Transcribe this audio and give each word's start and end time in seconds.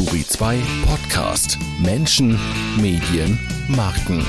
Turi 0.00 0.26
2 0.26 0.62
Podcast. 0.86 1.58
Menschen, 1.78 2.40
Medien, 2.80 3.38
Marken. 3.68 4.24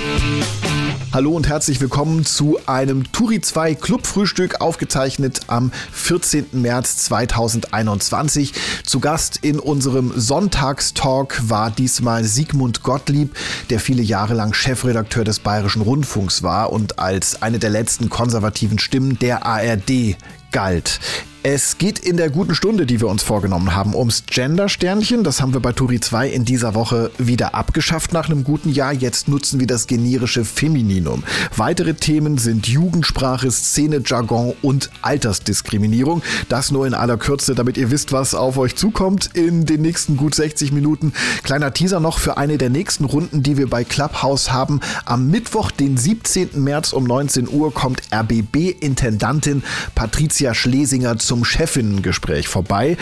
Hallo 1.13 1.31
und 1.31 1.47
herzlich 1.47 1.79
willkommen 1.79 2.25
zu 2.25 2.59
einem 2.65 3.09
Turi 3.13 3.39
2 3.39 3.75
Clubfrühstück, 3.75 4.59
aufgezeichnet 4.59 5.39
am 5.47 5.71
14. 5.93 6.47
März 6.51 6.97
2021. 7.05 8.51
Zu 8.85 8.99
Gast 8.99 9.39
in 9.43 9.59
unserem 9.61 10.11
Sonntagstalk 10.13 11.39
war 11.47 11.71
diesmal 11.71 12.25
Sigmund 12.25 12.83
Gottlieb, 12.83 13.33
der 13.69 13.79
viele 13.79 14.01
Jahre 14.01 14.33
lang 14.33 14.53
Chefredakteur 14.53 15.23
des 15.23 15.39
Bayerischen 15.39 15.83
Rundfunks 15.83 16.43
war 16.43 16.73
und 16.73 16.99
als 16.99 17.41
eine 17.41 17.59
der 17.59 17.69
letzten 17.69 18.09
konservativen 18.09 18.77
Stimmen 18.77 19.17
der 19.19 19.45
ARD 19.45 20.17
galt. 20.51 20.99
Es 21.43 21.79
geht 21.79 21.97
in 21.97 22.17
der 22.17 22.29
guten 22.29 22.53
Stunde, 22.53 22.85
die 22.85 23.01
wir 23.01 23.07
uns 23.07 23.23
vorgenommen 23.23 23.73
haben, 23.73 23.95
ums 23.95 24.25
Gender-Sternchen. 24.27 25.23
Das 25.23 25.41
haben 25.41 25.55
wir 25.55 25.59
bei 25.59 25.71
Turi 25.73 25.99
2 25.99 26.29
in 26.29 26.45
dieser 26.45 26.75
Woche 26.75 27.09
wieder 27.17 27.55
abgeschafft 27.55 28.13
nach 28.13 28.29
einem 28.29 28.43
guten 28.43 28.69
Jahr. 28.69 28.93
Jetzt 28.93 29.27
nutzen 29.27 29.59
wir 29.59 29.65
das 29.65 29.87
generische 29.87 30.45
Femininum. 30.45 31.23
Weitere 31.57 31.95
Themen 31.95 32.37
sind 32.37 32.67
Jugendsprache, 32.67 33.49
Szene, 33.49 34.03
Jargon 34.05 34.53
und 34.61 34.91
Altersdiskriminierung. 35.01 36.21
Das 36.47 36.69
nur 36.69 36.85
in 36.85 36.93
aller 36.93 37.17
Kürze, 37.17 37.55
damit 37.55 37.75
ihr 37.75 37.89
wisst, 37.89 38.11
was 38.11 38.35
auf 38.35 38.59
euch 38.59 38.75
zukommt 38.75 39.31
in 39.33 39.65
den 39.65 39.81
nächsten 39.81 40.17
gut 40.17 40.35
60 40.35 40.71
Minuten. 40.71 41.11
Kleiner 41.41 41.73
Teaser 41.73 41.99
noch 41.99 42.19
für 42.19 42.37
eine 42.37 42.59
der 42.59 42.69
nächsten 42.69 43.05
Runden, 43.05 43.41
die 43.41 43.57
wir 43.57 43.67
bei 43.67 43.83
Clubhouse 43.83 44.51
haben. 44.51 44.79
Am 45.05 45.31
Mittwoch, 45.31 45.71
den 45.71 45.97
17. 45.97 46.49
März 46.63 46.93
um 46.93 47.03
19 47.03 47.49
Uhr, 47.49 47.73
kommt 47.73 48.03
RBB-Intendantin 48.13 49.63
Patricia 49.95 50.53
Schlesinger 50.53 51.17
zu 51.17 51.30
zum 51.31 51.45
Chefinnengespräch 51.45 52.49
vorbei. 52.49 52.97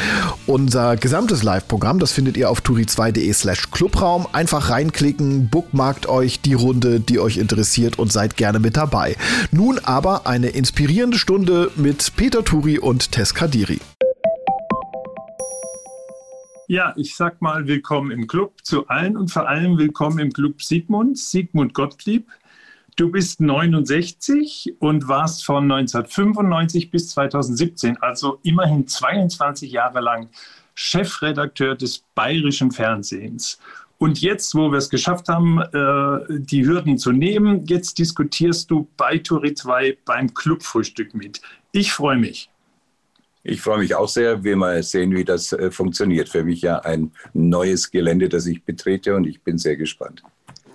Unser 0.45 0.97
gesamtes 0.97 1.41
Live-Programm, 1.41 1.97
das 1.97 2.11
findet 2.11 2.37
ihr 2.37 2.51
auf 2.51 2.61
turi2.de 2.61 3.33
slash 3.33 3.71
Clubraum. 3.71 4.27
Einfach 4.33 4.69
reinklicken, 4.69 5.49
bookmarkt 5.49 6.07
euch 6.07 6.39
die 6.39 6.53
Runde, 6.53 6.99
die 6.99 7.19
euch 7.19 7.37
interessiert 7.37 7.97
und 7.97 8.11
seid 8.11 8.37
gerne 8.37 8.59
mit 8.59 8.77
dabei. 8.77 9.15
Nun 9.51 9.79
aber 9.79 10.27
eine 10.27 10.49
inspirierende 10.49 11.17
Stunde 11.17 11.71
mit 11.75 12.15
Peter 12.17 12.45
Turi 12.45 12.77
und 12.77 13.11
Tess 13.11 13.33
Kadiri. 13.33 13.79
Ja, 16.67 16.93
ich 16.97 17.15
sag 17.15 17.41
mal 17.41 17.65
willkommen 17.65 18.11
im 18.11 18.27
Club 18.27 18.53
zu 18.61 18.87
allen 18.89 19.17
und 19.17 19.31
vor 19.31 19.49
allem 19.49 19.79
willkommen 19.79 20.19
im 20.19 20.31
Club 20.31 20.61
Sigmund, 20.61 21.17
Sigmund 21.17 21.73
Gottlieb. 21.73 22.27
Du 22.99 23.09
bist 23.09 23.39
69 23.39 24.75
und 24.79 25.07
warst 25.07 25.45
von 25.45 25.71
1995 25.71 26.91
bis 26.91 27.07
2017, 27.11 27.95
also 28.01 28.39
immerhin 28.43 28.87
22 28.87 29.71
Jahre 29.71 30.01
lang 30.01 30.27
Chefredakteur 30.73 31.75
des 31.75 32.03
bayerischen 32.13 32.71
Fernsehens. 32.71 33.57
Und 33.99 34.19
jetzt, 34.19 34.53
wo 34.53 34.69
wir 34.69 34.79
es 34.79 34.89
geschafft 34.89 35.29
haben, 35.29 35.61
äh, 35.61 36.39
die 36.39 36.65
Hürden 36.65 36.97
zu 36.97 37.13
nehmen, 37.13 37.63
jetzt 37.67 37.99
diskutierst 37.99 38.69
du 38.69 38.89
bei 38.97 39.17
Turi 39.17 39.53
2 39.53 39.99
beim 40.03 40.33
Clubfrühstück 40.33 41.13
mit. 41.13 41.39
Ich 41.71 41.93
freue 41.93 42.17
mich. 42.17 42.49
Ich 43.43 43.61
freue 43.61 43.79
mich 43.79 43.95
auch 43.95 44.09
sehr. 44.09 44.43
Wir 44.43 44.57
mal 44.57 44.83
sehen, 44.83 45.15
wie 45.15 45.23
das 45.23 45.53
äh, 45.53 45.71
funktioniert. 45.71 46.27
Für 46.27 46.43
mich 46.43 46.63
ja 46.63 46.79
ein 46.79 47.13
neues 47.31 47.91
Gelände, 47.91 48.27
das 48.27 48.45
ich 48.45 48.65
betrete 48.65 49.15
und 49.15 49.25
ich 49.25 49.41
bin 49.41 49.57
sehr 49.57 49.77
gespannt. 49.77 50.21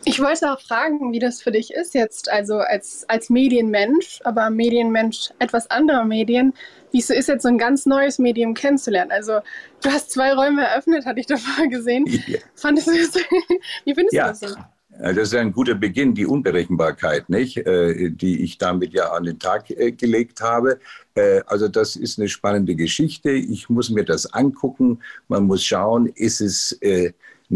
Ich 0.06 0.20
wollte 0.20 0.52
auch 0.52 0.60
fragen, 0.60 1.12
wie 1.12 1.19
das 1.19 1.41
für 1.41 1.50
dich 1.50 1.72
ist 1.72 1.94
jetzt, 1.94 2.30
also 2.30 2.58
als, 2.58 3.05
als 3.08 3.30
Medienmensch, 3.30 4.20
aber 4.24 4.50
Medienmensch 4.50 5.30
etwas 5.38 5.70
anderer 5.70 6.05
Medien, 6.05 6.52
wie 6.92 6.98
es 6.98 7.11
ist, 7.11 7.28
jetzt 7.28 7.42
so 7.42 7.48
ein 7.48 7.58
ganz 7.58 7.86
neues 7.86 8.19
Medium 8.19 8.55
kennenzulernen. 8.55 9.11
Also 9.11 9.41
du 9.83 9.91
hast 9.91 10.11
zwei 10.11 10.34
Räume 10.34 10.62
eröffnet, 10.62 11.06
hatte 11.06 11.20
ich 11.20 11.27
davor 11.27 11.66
gesehen. 11.69 12.05
Ja. 12.27 12.38
Fandest 12.55 12.88
du 12.88 12.92
das, 12.92 13.14
wie 13.84 13.94
findest 13.94 14.12
ja. 14.12 14.24
du 14.24 14.28
das 14.30 14.41
so? 14.41 14.56
Das 14.96 15.16
ist 15.16 15.34
ein 15.34 15.52
guter 15.52 15.74
Beginn, 15.74 16.14
die 16.14 16.24
Unberechenbarkeit, 16.24 17.28
nicht? 17.28 17.57
Äh, 17.57 18.11
die 18.11 18.45
ich 18.45 18.58
damit 18.58 18.92
ja 18.92 19.11
an 19.11 19.24
den 19.24 19.40
Tag 19.40 19.68
äh, 19.70 19.90
gelegt 19.90 20.40
habe. 20.40 20.78
Äh, 21.14 21.40
also 21.46 21.67
das 21.67 21.96
ist 21.96 22.18
eine 22.18 22.28
spannende 22.28 22.77
Geschichte. 22.77 23.30
Ich 23.30 23.68
muss 23.68 23.90
mir 23.90 24.05
das 24.05 24.33
angucken. 24.33 25.01
Man 25.27 25.45
muss 25.45 25.64
schauen, 25.64 26.07
ist 26.07 26.40
es 26.40 26.78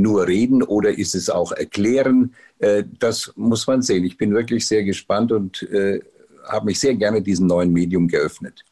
nur 0.00 0.26
reden 0.26 0.62
oder 0.62 0.97
ist 0.97 1.14
es 1.14 1.31
auch 1.31 1.53
erklären? 1.53 2.34
Äh, 2.59 2.84
das 2.98 3.32
muss 3.36 3.66
man 3.66 3.82
sehen. 3.82 4.04
Ich 4.04 4.16
bin 4.16 4.34
wirklich 4.34 4.66
sehr 4.66 4.84
gespannt 4.84 5.32
und 5.32 5.62
äh, 5.62 6.00
habe 6.47 6.66
mich 6.66 6.81
sehr 6.81 6.94
gerne 6.94 7.22
diesem 7.22 7.47
neuen 7.47 7.72
Medium 7.72 8.09
geöffnet. 8.09 8.64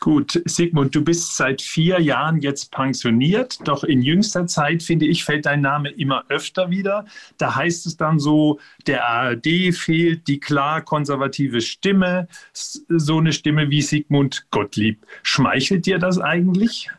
Gut, 0.00 0.40
Sigmund, 0.46 0.94
du 0.94 1.04
bist 1.04 1.36
seit 1.36 1.60
vier 1.60 2.00
Jahren 2.00 2.40
jetzt 2.40 2.72
pensioniert, 2.72 3.58
doch 3.68 3.84
in 3.84 4.00
jüngster 4.00 4.46
Zeit, 4.46 4.82
finde 4.82 5.04
ich, 5.04 5.24
fällt 5.24 5.44
dein 5.44 5.60
Name 5.60 5.90
immer 5.90 6.24
öfter 6.30 6.70
wieder. 6.70 7.04
Da 7.36 7.54
heißt 7.54 7.84
es 7.84 7.98
dann 7.98 8.18
so, 8.18 8.58
der 8.86 9.06
ARD 9.06 9.74
fehlt 9.74 10.26
die 10.26 10.40
klar 10.40 10.80
konservative 10.80 11.60
Stimme, 11.60 12.28
so 12.54 13.18
eine 13.18 13.34
Stimme 13.34 13.68
wie 13.68 13.82
Sigmund 13.82 14.46
Gottlieb. 14.50 15.04
Schmeichelt 15.22 15.84
dir 15.84 15.98
das 15.98 16.18
eigentlich? 16.18 16.90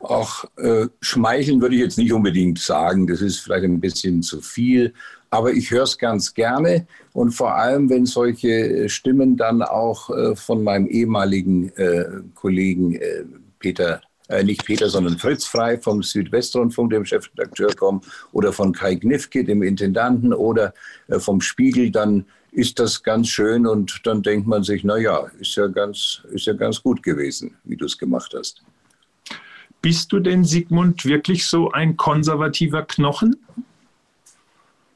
Auch 0.00 0.44
äh, 0.56 0.86
schmeicheln 1.00 1.60
würde 1.60 1.74
ich 1.74 1.82
jetzt 1.82 1.98
nicht 1.98 2.12
unbedingt 2.12 2.58
sagen. 2.58 3.06
Das 3.06 3.20
ist 3.20 3.40
vielleicht 3.40 3.64
ein 3.64 3.80
bisschen 3.80 4.22
zu 4.22 4.40
viel. 4.40 4.94
Aber 5.30 5.52
ich 5.52 5.70
höre 5.70 5.84
es 5.84 5.98
ganz 5.98 6.34
gerne. 6.34 6.86
Und 7.12 7.32
vor 7.32 7.54
allem, 7.54 7.88
wenn 7.88 8.06
solche 8.06 8.88
Stimmen 8.88 9.36
dann 9.36 9.62
auch 9.62 10.10
äh, 10.10 10.34
von 10.34 10.64
meinem 10.64 10.86
ehemaligen 10.86 11.68
äh, 11.76 12.04
Kollegen 12.34 12.94
äh, 12.94 13.24
Peter 13.58 14.00
äh, 14.30 14.44
nicht 14.44 14.64
Peter, 14.64 14.88
sondern 14.88 15.18
Fritz 15.18 15.44
Frei 15.44 15.76
vom 15.76 16.02
Südwestrundfunk, 16.02 16.90
dem 16.90 17.04
Chefredakteur 17.04 17.74
kommen, 17.74 18.00
oder 18.32 18.52
von 18.52 18.72
Kai 18.72 18.94
Gnifke, 18.94 19.44
dem 19.44 19.62
Intendanten, 19.62 20.32
oder 20.32 20.72
äh, 21.08 21.18
vom 21.18 21.40
Spiegel, 21.40 21.90
dann 21.90 22.24
ist 22.52 22.78
das 22.78 23.02
ganz 23.02 23.28
schön 23.28 23.66
und 23.66 24.00
dann 24.04 24.22
denkt 24.22 24.46
man 24.46 24.62
sich, 24.62 24.82
na 24.84 24.96
ja, 24.98 25.26
ist 25.38 25.56
ja 25.56 25.66
ganz, 25.66 26.22
ist 26.32 26.46
ja 26.46 26.52
ganz 26.52 26.82
gut 26.82 27.02
gewesen, 27.02 27.56
wie 27.64 27.76
du 27.76 27.84
es 27.84 27.98
gemacht 27.98 28.34
hast. 28.36 28.62
Bist 29.82 30.12
du 30.12 30.20
denn, 30.20 30.44
Sigmund, 30.44 31.04
wirklich 31.04 31.46
so 31.46 31.70
ein 31.70 31.96
konservativer 31.96 32.82
Knochen? 32.82 33.36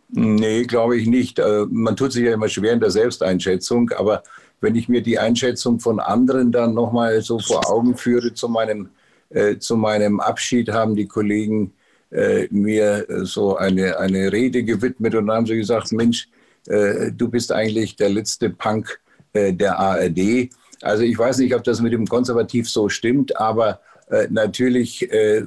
Nee, 0.09 0.65
glaube 0.65 0.97
ich 0.97 1.07
nicht. 1.07 1.39
Äh, 1.39 1.67
man 1.71 1.97
tut 1.97 2.13
sich 2.13 2.25
ja 2.25 2.35
immer 2.35 2.49
schwer 2.49 2.73
in 2.73 2.81
der 2.81 2.91
Selbsteinschätzung, 2.91 3.91
aber 3.91 4.23
wenn 4.61 4.77
ich 4.77 4.89
mir 4.89 5.03
die 5.03 5.19
Einschätzung 5.19 5.81
von 5.81 6.01
anderen 6.01 6.53
dann 6.53 6.75
nochmal 6.75 7.21
so 7.21 7.39
vor 7.39 7.69
Augen 7.71 7.97
führe, 7.97 8.33
zu 8.35 8.49
meinem, 8.49 8.91
äh, 9.31 9.59
zu 9.59 9.77
meinem 9.77 10.21
Abschied 10.21 10.71
haben 10.71 10.95
die 10.95 11.07
Kollegen 11.07 11.73
äh, 12.11 12.47
mir 12.51 13.07
so 13.25 13.57
eine, 13.57 13.99
eine 13.99 14.33
Rede 14.33 14.63
gewidmet 14.63 15.15
und 15.15 15.31
haben 15.31 15.47
sie 15.47 15.57
gesagt, 15.57 15.93
Mensch, 15.93 16.29
äh, 16.67 17.11
du 17.13 17.29
bist 17.29 17.51
eigentlich 17.53 17.97
der 17.97 18.11
letzte 18.11 18.51
Punk 18.51 19.01
äh, 19.33 19.53
der 19.53 19.79
ARD. 19.79 20.51
Also 20.83 21.03
ich 21.03 21.19
weiß 21.19 21.39
nicht, 21.39 21.55
ob 21.55 21.65
das 21.65 21.81
mit 21.81 21.93
dem 21.93 22.07
Konservativ 22.07 22.69
so 22.69 22.89
stimmt, 22.89 23.37
aber 23.37 23.81
äh, 24.09 24.27
natürlich 24.31 25.11
äh, 25.11 25.45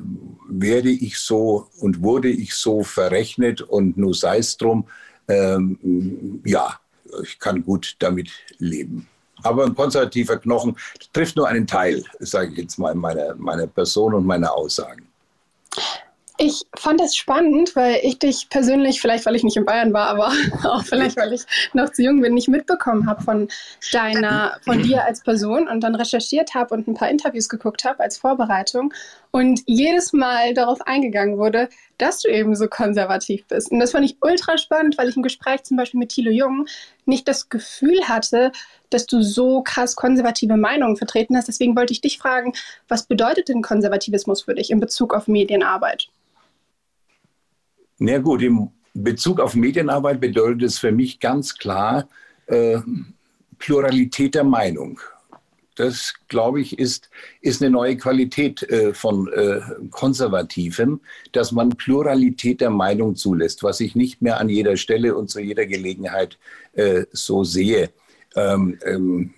werde 0.49 0.89
ich 0.89 1.19
so 1.19 1.67
und 1.79 2.01
wurde 2.01 2.29
ich 2.29 2.55
so 2.55 2.83
verrechnet 2.83 3.61
und 3.61 3.97
nur 3.97 4.13
sei 4.13 4.39
es 4.39 4.57
drum. 4.57 4.87
Ähm, 5.27 6.41
ja, 6.45 6.79
ich 7.23 7.39
kann 7.39 7.63
gut 7.63 7.95
damit 7.99 8.29
leben. 8.59 9.07
Aber 9.43 9.65
ein 9.65 9.75
konservativer 9.75 10.37
Knochen 10.37 10.75
trifft 11.13 11.35
nur 11.35 11.47
einen 11.47 11.67
Teil, 11.67 12.03
sage 12.19 12.51
ich 12.51 12.57
jetzt 12.57 12.79
mal, 12.79 12.95
meiner, 12.95 13.35
meiner 13.35 13.67
Person 13.67 14.13
und 14.13 14.25
meiner 14.25 14.53
Aussagen. 14.53 15.06
Ich 16.39 16.63
fand 16.75 16.99
das 16.99 17.15
spannend, 17.15 17.75
weil 17.75 17.99
ich 18.03 18.19
dich 18.19 18.47
persönlich, 18.49 19.01
vielleicht 19.01 19.25
weil 19.25 19.35
ich 19.35 19.43
nicht 19.43 19.57
in 19.57 19.65
Bayern 19.65 19.91
war, 19.91 20.07
aber 20.09 20.31
auch 20.63 20.83
vielleicht 20.83 21.17
weil 21.17 21.33
ich 21.33 21.41
noch 21.73 21.91
zu 21.91 22.03
jung 22.03 22.21
bin, 22.21 22.35
nicht 22.35 22.47
mitbekommen 22.47 23.07
habe 23.07 23.23
von 23.23 23.47
deiner, 23.91 24.57
von 24.61 24.83
dir 24.83 25.03
als 25.03 25.21
Person 25.23 25.67
und 25.67 25.81
dann 25.81 25.95
recherchiert 25.95 26.53
habe 26.53 26.75
und 26.75 26.87
ein 26.87 26.93
paar 26.93 27.09
Interviews 27.09 27.49
geguckt 27.49 27.85
habe 27.85 28.01
als 28.01 28.17
Vorbereitung 28.17 28.93
und 29.31 29.61
jedes 29.65 30.13
Mal 30.13 30.53
darauf 30.53 30.81
eingegangen 30.85 31.37
wurde, 31.37 31.69
dass 31.97 32.21
du 32.21 32.29
eben 32.29 32.55
so 32.55 32.67
konservativ 32.67 33.45
bist. 33.47 33.71
Und 33.71 33.79
das 33.79 33.91
fand 33.91 34.05
ich 34.05 34.17
ultra 34.21 34.57
spannend, 34.57 34.97
weil 34.97 35.09
ich 35.09 35.17
im 35.17 35.23
Gespräch 35.23 35.63
zum 35.63 35.77
Beispiel 35.77 35.99
mit 35.99 36.09
Thilo 36.09 36.31
Jung 36.31 36.67
nicht 37.05 37.27
das 37.27 37.49
Gefühl 37.49 38.07
hatte, 38.07 38.51
dass 38.89 39.05
du 39.05 39.21
so 39.21 39.61
krass 39.63 39.95
konservative 39.95 40.57
Meinungen 40.57 40.97
vertreten 40.97 41.35
hast. 41.35 41.47
Deswegen 41.47 41.75
wollte 41.75 41.93
ich 41.93 42.01
dich 42.01 42.17
fragen, 42.17 42.53
was 42.87 43.07
bedeutet 43.07 43.49
denn 43.49 43.61
Konservativismus 43.61 44.43
für 44.43 44.55
dich 44.55 44.69
in 44.69 44.79
Bezug 44.79 45.13
auf 45.13 45.27
Medienarbeit? 45.27 46.09
Na 47.99 48.19
gut, 48.19 48.41
im 48.43 48.69
Bezug 48.93 49.39
auf 49.39 49.55
Medienarbeit 49.55 50.19
bedeutet 50.19 50.63
es 50.63 50.77
für 50.77 50.91
mich 50.91 51.19
ganz 51.19 51.55
klar 51.55 52.07
äh, 52.47 52.79
Pluralität 53.57 54.35
der 54.35 54.43
Meinung. 54.43 54.99
Das, 55.75 56.13
glaube 56.27 56.59
ich, 56.59 56.79
ist, 56.79 57.09
ist 57.41 57.61
eine 57.61 57.69
neue 57.69 57.97
Qualität 57.97 58.63
äh, 58.63 58.93
von 58.93 59.31
äh, 59.31 59.61
Konservativem, 59.91 61.01
dass 61.31 61.51
man 61.51 61.69
Pluralität 61.69 62.61
der 62.61 62.71
Meinung 62.71 63.15
zulässt, 63.15 63.61
was 63.61 63.79
ich 63.79 63.95
nicht 63.95 64.21
mehr 64.21 64.39
an 64.39 64.49
jeder 64.49 64.75
Stelle 64.75 65.15
und 65.15 65.29
zu 65.29 65.39
jeder 65.39 65.67
Gelegenheit 65.67 66.39
äh, 66.73 67.05
so 67.11 67.43
sehe. 67.43 67.91
Ähm, 68.35 68.77
ähm, 68.85 69.33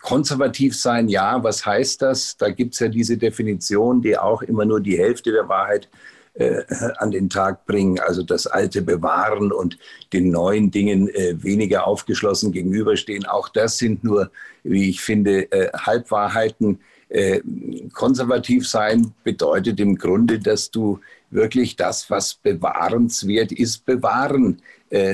konservativ 0.00 0.76
sein, 0.76 1.08
ja, 1.08 1.42
was 1.42 1.64
heißt 1.64 2.00
das? 2.02 2.36
Da 2.36 2.50
gibt 2.50 2.74
es 2.74 2.80
ja 2.80 2.88
diese 2.88 3.16
Definition, 3.16 4.00
die 4.00 4.16
auch 4.16 4.42
immer 4.42 4.64
nur 4.64 4.80
die 4.80 4.98
Hälfte 4.98 5.32
der 5.32 5.48
Wahrheit 5.48 5.88
äh, 6.34 6.62
an 6.96 7.10
den 7.10 7.28
Tag 7.28 7.66
bringen, 7.66 8.00
also 8.00 8.22
das 8.22 8.46
Alte 8.46 8.80
bewahren 8.80 9.52
und 9.52 9.76
den 10.14 10.30
neuen 10.30 10.70
Dingen 10.70 11.08
äh, 11.08 11.34
weniger 11.42 11.86
aufgeschlossen 11.86 12.52
gegenüberstehen. 12.52 13.26
Auch 13.26 13.50
das 13.50 13.76
sind 13.76 14.02
nur, 14.02 14.30
wie 14.62 14.88
ich 14.88 15.02
finde, 15.02 15.52
äh, 15.52 15.70
Halbwahrheiten. 15.76 16.80
Konservativ 17.92 18.66
sein 18.66 19.12
bedeutet 19.22 19.78
im 19.80 19.96
Grunde, 19.96 20.38
dass 20.38 20.70
du 20.70 20.98
wirklich 21.28 21.76
das, 21.76 22.08
was 22.08 22.32
bewahrenswert 22.32 23.52
ist, 23.52 23.84
bewahren 23.84 24.62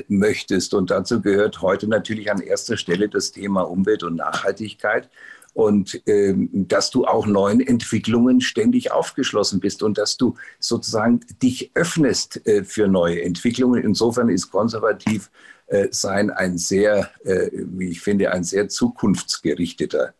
möchtest. 0.07 0.75
Und 0.75 0.93
dazu 0.93 1.21
gehört 1.21 1.61
heute 1.61 1.89
natürlich 1.89 2.31
an 2.31 2.41
erster 2.41 2.77
Stelle 2.77 3.09
das 3.09 3.33
Thema 3.33 3.63
Umwelt 3.63 4.05
und 4.05 4.15
Nachhaltigkeit 4.15 5.09
und 5.55 6.01
ähm, 6.07 6.49
dass 6.53 6.91
du 6.91 7.05
auch 7.05 7.27
neuen 7.27 7.61
Entwicklungen 7.61 8.41
ständig 8.41 8.93
aufgeschlossen 8.93 9.61
bist 9.61 9.83
und 9.83 9.99
dass 9.99 10.17
du 10.17 10.37
sozusagen 10.59 11.21
dich 11.43 11.71
öffnest 11.75 12.47
äh, 12.47 12.65
für 12.65 12.89
neue 12.89 13.23
Entwicklungen. 13.23 13.83
Insofern 13.83 14.29
ist 14.29 14.51
konservativ 14.51 15.31
äh, 15.67 15.89
sein 15.91 16.31
ein 16.31 16.59
sehr, 16.59 17.11
äh, 17.25 17.51
wie 17.53 17.91
ich 17.91 18.01
finde, 18.01 18.33
ein 18.33 18.45
sehr 18.45 18.69
zukunftsgerichteter 18.69 20.15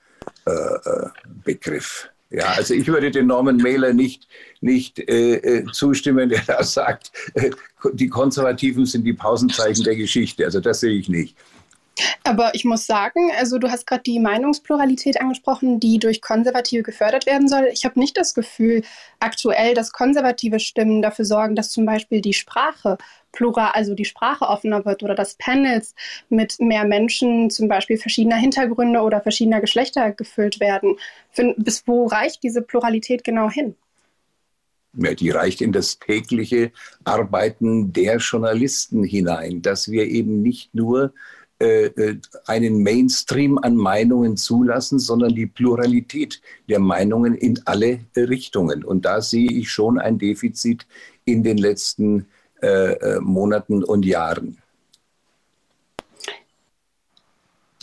äh, 0.47 0.51
äh, 0.51 1.09
Begriff. 1.45 2.11
Ja, 2.31 2.49
also 2.49 2.75
ich 2.75 2.87
würde 2.89 3.11
den 3.11 3.27
Norman 3.27 3.57
Mailer 3.57 3.95
nicht, 3.95 4.29
nicht 4.61 4.99
äh, 4.99 5.37
äh 5.37 5.65
zustimmen, 5.73 6.29
der 6.29 6.43
da 6.47 6.63
sagt, 6.63 7.11
äh, 7.35 7.51
die 7.95 8.09
Konservativen 8.09 8.85
sind 8.85 9.05
die 9.05 9.15
Pausenzeichen 9.15 9.85
der 9.85 9.97
Geschichte. 9.97 10.45
Also 10.45 10.61
das 10.61 10.81
sehe 10.81 10.93
ich 10.93 11.09
nicht. 11.09 11.37
Aber 12.25 12.55
ich 12.55 12.65
muss 12.65 12.87
sagen, 12.87 13.31
also 13.39 13.59
du 13.59 13.71
hast 13.71 13.87
gerade 13.87 14.03
die 14.03 14.21
Meinungspluralität 14.21 15.21
angesprochen, 15.21 15.81
die 15.81 15.99
durch 15.99 16.21
Konservative 16.21 16.83
gefördert 16.83 17.27
werden 17.27 17.49
soll. 17.49 17.69
Ich 17.73 17.85
habe 17.85 17.99
nicht 17.99 18.17
das 18.17 18.35
Gefühl 18.35 18.83
aktuell, 19.21 19.75
dass 19.75 19.93
konservative 19.93 20.61
Stimmen 20.61 21.03
dafür 21.03 21.25
sorgen, 21.25 21.57
dass 21.57 21.71
zum 21.71 21.87
Beispiel 21.87 22.21
die 22.21 22.35
Sprache 22.35 22.99
plural, 23.33 23.73
also 23.73 23.95
die 23.95 24.05
Sprache 24.05 24.47
offener 24.47 24.85
wird 24.85 25.03
oder 25.03 25.15
dass 25.15 25.35
Panels 25.35 25.95
mit 26.29 26.61
mehr 26.61 26.85
Menschen, 26.85 27.51
zum 27.51 27.69
Beispiel 27.69 27.99
verschiedener 27.99 28.37
Hintergründe 28.37 29.01
oder 29.01 29.21
verschiedener 29.21 29.61
Geschlechter 29.61 30.13
gefüllt 30.13 30.61
werden. 30.61 30.97
Bis 31.57 31.87
wo 31.87 32.07
reicht 32.07 32.43
diese 32.43 32.63
Pluralität 32.63 33.25
genau 33.25 33.51
hin? 33.51 33.75
Ja, 34.95 35.15
die 35.15 35.31
reicht 35.31 35.61
in 35.61 35.73
das 35.73 35.99
tägliche 35.99 36.73
Arbeiten 37.05 37.93
der 37.93 38.17
Journalisten 38.17 39.05
hinein, 39.05 39.61
dass 39.63 39.91
wir 39.91 40.07
eben 40.07 40.43
nicht 40.43 40.75
nur 40.75 41.13
einen 42.47 42.83
Mainstream 42.83 43.59
an 43.59 43.75
Meinungen 43.77 44.37
zulassen, 44.37 44.99
sondern 44.99 45.35
die 45.35 45.47
Pluralität 45.47 46.41
der 46.69 46.79
Meinungen 46.79 47.35
in 47.35 47.61
alle 47.65 48.01
Richtungen. 48.17 48.85
Und 48.85 49.05
da 49.05 49.21
sehe 49.21 49.51
ich 49.51 49.71
schon 49.71 49.99
ein 49.99 50.19
Defizit 50.19 50.87
in 51.25 51.43
den 51.43 51.59
letzten 51.59 52.27
äh, 52.63 53.19
Monaten 53.21 53.83
und 53.83 54.05
Jahren. 54.05 54.59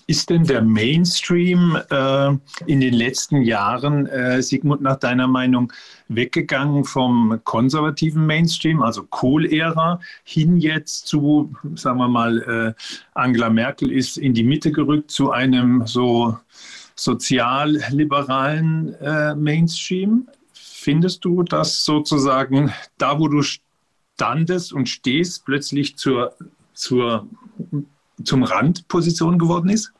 Ist 0.08 0.30
denn 0.30 0.44
der 0.44 0.62
Mainstream 0.62 1.80
äh, 1.90 2.30
in 2.68 2.80
den 2.80 2.94
letzten 2.94 3.42
Jahren, 3.42 4.06
äh, 4.06 4.44
Sigmund, 4.44 4.82
nach 4.82 4.98
deiner 4.98 5.28
Meinung 5.28 5.74
weggegangen 6.10 6.84
vom 6.84 7.40
konservativen 7.44 8.24
Mainstream, 8.26 8.84
also 8.84 9.04
Kohl-Ära, 9.04 10.00
hin 10.24 10.58
jetzt 10.58 11.08
zu, 11.08 11.56
sagen 11.74 11.98
wir 11.98 12.08
mal, 12.08 12.76
äh, 12.78 12.82
Angela 13.16 13.50
Merkel 13.50 13.92
ist 13.92 14.18
in 14.18 14.36
die 14.36 14.44
Mitte 14.44 14.72
gerückt 14.72 15.10
zu 15.10 15.32
einem 15.32 15.88
so 15.88 16.38
sozialliberalen 16.94 18.94
äh, 19.02 19.34
Mainstream? 19.34 20.28
Findest 20.54 21.26
du, 21.26 21.42
dass 21.42 21.84
sozusagen 21.84 22.72
da, 23.00 23.20
wo 23.20 23.28
du 23.28 23.42
standest 23.42 24.72
und 24.72 24.88
stehst, 24.88 25.46
plötzlich 25.46 25.98
zur, 25.98 26.36
zur 26.76 27.28
zum 28.24 28.44
Randposition 28.44 29.40
geworden 29.40 29.70
ist? 29.70 29.95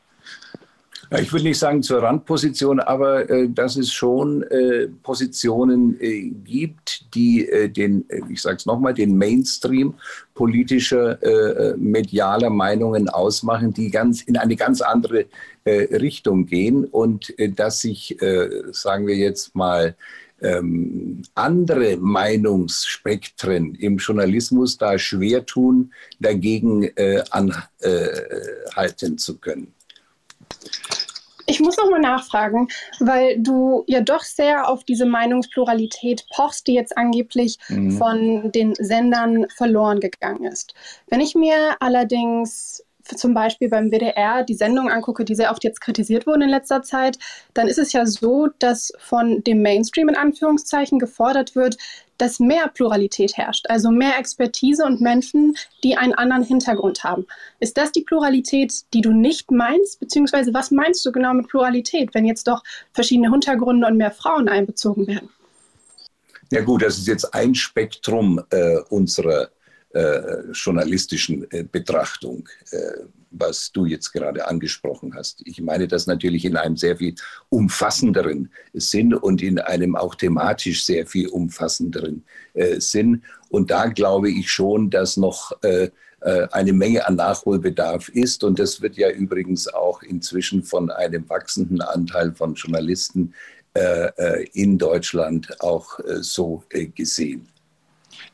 Ich 1.10 1.32
würde 1.32 1.44
nicht 1.44 1.58
sagen 1.58 1.82
zur 1.84 2.02
Randposition, 2.02 2.80
aber 2.80 3.30
äh, 3.30 3.48
dass 3.48 3.76
es 3.76 3.92
schon 3.92 4.42
äh, 4.44 4.88
Positionen 5.02 6.00
äh, 6.00 6.30
gibt, 6.44 7.14
die 7.14 7.48
äh, 7.48 7.68
den, 7.68 8.08
äh, 8.10 8.22
ich 8.28 8.42
sage 8.42 8.56
es 8.56 8.66
nochmal, 8.66 8.92
den 8.92 9.16
Mainstream 9.16 9.94
politischer, 10.34 11.22
äh, 11.22 11.76
medialer 11.76 12.50
Meinungen 12.50 13.08
ausmachen, 13.08 13.72
die 13.72 13.90
ganz 13.90 14.22
in 14.22 14.36
eine 14.36 14.56
ganz 14.56 14.80
andere 14.80 15.26
Richtung 15.66 16.46
gehen 16.46 16.84
und 16.84 17.34
dass 17.56 17.80
sich, 17.80 18.16
sagen 18.70 19.08
wir 19.08 19.16
jetzt 19.16 19.56
mal, 19.56 19.96
ähm, 20.40 21.22
andere 21.34 21.96
Meinungsspektren 21.96 23.74
im 23.74 23.96
Journalismus 23.96 24.78
da 24.78 24.96
schwer 24.96 25.44
tun, 25.44 25.92
dagegen 26.20 26.84
äh, 26.84 27.24
anhalten 27.30 29.18
zu 29.18 29.38
können. 29.38 29.75
Ich 31.48 31.60
muss 31.60 31.76
noch 31.76 31.88
mal 31.88 32.00
nachfragen, 32.00 32.68
weil 32.98 33.38
du 33.38 33.84
ja 33.86 34.00
doch 34.00 34.22
sehr 34.22 34.68
auf 34.68 34.82
diese 34.82 35.06
Meinungspluralität 35.06 36.26
pochst, 36.34 36.66
die 36.66 36.74
jetzt 36.74 36.98
angeblich 36.98 37.58
mhm. 37.68 37.92
von 37.92 38.50
den 38.50 38.74
Sendern 38.74 39.46
verloren 39.56 40.00
gegangen 40.00 40.44
ist. 40.44 40.74
Wenn 41.08 41.20
ich 41.20 41.36
mir 41.36 41.76
allerdings 41.78 42.82
zum 43.14 43.34
Beispiel 43.34 43.68
beim 43.68 43.90
WDR 43.90 44.42
die 44.42 44.54
Sendung 44.54 44.90
angucke, 44.90 45.24
die 45.24 45.36
sehr 45.36 45.52
oft 45.52 45.62
jetzt 45.62 45.80
kritisiert 45.80 46.26
wurden 46.26 46.42
in 46.42 46.48
letzter 46.48 46.82
Zeit, 46.82 47.18
dann 47.54 47.68
ist 47.68 47.78
es 47.78 47.92
ja 47.92 48.04
so, 48.06 48.48
dass 48.58 48.92
von 48.98 49.44
dem 49.44 49.62
Mainstream 49.62 50.08
in 50.08 50.16
Anführungszeichen 50.16 50.98
gefordert 50.98 51.54
wird, 51.54 51.76
dass 52.18 52.40
mehr 52.40 52.68
Pluralität 52.68 53.36
herrscht, 53.36 53.66
also 53.68 53.90
mehr 53.90 54.18
Expertise 54.18 54.84
und 54.84 55.00
Menschen, 55.00 55.56
die 55.82 55.96
einen 55.96 56.14
anderen 56.14 56.42
Hintergrund 56.42 57.04
haben. 57.04 57.26
Ist 57.60 57.76
das 57.76 57.92
die 57.92 58.02
Pluralität, 58.02 58.72
die 58.92 59.00
du 59.00 59.12
nicht 59.12 59.50
meinst? 59.50 60.00
Beziehungsweise 60.00 60.52
was 60.54 60.70
meinst 60.70 61.04
du 61.04 61.12
genau 61.12 61.34
mit 61.34 61.48
Pluralität, 61.48 62.14
wenn 62.14 62.24
jetzt 62.24 62.48
doch 62.48 62.62
verschiedene 62.92 63.30
Hintergründe 63.30 63.86
und 63.86 63.96
mehr 63.96 64.10
Frauen 64.10 64.48
einbezogen 64.48 65.06
werden? 65.06 65.30
Ja 66.50 66.62
gut, 66.62 66.82
das 66.82 66.98
ist 66.98 67.08
jetzt 67.08 67.34
ein 67.34 67.54
Spektrum 67.54 68.40
äh, 68.50 68.78
unserer 68.88 69.50
äh, 69.96 70.50
journalistischen 70.52 71.50
äh, 71.50 71.64
Betrachtung, 71.64 72.48
äh, 72.70 72.76
was 73.38 73.72
du 73.72 73.86
jetzt 73.86 74.12
gerade 74.12 74.46
angesprochen 74.48 75.14
hast. 75.14 75.42
Ich 75.44 75.60
meine 75.60 75.88
das 75.88 76.06
natürlich 76.06 76.44
in 76.44 76.56
einem 76.56 76.76
sehr 76.76 76.96
viel 76.96 77.14
umfassenderen 77.48 78.50
Sinn 78.72 79.14
und 79.14 79.42
in 79.42 79.58
einem 79.58 79.96
auch 79.96 80.14
thematisch 80.14 80.84
sehr 80.84 81.06
viel 81.06 81.28
umfassenderen 81.28 82.24
äh, 82.54 82.80
Sinn. 82.80 83.22
Und 83.48 83.70
da 83.70 83.86
glaube 83.86 84.30
ich 84.30 84.50
schon, 84.50 84.90
dass 84.90 85.16
noch 85.16 85.52
äh, 85.62 85.90
äh, 86.20 86.48
eine 86.50 86.72
Menge 86.72 87.06
an 87.06 87.16
Nachholbedarf 87.16 88.08
ist. 88.08 88.44
Und 88.44 88.58
das 88.58 88.80
wird 88.80 88.96
ja 88.96 89.10
übrigens 89.10 89.68
auch 89.68 90.02
inzwischen 90.02 90.62
von 90.62 90.90
einem 90.90 91.28
wachsenden 91.28 91.80
Anteil 91.80 92.34
von 92.34 92.54
Journalisten 92.54 93.34
in 94.54 94.78
Deutschland 94.78 95.60
auch 95.60 96.00
so 96.20 96.62
gesehen. 96.94 97.46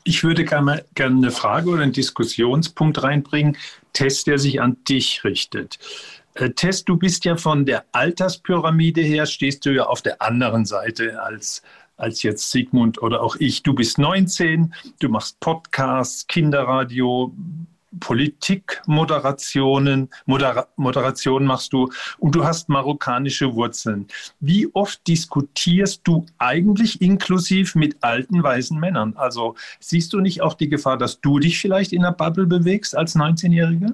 Ich 0.03 0.23
würde 0.23 0.43
gerne, 0.45 0.85
gerne 0.95 1.17
eine 1.17 1.31
Frage 1.31 1.69
oder 1.69 1.83
einen 1.83 1.93
Diskussionspunkt 1.93 3.03
reinbringen, 3.03 3.57
Test, 3.93 4.27
der 4.27 4.37
sich 4.37 4.61
an 4.61 4.77
dich 4.85 5.23
richtet. 5.23 5.79
Äh, 6.35 6.51
Test, 6.51 6.89
du 6.89 6.97
bist 6.97 7.25
ja 7.25 7.37
von 7.37 7.65
der 7.65 7.85
Alterspyramide 7.91 9.01
her, 9.01 9.25
stehst 9.25 9.65
du 9.65 9.71
ja 9.71 9.85
auf 9.85 10.01
der 10.01 10.21
anderen 10.21 10.65
Seite 10.65 11.21
als, 11.21 11.61
als 11.95 12.23
jetzt 12.23 12.51
Sigmund 12.51 13.01
oder 13.01 13.21
auch 13.21 13.35
ich. 13.37 13.63
Du 13.63 13.73
bist 13.73 13.97
19, 13.97 14.73
du 14.99 15.09
machst 15.09 15.39
Podcasts, 15.39 16.27
Kinderradio, 16.27 17.33
Politikmoderationen, 17.99 20.09
Modera 20.25 20.67
Moderation 20.75 21.45
machst 21.45 21.73
du 21.73 21.91
und 22.17 22.35
du 22.35 22.43
hast 22.43 22.69
marokkanische 22.69 23.55
Wurzeln. 23.55 24.07
Wie 24.39 24.67
oft 24.73 25.07
diskutierst 25.07 26.01
du 26.03 26.25
eigentlich 26.37 27.01
inklusiv 27.01 27.75
mit 27.75 28.03
alten 28.03 28.43
weißen 28.43 28.79
Männern? 28.79 29.13
Also 29.15 29.55
siehst 29.79 30.13
du 30.13 30.19
nicht 30.19 30.41
auch 30.41 30.53
die 30.53 30.69
Gefahr, 30.69 30.97
dass 30.97 31.21
du 31.21 31.39
dich 31.39 31.59
vielleicht 31.59 31.93
in 31.93 32.01
der 32.01 32.11
Bubble 32.11 32.45
bewegst 32.45 32.95
als 32.95 33.15
19-Jähriger? 33.15 33.93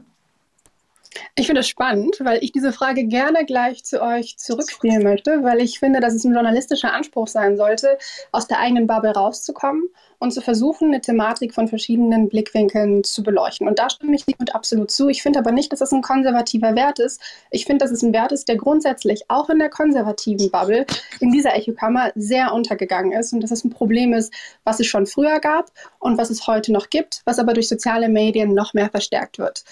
Ich 1.36 1.48
finde 1.48 1.62
es 1.62 1.68
spannend, 1.68 2.18
weil 2.20 2.44
ich 2.44 2.52
diese 2.52 2.72
Frage 2.72 3.06
gerne 3.06 3.44
gleich 3.46 3.84
zu 3.84 4.02
euch 4.02 4.38
zurückspielen 4.38 5.02
möchte, 5.04 5.44
weil 5.44 5.60
ich 5.60 5.80
finde, 5.80 6.02
dass 6.02 6.14
es 6.14 6.24
ein 6.24 6.34
journalistischer 6.34 6.94
Anspruch 6.94 7.28
sein 7.28 7.58
sollte, 7.58 7.98
aus 8.32 8.48
der 8.48 8.60
eigenen 8.60 8.86
Bubble 8.86 9.12
rauszukommen 9.12 9.90
und 10.20 10.32
zu 10.32 10.42
versuchen, 10.42 10.90
eine 10.90 11.02
Thematik 11.02 11.54
von 11.54 11.68
verschiedenen 11.68 12.30
Blickwinkeln 12.30 13.04
zu 13.04 13.24
beleuchten. 13.24 13.68
Und 13.68 13.80
da 13.80 13.90
stimme 13.90 14.16
ich 14.16 14.28
mit 14.28 14.54
absolut 14.54 14.92
zu. 14.92 15.10
Ich 15.10 15.24
finde 15.24 15.40
aber 15.40 15.52
nicht, 15.52 15.72
dass 15.72 15.80
das 15.80 15.92
ein 15.94 16.02
konservativer 16.02 16.76
Wert 16.76 17.00
ist. 17.00 17.22
Ich 17.50 17.66
finde, 17.66 17.84
dass 17.84 17.92
es 17.92 18.04
ein 18.04 18.14
Wert 18.14 18.32
ist, 18.32 18.48
der 18.48 18.58
grundsätzlich 18.58 19.24
auch 19.30 19.50
in 19.50 19.60
der 19.60 19.70
konservativen 19.70 20.52
Bubble, 20.52 20.86
in 21.22 21.32
dieser 21.32 21.56
Echokammer, 21.56 22.12
sehr 22.16 22.54
untergegangen 22.54 23.14
ist 23.14 23.34
und 23.34 23.42
dass 23.42 23.52
es 23.52 23.64
ein 23.64 23.72
Problem 23.72 24.14
ist, 24.14 24.32
was 24.64 24.80
es 24.80 24.88
schon 24.88 25.08
früher 25.08 25.40
gab 25.40 25.72
und 26.00 26.18
was 26.18 26.30
es 26.30 26.46
heute 26.46 26.72
noch 26.72 26.90
gibt, 26.90 27.22
was 27.26 27.40
aber 27.40 27.54
durch 27.54 27.68
soziale 27.68 28.10
Medien 28.10 28.54
noch 28.54 28.74
mehr 28.74 28.90
verstärkt 28.90 29.40
wird. 29.40 29.64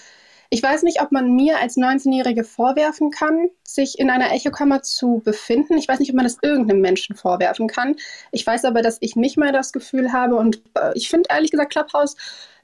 Ich 0.50 0.62
weiß 0.62 0.82
nicht, 0.82 1.02
ob 1.02 1.12
man 1.12 1.34
mir 1.34 1.58
als 1.58 1.76
19-Jährige 1.76 2.42
vorwerfen 2.42 3.10
kann, 3.10 3.50
sich 3.64 3.98
in 3.98 4.08
einer 4.08 4.32
Echokammer 4.32 4.82
zu 4.82 5.20
befinden. 5.22 5.76
Ich 5.76 5.88
weiß 5.88 5.98
nicht, 5.98 6.08
ob 6.08 6.16
man 6.16 6.24
das 6.24 6.38
irgendeinem 6.40 6.80
Menschen 6.80 7.16
vorwerfen 7.16 7.68
kann. 7.68 7.96
Ich 8.32 8.46
weiß 8.46 8.64
aber, 8.64 8.80
dass 8.80 8.96
ich 9.00 9.14
nicht 9.14 9.36
mehr 9.36 9.52
das 9.52 9.72
Gefühl 9.72 10.12
habe 10.12 10.36
und 10.36 10.62
äh, 10.74 10.92
ich 10.94 11.10
finde 11.10 11.28
ehrlich 11.30 11.50
gesagt, 11.50 11.72
Clubhouse 11.72 12.16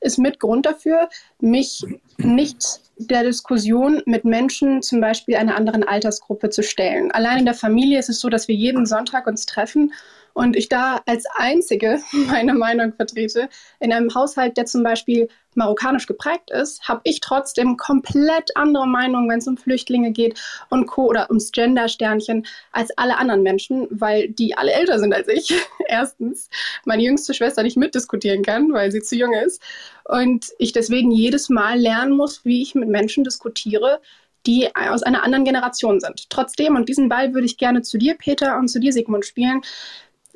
ist 0.05 0.19
mit 0.19 0.39
Grund 0.39 0.67
dafür, 0.67 1.09
mich 1.41 1.85
nicht 2.19 2.81
der 2.97 3.25
Diskussion 3.25 4.03
mit 4.07 4.25
Menschen 4.25 4.83
zum 4.83 5.01
Beispiel 5.01 5.37
einer 5.37 5.57
anderen 5.57 5.83
Altersgruppe 5.83 6.51
zu 6.51 6.63
stellen. 6.63 7.11
Allein 7.11 7.41
in 7.41 7.45
der 7.45 7.55
Familie 7.55 7.99
ist 7.99 8.09
es 8.09 8.21
so, 8.21 8.29
dass 8.29 8.47
wir 8.47 8.55
jeden 8.55 8.87
Sonntag 8.87 9.27
uns 9.27 9.47
treffen 9.47 9.93
und 10.35 10.57
ich 10.57 10.69
da 10.69 11.01
als 11.07 11.25
Einzige 11.37 12.01
meine 12.13 12.55
Meinung 12.55 12.93
vertrete, 12.93 13.49
in 13.81 13.93
einem 13.93 14.15
Haushalt, 14.15 14.57
der 14.57 14.67
zum 14.67 14.83
Beispiel 14.83 15.29
marokkanisch 15.55 16.07
geprägt 16.07 16.51
ist, 16.51 16.89
habe 16.89 17.01
ich 17.05 17.21
trotzdem 17.21 17.77
komplett 17.77 18.57
andere 18.57 18.89
Meinungen, 18.89 19.31
wenn 19.31 19.39
es 19.39 19.47
um 19.47 19.57
Flüchtlinge 19.57 20.11
geht 20.11 20.41
und 20.69 20.87
Co. 20.87 21.07
oder 21.07 21.31
ums 21.31 21.53
Gender-Sternchen 21.53 22.47
als 22.73 22.91
alle 22.99 23.17
anderen 23.17 23.45
Menschen, 23.45 23.87
weil 23.91 24.29
die 24.29 24.57
alle 24.57 24.73
älter 24.73 24.99
sind 24.99 25.15
als 25.15 25.29
ich. 25.29 25.55
Erstens, 25.89 26.51
meine 26.85 27.05
jüngste 27.05 27.35
Schwester 27.35 27.63
nicht 27.63 27.77
mitdiskutieren 27.77 28.43
kann, 28.43 28.73
weil 28.73 28.91
sie 28.91 29.03
zu 29.03 29.15
jung 29.15 29.33
ist. 29.33 29.63
Und 30.05 30.47
ich 30.59 30.73
deswegen 30.73 31.11
jedes 31.11 31.49
Mal 31.49 31.79
lernen 31.79 32.17
muss, 32.17 32.45
wie 32.45 32.63
ich 32.63 32.75
mit 32.75 32.89
Menschen 32.89 33.25
diskutiere, 33.25 34.01
die 34.47 34.69
aus 34.75 35.03
einer 35.03 35.23
anderen 35.23 35.45
Generation 35.45 36.01
sind. 36.01 36.29
Trotzdem, 36.29 36.77
und 36.77 36.89
diesen 36.89 37.09
Ball 37.09 37.33
würde 37.33 37.47
ich 37.47 37.57
gerne 37.57 37.83
zu 37.83 37.97
dir, 37.97 38.15
Peter, 38.15 38.59
und 38.59 38.69
zu 38.69 38.79
dir, 38.79 38.93
Sigmund, 38.93 39.25
spielen 39.25 39.63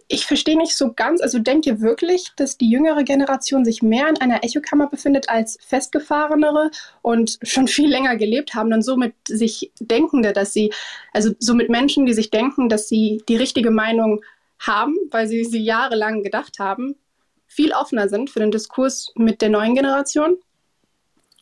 ich 0.09 0.27
verstehe 0.27 0.57
nicht 0.57 0.75
so 0.75 0.95
ganz, 0.95 1.21
also 1.21 1.39
denkt 1.39 1.67
ihr 1.67 1.81
wirklich, 1.81 2.33
dass 2.37 2.57
die 2.57 2.71
jüngere 2.71 3.05
Generation 3.05 3.65
sich 3.65 3.83
mehr 3.83 4.09
in 4.09 4.17
einer 4.19 4.43
Echokammer 4.43 4.89
befindet 4.89 5.29
als 5.29 5.59
festgefahrenere 5.61 6.71
und 7.03 7.39
schon 7.43 7.69
viel 7.69 7.91
länger 7.91 8.17
gelebt 8.17 8.55
haben 8.55 8.73
und 8.73 8.83
somit 8.83 9.15
sich 9.27 9.71
Denkende, 9.81 10.33
dass 10.33 10.55
sie, 10.55 10.73
also 11.13 11.33
somit 11.39 11.69
Menschen, 11.69 12.07
die 12.07 12.15
sich 12.15 12.31
denken, 12.31 12.71
dass 12.71 12.89
sie 12.89 13.23
die 13.29 13.37
richtige 13.37 13.71
Meinung 13.71 14.23
haben, 14.59 14.97
weil 15.11 15.29
sie 15.29 15.45
sie 15.45 15.63
jahrelang 15.63 16.23
gedacht 16.23 16.59
haben, 16.59 16.97
viel 17.59 17.73
offener 17.73 18.09
sind 18.09 18.31
für 18.31 18.39
den 18.39 18.53
Diskurs 18.53 19.13
mit 19.17 19.43
der 19.43 19.49
neuen 19.49 19.75
Generation? 19.75 20.37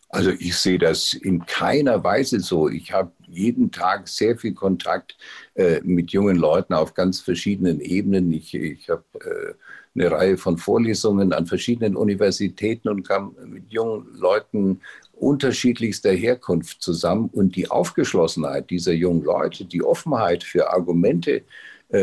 Also 0.09 0.31
ich 0.31 0.57
sehe 0.57 0.79
das 0.79 1.13
in 1.13 1.45
keiner 1.45 2.03
Weise 2.03 2.41
so. 2.41 2.71
Ich 2.71 2.91
habe 2.91 3.13
jeden 3.27 3.71
Tag 3.71 4.09
sehr 4.09 4.39
viel 4.39 4.55
Kontakt 4.55 5.19
äh, 5.57 5.81
mit 5.83 6.13
jungen 6.13 6.37
Leuten 6.37 6.73
auf 6.73 6.95
ganz 6.95 7.21
verschiedenen 7.21 7.81
Ebenen. 7.81 8.33
Ich, 8.33 8.55
ich 8.55 8.89
habe 8.89 9.05
äh, 9.21 9.53
eine 9.95 10.11
Reihe 10.11 10.39
von 10.39 10.57
Vorlesungen 10.57 11.35
an 11.35 11.47
verschiedenen 11.47 11.97
Universitäten 11.97 12.89
und 12.89 13.07
kam 13.07 13.37
mit 13.45 13.71
jungen 13.71 14.07
Leuten 14.15 14.81
unterschiedlichster 15.13 16.13
Herkunft 16.13 16.81
zusammen. 16.81 17.29
Und 17.31 17.57
die 17.57 17.71
Aufgeschlossenheit 17.71 18.71
dieser 18.71 18.93
jungen 18.93 19.23
Leute, 19.23 19.67
die 19.67 19.83
Offenheit 19.83 20.45
für 20.45 20.73
Argumente, 20.73 21.43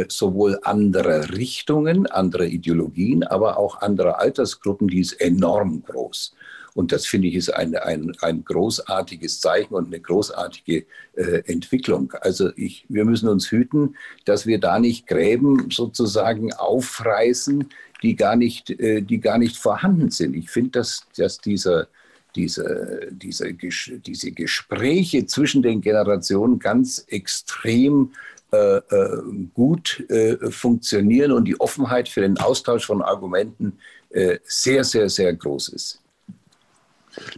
sowohl 0.07 0.59
anderer 0.63 1.29
Richtungen, 1.33 2.07
anderer 2.07 2.45
Ideologien, 2.45 3.23
aber 3.23 3.57
auch 3.57 3.81
anderer 3.81 4.19
Altersgruppen, 4.19 4.87
die 4.87 5.01
ist 5.01 5.13
enorm 5.13 5.83
groß. 5.83 6.33
Und 6.73 6.91
das 6.91 7.05
finde 7.05 7.27
ich 7.27 7.35
ist 7.35 7.49
ein, 7.49 7.75
ein, 7.75 8.15
ein 8.21 8.43
großartiges 8.43 9.39
Zeichen 9.39 9.75
und 9.75 9.87
eine 9.87 9.99
großartige 9.99 10.85
äh, 11.15 11.43
Entwicklung. 11.45 12.13
Also 12.21 12.51
ich, 12.55 12.85
wir 12.89 13.05
müssen 13.05 13.29
uns 13.29 13.51
hüten, 13.51 13.95
dass 14.25 14.47
wir 14.47 14.59
da 14.59 14.79
nicht 14.79 15.07
Gräben 15.07 15.69
sozusagen 15.69 16.53
aufreißen, 16.53 17.69
die 18.01 18.15
gar 18.15 18.35
nicht, 18.35 18.71
äh, 18.71 19.01
die 19.01 19.19
gar 19.19 19.37
nicht 19.37 19.57
vorhanden 19.57 20.09
sind. 20.09 20.35
Ich 20.35 20.49
finde, 20.49 20.71
dass, 20.71 21.05
dass 21.15 21.37
dieser, 21.37 21.87
diese, 22.35 23.07
diese, 23.11 23.53
diese 23.53 24.31
Gespräche 24.31 25.27
zwischen 25.27 25.61
den 25.61 25.81
Generationen 25.81 26.57
ganz 26.57 27.05
extrem 27.07 28.13
äh, 28.53 28.77
äh, 28.77 29.21
gut 29.55 30.07
äh, 30.11 30.37
funktionieren 30.51 31.31
und 31.31 31.45
die 31.45 31.59
Offenheit 31.59 32.07
für 32.07 32.21
den 32.21 32.37
Austausch 32.37 32.85
von 32.85 33.01
Argumenten 33.01 33.79
äh, 34.11 34.37
sehr, 34.43 34.83
sehr, 34.83 35.09
sehr 35.09 35.33
groß 35.33 35.69
ist. 35.69 36.02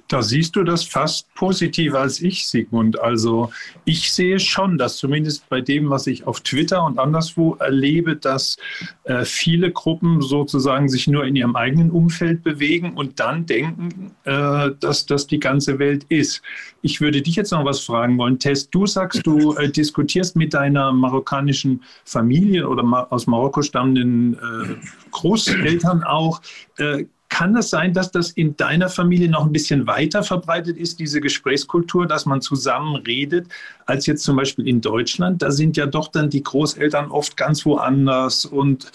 Da 0.08 0.22
siehst 0.22 0.56
du 0.56 0.64
das 0.64 0.84
fast 0.84 1.34
positiver 1.36 2.00
als 2.00 2.22
ich, 2.22 2.48
Sigmund. 2.48 3.00
Also 3.00 3.52
ich 3.84 4.12
sehe 4.12 4.40
schon, 4.40 4.78
dass 4.78 4.98
zumindest 4.98 5.50
bei 5.50 5.62
dem, 5.62 5.90
was 5.90 6.08
ich 6.08 6.26
auf 6.28 6.42
Twitter 6.42 6.84
und 6.84 7.00
anderswo 7.00 7.56
erlebe, 7.56 8.16
dass 8.16 8.58
äh, 9.04 9.26
viele 9.26 9.72
Gruppen 9.72 10.22
sozusagen 10.22 10.90
sich 10.90 11.08
nur 11.08 11.26
in 11.26 11.36
ihrem 11.36 11.56
eigenen 11.56 11.92
Umfeld 11.92 12.44
bewegen 12.44 12.94
und 12.94 13.20
dann 13.20 13.46
denken, 13.46 14.12
äh, 14.24 14.72
dass 14.80 15.06
das 15.06 15.28
die 15.28 15.40
ganze 15.40 15.80
Welt 15.80 16.06
ist. 16.10 16.42
Ich 16.82 17.02
würde 17.02 17.22
dich 17.22 17.36
jetzt 17.36 17.52
noch 17.52 17.66
was 17.66 17.80
fragen 17.82 18.18
wollen. 18.18 18.40
Tess, 18.40 18.70
du 18.70 18.86
sagst, 18.86 19.26
du 19.26 19.56
äh, 19.56 19.70
diskutierst 19.70 20.36
mit 20.36 20.54
deiner 20.54 20.94
marokkanischen 20.94 21.84
Familie 22.04 22.68
oder 22.68 22.84
ma 22.84 23.08
aus 23.10 23.28
Marokko 23.28 23.62
stammenden 23.62 24.36
äh, 24.36 24.76
Großeltern 25.12 26.04
auch. 26.04 26.42
Kann 27.36 27.54
es 27.58 27.70
sein, 27.70 27.92
dass 27.92 28.12
das 28.12 28.32
in 28.32 28.56
deiner 28.56 28.88
Familie 28.88 29.28
noch 29.28 29.46
ein 29.46 29.52
bisschen 29.52 29.88
weiter 29.88 30.24
verbreitet 30.24 30.78
ist, 30.78 31.02
diese 31.02 31.20
Gesprächskultur, 31.20 32.08
dass 32.08 32.26
man 32.26 32.40
zusammen 32.40 32.96
redet, 32.96 33.50
als 33.88 34.06
jetzt 34.06 34.24
zum 34.24 34.38
Beispiel 34.38 34.66
in 34.70 34.80
Deutschland? 34.80 35.42
Da 35.42 35.52
sind 35.52 35.76
ja 35.76 35.86
doch 35.86 36.08
dann 36.08 36.30
die 36.30 36.42
Großeltern 36.42 37.12
oft 37.12 37.36
ganz 37.36 37.66
woanders 37.66 38.46
und 38.46 38.90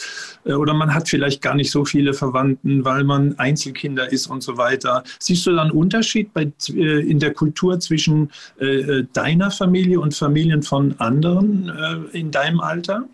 äh, 0.46 0.54
oder 0.54 0.72
man 0.72 0.94
hat 0.94 1.10
vielleicht 1.10 1.42
gar 1.42 1.54
nicht 1.54 1.70
so 1.70 1.84
viele 1.84 2.14
Verwandten, 2.14 2.82
weil 2.82 3.04
man 3.04 3.38
Einzelkinder 3.38 4.10
ist 4.10 4.26
und 4.26 4.42
so 4.42 4.56
weiter. 4.56 5.04
Siehst 5.18 5.44
du 5.44 5.52
da 5.52 5.60
einen 5.60 5.72
Unterschied 5.72 6.32
bei, 6.32 6.50
äh, 6.70 7.10
in 7.10 7.18
der 7.18 7.34
Kultur 7.34 7.78
zwischen 7.78 8.30
äh, 8.58 9.04
deiner 9.12 9.50
Familie 9.50 10.00
und 10.00 10.14
Familien 10.14 10.62
von 10.62 10.94
anderen 10.98 11.70
in 12.14 12.30
deinem 12.30 12.60
Alter? 12.60 13.04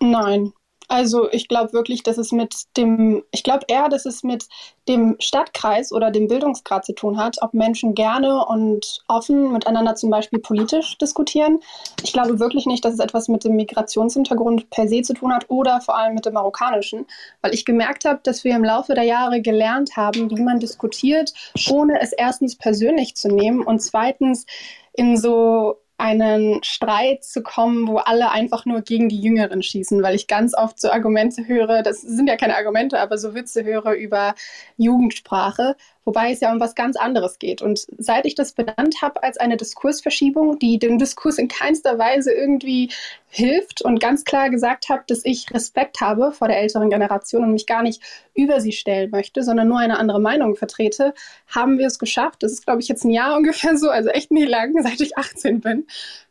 Nein, 0.00 0.52
also 0.92 1.32
ich 1.32 1.48
glaube 1.48 1.72
wirklich, 1.72 2.02
dass 2.02 2.18
es 2.18 2.32
mit 2.32 2.54
dem, 2.76 3.24
ich 3.30 3.42
glaube 3.42 3.64
eher, 3.66 3.88
dass 3.88 4.04
es 4.04 4.22
mit 4.22 4.44
dem 4.86 5.16
Stadtkreis 5.20 5.90
oder 5.90 6.10
dem 6.10 6.28
Bildungsgrad 6.28 6.84
zu 6.84 6.92
tun 6.92 7.16
hat, 7.16 7.38
ob 7.40 7.54
Menschen 7.54 7.94
gerne 7.94 8.44
und 8.44 9.00
offen 9.08 9.52
miteinander 9.52 9.94
zum 9.94 10.10
Beispiel 10.10 10.38
politisch 10.38 10.98
diskutieren. 10.98 11.60
Ich 12.02 12.12
glaube 12.12 12.38
wirklich 12.40 12.66
nicht, 12.66 12.84
dass 12.84 12.92
es 12.92 13.00
etwas 13.00 13.28
mit 13.28 13.42
dem 13.42 13.56
Migrationshintergrund 13.56 14.68
per 14.68 14.86
se 14.86 15.00
zu 15.00 15.14
tun 15.14 15.32
hat 15.32 15.48
oder 15.48 15.80
vor 15.80 15.96
allem 15.96 16.14
mit 16.14 16.26
dem 16.26 16.34
marokkanischen, 16.34 17.06
weil 17.40 17.54
ich 17.54 17.64
gemerkt 17.64 18.04
habe, 18.04 18.20
dass 18.22 18.44
wir 18.44 18.54
im 18.54 18.62
Laufe 18.62 18.92
der 18.92 19.04
Jahre 19.04 19.40
gelernt 19.40 19.96
haben, 19.96 20.28
wie 20.28 20.42
man 20.42 20.60
diskutiert, 20.60 21.32
ohne 21.70 22.02
es 22.02 22.12
erstens 22.12 22.54
persönlich 22.58 23.16
zu 23.16 23.28
nehmen 23.28 23.62
und 23.62 23.80
zweitens 23.80 24.44
in 24.92 25.16
so 25.16 25.81
einen 26.02 26.64
Streit 26.64 27.22
zu 27.22 27.44
kommen, 27.44 27.86
wo 27.86 27.98
alle 27.98 28.32
einfach 28.32 28.66
nur 28.66 28.82
gegen 28.82 29.08
die 29.08 29.20
Jüngeren 29.20 29.62
schießen, 29.62 30.02
weil 30.02 30.16
ich 30.16 30.26
ganz 30.26 30.52
oft 30.52 30.80
so 30.80 30.90
Argumente 30.90 31.46
höre, 31.46 31.84
das 31.84 32.00
sind 32.00 32.26
ja 32.26 32.36
keine 32.36 32.56
Argumente, 32.56 32.98
aber 32.98 33.18
so 33.18 33.36
Witze 33.36 33.62
höre 33.62 33.92
über 33.92 34.34
Jugendsprache, 34.76 35.76
wobei 36.04 36.32
es 36.32 36.40
ja 36.40 36.52
um 36.52 36.60
was 36.60 36.74
ganz 36.74 36.96
anderes 36.96 37.38
geht. 37.38 37.62
Und 37.62 37.86
seit 37.98 38.26
ich 38.26 38.34
das 38.34 38.52
benannt 38.52 39.02
habe 39.02 39.22
als 39.22 39.38
eine 39.38 39.56
Diskursverschiebung, 39.56 40.58
die 40.58 40.78
dem 40.78 40.98
Diskurs 40.98 41.38
in 41.38 41.48
keinster 41.48 41.98
Weise 41.98 42.32
irgendwie 42.32 42.90
hilft 43.28 43.82
und 43.82 44.00
ganz 44.00 44.24
klar 44.24 44.50
gesagt 44.50 44.88
habe, 44.88 45.04
dass 45.06 45.24
ich 45.24 45.46
Respekt 45.52 46.00
habe 46.00 46.32
vor 46.32 46.48
der 46.48 46.58
älteren 46.58 46.90
Generation 46.90 47.44
und 47.44 47.52
mich 47.52 47.66
gar 47.66 47.82
nicht 47.82 48.02
über 48.34 48.60
sie 48.60 48.72
stellen 48.72 49.10
möchte, 49.10 49.42
sondern 49.42 49.68
nur 49.68 49.78
eine 49.78 49.98
andere 49.98 50.20
Meinung 50.20 50.56
vertrete, 50.56 51.14
haben 51.48 51.78
wir 51.78 51.86
es 51.86 51.98
geschafft. 51.98 52.42
Das 52.42 52.52
ist, 52.52 52.66
glaube 52.66 52.80
ich, 52.80 52.88
jetzt 52.88 53.04
ein 53.04 53.10
Jahr 53.10 53.36
ungefähr 53.36 53.76
so, 53.78 53.90
also 53.90 54.08
echt 54.10 54.30
nie 54.30 54.44
lang, 54.44 54.74
seit 54.82 55.00
ich 55.00 55.16
18 55.16 55.60
bin, 55.60 55.86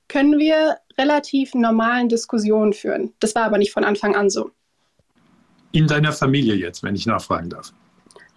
können 0.08 0.40
wir 0.40 0.78
relativ 0.98 1.56
normalen 1.56 2.10
Diskussionen 2.10 2.74
führen. 2.74 3.14
Das 3.20 3.34
war 3.34 3.44
aber 3.44 3.58
nicht 3.58 3.72
von 3.72 3.84
Anfang 3.86 4.16
an 4.16 4.30
so. 4.30 4.52
In 5.72 5.88
deiner 5.88 6.12
Familie 6.12 6.56
jetzt, 6.56 6.84
wenn 6.84 6.96
ich 6.96 7.06
nachfragen 7.06 7.50
darf. 7.50 7.74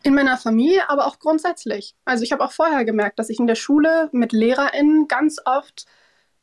In 0.05 0.15
meiner 0.15 0.37
Familie, 0.37 0.89
aber 0.89 1.07
auch 1.07 1.19
grundsätzlich. 1.19 1.97
Also 2.05 2.23
ich 2.23 2.33
habe 2.33 2.45
auch 2.45 2.53
vorher 2.53 2.85
gemerkt, 2.85 3.19
dass 3.19 3.31
ich 3.31 3.41
in 3.41 3.47
der 3.47 3.55
Schule 3.57 4.11
mit 4.13 4.33
LehrerInnen 4.33 5.09
ganz 5.09 5.39
oft 5.45 5.87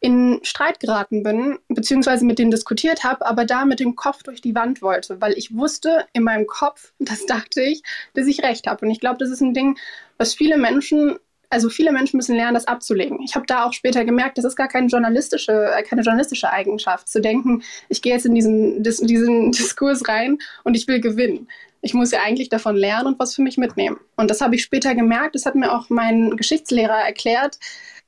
in 0.01 0.39
Streit 0.41 0.79
geraten 0.79 1.21
bin, 1.21 1.59
beziehungsweise 1.69 2.25
mit 2.25 2.39
denen 2.39 2.49
diskutiert 2.49 3.03
habe, 3.03 3.23
aber 3.25 3.45
da 3.45 3.65
mit 3.65 3.79
dem 3.79 3.95
Kopf 3.95 4.23
durch 4.23 4.41
die 4.41 4.55
Wand 4.55 4.81
wollte, 4.81 5.21
weil 5.21 5.33
ich 5.33 5.55
wusste 5.55 6.07
in 6.11 6.23
meinem 6.23 6.47
Kopf, 6.47 6.91
das 6.99 7.25
dachte 7.27 7.61
ich, 7.61 7.83
dass 8.15 8.25
ich 8.25 8.43
recht 8.43 8.67
habe. 8.67 8.85
Und 8.85 8.91
ich 8.91 8.99
glaube, 8.99 9.19
das 9.19 9.29
ist 9.29 9.41
ein 9.41 9.53
Ding, 9.53 9.77
was 10.17 10.33
viele 10.33 10.57
Menschen, 10.57 11.19
also 11.51 11.69
viele 11.69 11.91
Menschen 11.91 12.17
müssen 12.17 12.35
lernen, 12.35 12.55
das 12.55 12.67
abzulegen. 12.67 13.19
Ich 13.23 13.35
habe 13.35 13.45
da 13.45 13.65
auch 13.65 13.73
später 13.73 14.05
gemerkt, 14.05 14.37
das 14.37 14.45
ist 14.45 14.55
gar 14.55 14.67
keine 14.67 14.87
journalistische, 14.87 15.51
äh, 15.51 15.83
keine 15.83 16.01
journalistische 16.01 16.51
Eigenschaft, 16.51 17.07
zu 17.07 17.21
denken, 17.21 17.63
ich 17.89 18.01
gehe 18.01 18.13
jetzt 18.13 18.25
in 18.25 18.33
diesen, 18.33 18.83
diesen 18.83 19.51
Diskurs 19.51 20.07
rein 20.07 20.39
und 20.63 20.75
ich 20.75 20.87
will 20.87 20.99
gewinnen 20.99 21.47
ich 21.81 21.93
muss 21.93 22.11
ja 22.11 22.19
eigentlich 22.21 22.49
davon 22.49 22.75
lernen 22.75 23.07
und 23.07 23.19
was 23.19 23.35
für 23.35 23.41
mich 23.41 23.57
mitnehmen. 23.57 23.97
Und 24.15 24.29
das 24.29 24.41
habe 24.41 24.55
ich 24.55 24.61
später 24.61 24.93
gemerkt, 24.93 25.33
das 25.33 25.45
hat 25.45 25.55
mir 25.55 25.71
auch 25.71 25.89
mein 25.89 26.37
Geschichtslehrer 26.37 26.93
erklärt, 26.97 27.57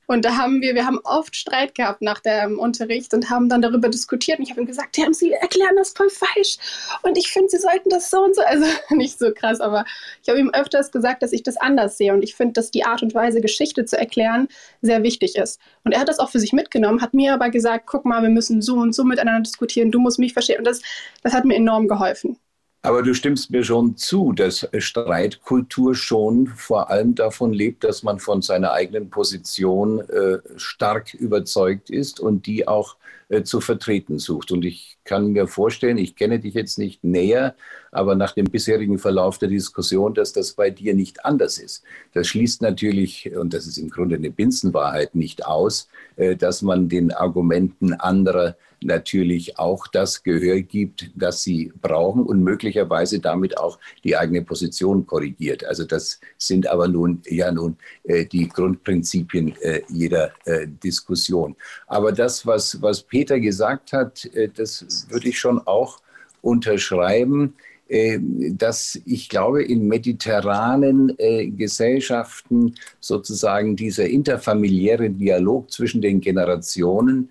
Und 0.06 0.24
da 0.24 0.36
haben 0.36 0.60
wir, 0.60 0.74
wir 0.74 0.86
haben 0.86 0.98
oft 1.04 1.34
Streit 1.34 1.74
gehabt 1.74 2.02
nach 2.02 2.20
dem 2.20 2.58
Unterricht 2.58 3.14
und 3.14 3.30
haben 3.30 3.48
dann 3.48 3.62
darüber 3.62 3.88
diskutiert. 3.88 4.38
Und 4.38 4.44
ich 4.44 4.50
habe 4.50 4.60
ihm 4.60 4.66
gesagt, 4.66 4.96
ja, 4.96 5.06
Sie 5.12 5.32
erklären 5.32 5.76
das 5.76 5.92
voll 5.92 6.10
falsch. 6.10 6.56
Und 7.02 7.16
ich 7.16 7.28
finde, 7.28 7.48
Sie 7.50 7.58
sollten 7.58 7.88
das 7.88 8.10
so 8.10 8.22
und 8.22 8.34
so. 8.36 8.42
Also 8.42 8.66
nicht 8.90 9.18
so 9.18 9.32
krass, 9.32 9.60
aber 9.60 9.84
ich 10.22 10.28
habe 10.28 10.38
ihm 10.38 10.50
öfters 10.50 10.90
gesagt, 10.90 11.22
dass 11.22 11.32
ich 11.32 11.42
das 11.42 11.56
anders 11.56 11.96
sehe. 11.96 12.12
Und 12.12 12.22
ich 12.22 12.34
finde, 12.34 12.52
dass 12.54 12.70
die 12.70 12.84
Art 12.84 13.02
und 13.02 13.14
Weise, 13.14 13.40
Geschichte 13.40 13.84
zu 13.84 13.98
erklären, 13.98 14.48
sehr 14.82 15.02
wichtig 15.02 15.36
ist. 15.36 15.60
Und 15.84 15.92
er 15.92 16.00
hat 16.00 16.08
das 16.08 16.18
auch 16.18 16.30
für 16.30 16.40
sich 16.40 16.52
mitgenommen, 16.52 17.00
hat 17.00 17.14
mir 17.14 17.34
aber 17.34 17.50
gesagt, 17.50 17.86
guck 17.86 18.04
mal, 18.04 18.22
wir 18.22 18.30
müssen 18.30 18.62
so 18.62 18.76
und 18.76 18.94
so 18.94 19.04
miteinander 19.04 19.42
diskutieren, 19.42 19.90
du 19.90 20.00
musst 20.00 20.18
mich 20.18 20.32
verstehen. 20.32 20.58
Und 20.58 20.66
das, 20.66 20.82
das 21.22 21.32
hat 21.32 21.44
mir 21.44 21.56
enorm 21.56 21.88
geholfen. 21.88 22.38
Aber 22.84 23.02
du 23.02 23.14
stimmst 23.14 23.50
mir 23.50 23.64
schon 23.64 23.96
zu, 23.96 24.34
dass 24.34 24.68
Streitkultur 24.76 25.94
schon 25.94 26.48
vor 26.48 26.90
allem 26.90 27.14
davon 27.14 27.54
lebt, 27.54 27.82
dass 27.82 28.02
man 28.02 28.18
von 28.18 28.42
seiner 28.42 28.72
eigenen 28.72 29.08
Position 29.08 30.00
äh, 30.00 30.40
stark 30.56 31.14
überzeugt 31.14 31.88
ist 31.88 32.20
und 32.20 32.44
die 32.44 32.68
auch 32.68 32.96
äh, 33.30 33.42
zu 33.42 33.62
vertreten 33.62 34.18
sucht. 34.18 34.52
Und 34.52 34.66
ich 34.66 34.98
kann 35.04 35.32
mir 35.32 35.46
vorstellen, 35.46 35.96
ich 35.96 36.14
kenne 36.14 36.40
dich 36.40 36.52
jetzt 36.52 36.78
nicht 36.78 37.02
näher, 37.02 37.54
aber 37.90 38.16
nach 38.16 38.32
dem 38.32 38.44
bisherigen 38.44 38.98
Verlauf 38.98 39.38
der 39.38 39.48
Diskussion, 39.48 40.12
dass 40.12 40.34
das 40.34 40.52
bei 40.52 40.68
dir 40.68 40.92
nicht 40.92 41.24
anders 41.24 41.56
ist. 41.56 41.84
Das 42.12 42.26
schließt 42.26 42.60
natürlich, 42.60 43.34
und 43.34 43.54
das 43.54 43.66
ist 43.66 43.78
im 43.78 43.88
Grunde 43.88 44.16
eine 44.16 44.30
Binsenwahrheit, 44.30 45.14
nicht 45.14 45.46
aus, 45.46 45.88
äh, 46.16 46.36
dass 46.36 46.60
man 46.60 46.90
den 46.90 47.12
Argumenten 47.12 47.94
anderer 47.94 48.56
natürlich 48.84 49.58
auch 49.58 49.86
das 49.86 50.22
Gehör 50.22 50.60
gibt, 50.60 51.10
das 51.14 51.42
sie 51.42 51.72
brauchen 51.80 52.22
und 52.22 52.42
möglicherweise 52.42 53.18
damit 53.20 53.58
auch 53.58 53.78
die 54.04 54.16
eigene 54.16 54.42
Position 54.42 55.06
korrigiert. 55.06 55.64
Also 55.64 55.84
das 55.84 56.20
sind 56.38 56.66
aber 56.66 56.88
nun 56.88 57.22
ja 57.26 57.50
nun 57.52 57.76
äh, 58.04 58.26
die 58.26 58.48
Grundprinzipien 58.48 59.56
äh, 59.60 59.82
jeder 59.88 60.32
äh, 60.44 60.66
Diskussion. 60.66 61.56
Aber 61.86 62.12
das, 62.12 62.46
was, 62.46 62.80
was 62.82 63.02
Peter 63.02 63.40
gesagt 63.40 63.92
hat, 63.92 64.24
äh, 64.34 64.48
das 64.54 65.06
würde 65.10 65.28
ich 65.28 65.38
schon 65.38 65.60
auch 65.66 66.00
unterschreiben 66.42 67.54
äh, 67.86 68.18
dass 68.56 68.98
ich 69.04 69.28
glaube, 69.28 69.62
in 69.62 69.86
mediterranen 69.86 71.14
äh, 71.18 71.48
Gesellschaften 71.48 72.74
sozusagen 72.98 73.76
dieser 73.76 74.06
interfamiliäre 74.06 75.10
Dialog 75.10 75.70
zwischen 75.70 76.00
den 76.00 76.20
Generationen 76.20 77.28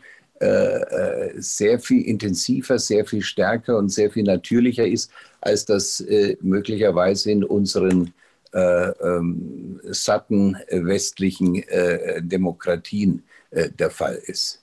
sehr 1.38 1.80
viel 1.80 2.02
intensiver, 2.04 2.80
sehr 2.80 3.06
viel 3.06 3.22
stärker 3.22 3.78
und 3.78 3.90
sehr 3.90 4.12
viel 4.12 4.24
natürlicher 4.24 4.88
ist, 4.88 5.12
als 5.42 5.66
das 5.66 6.00
äh, 6.02 6.38
möglicherweise 6.42 7.32
in 7.32 7.44
unseren 7.44 8.14
äh, 8.54 8.90
ähm, 8.90 9.80
satten 9.84 10.58
westlichen 10.70 11.56
äh, 11.64 12.22
Demokratien 12.22 13.24
äh, 13.52 13.70
der 13.70 13.90
Fall 13.90 14.20
ist. 14.26 14.60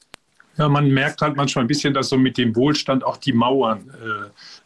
Ja, 0.57 0.69
man 0.69 0.91
merkt 0.91 1.23
halt 1.23 1.37
manchmal 1.37 1.65
ein 1.65 1.69
bisschen, 1.69 1.95
dass 1.95 2.11
so 2.11 2.19
mit 2.19 2.37
dem 2.37 2.55
Wohlstand 2.55 3.03
auch 3.03 3.17
die 3.17 3.33
Mauern 3.33 3.91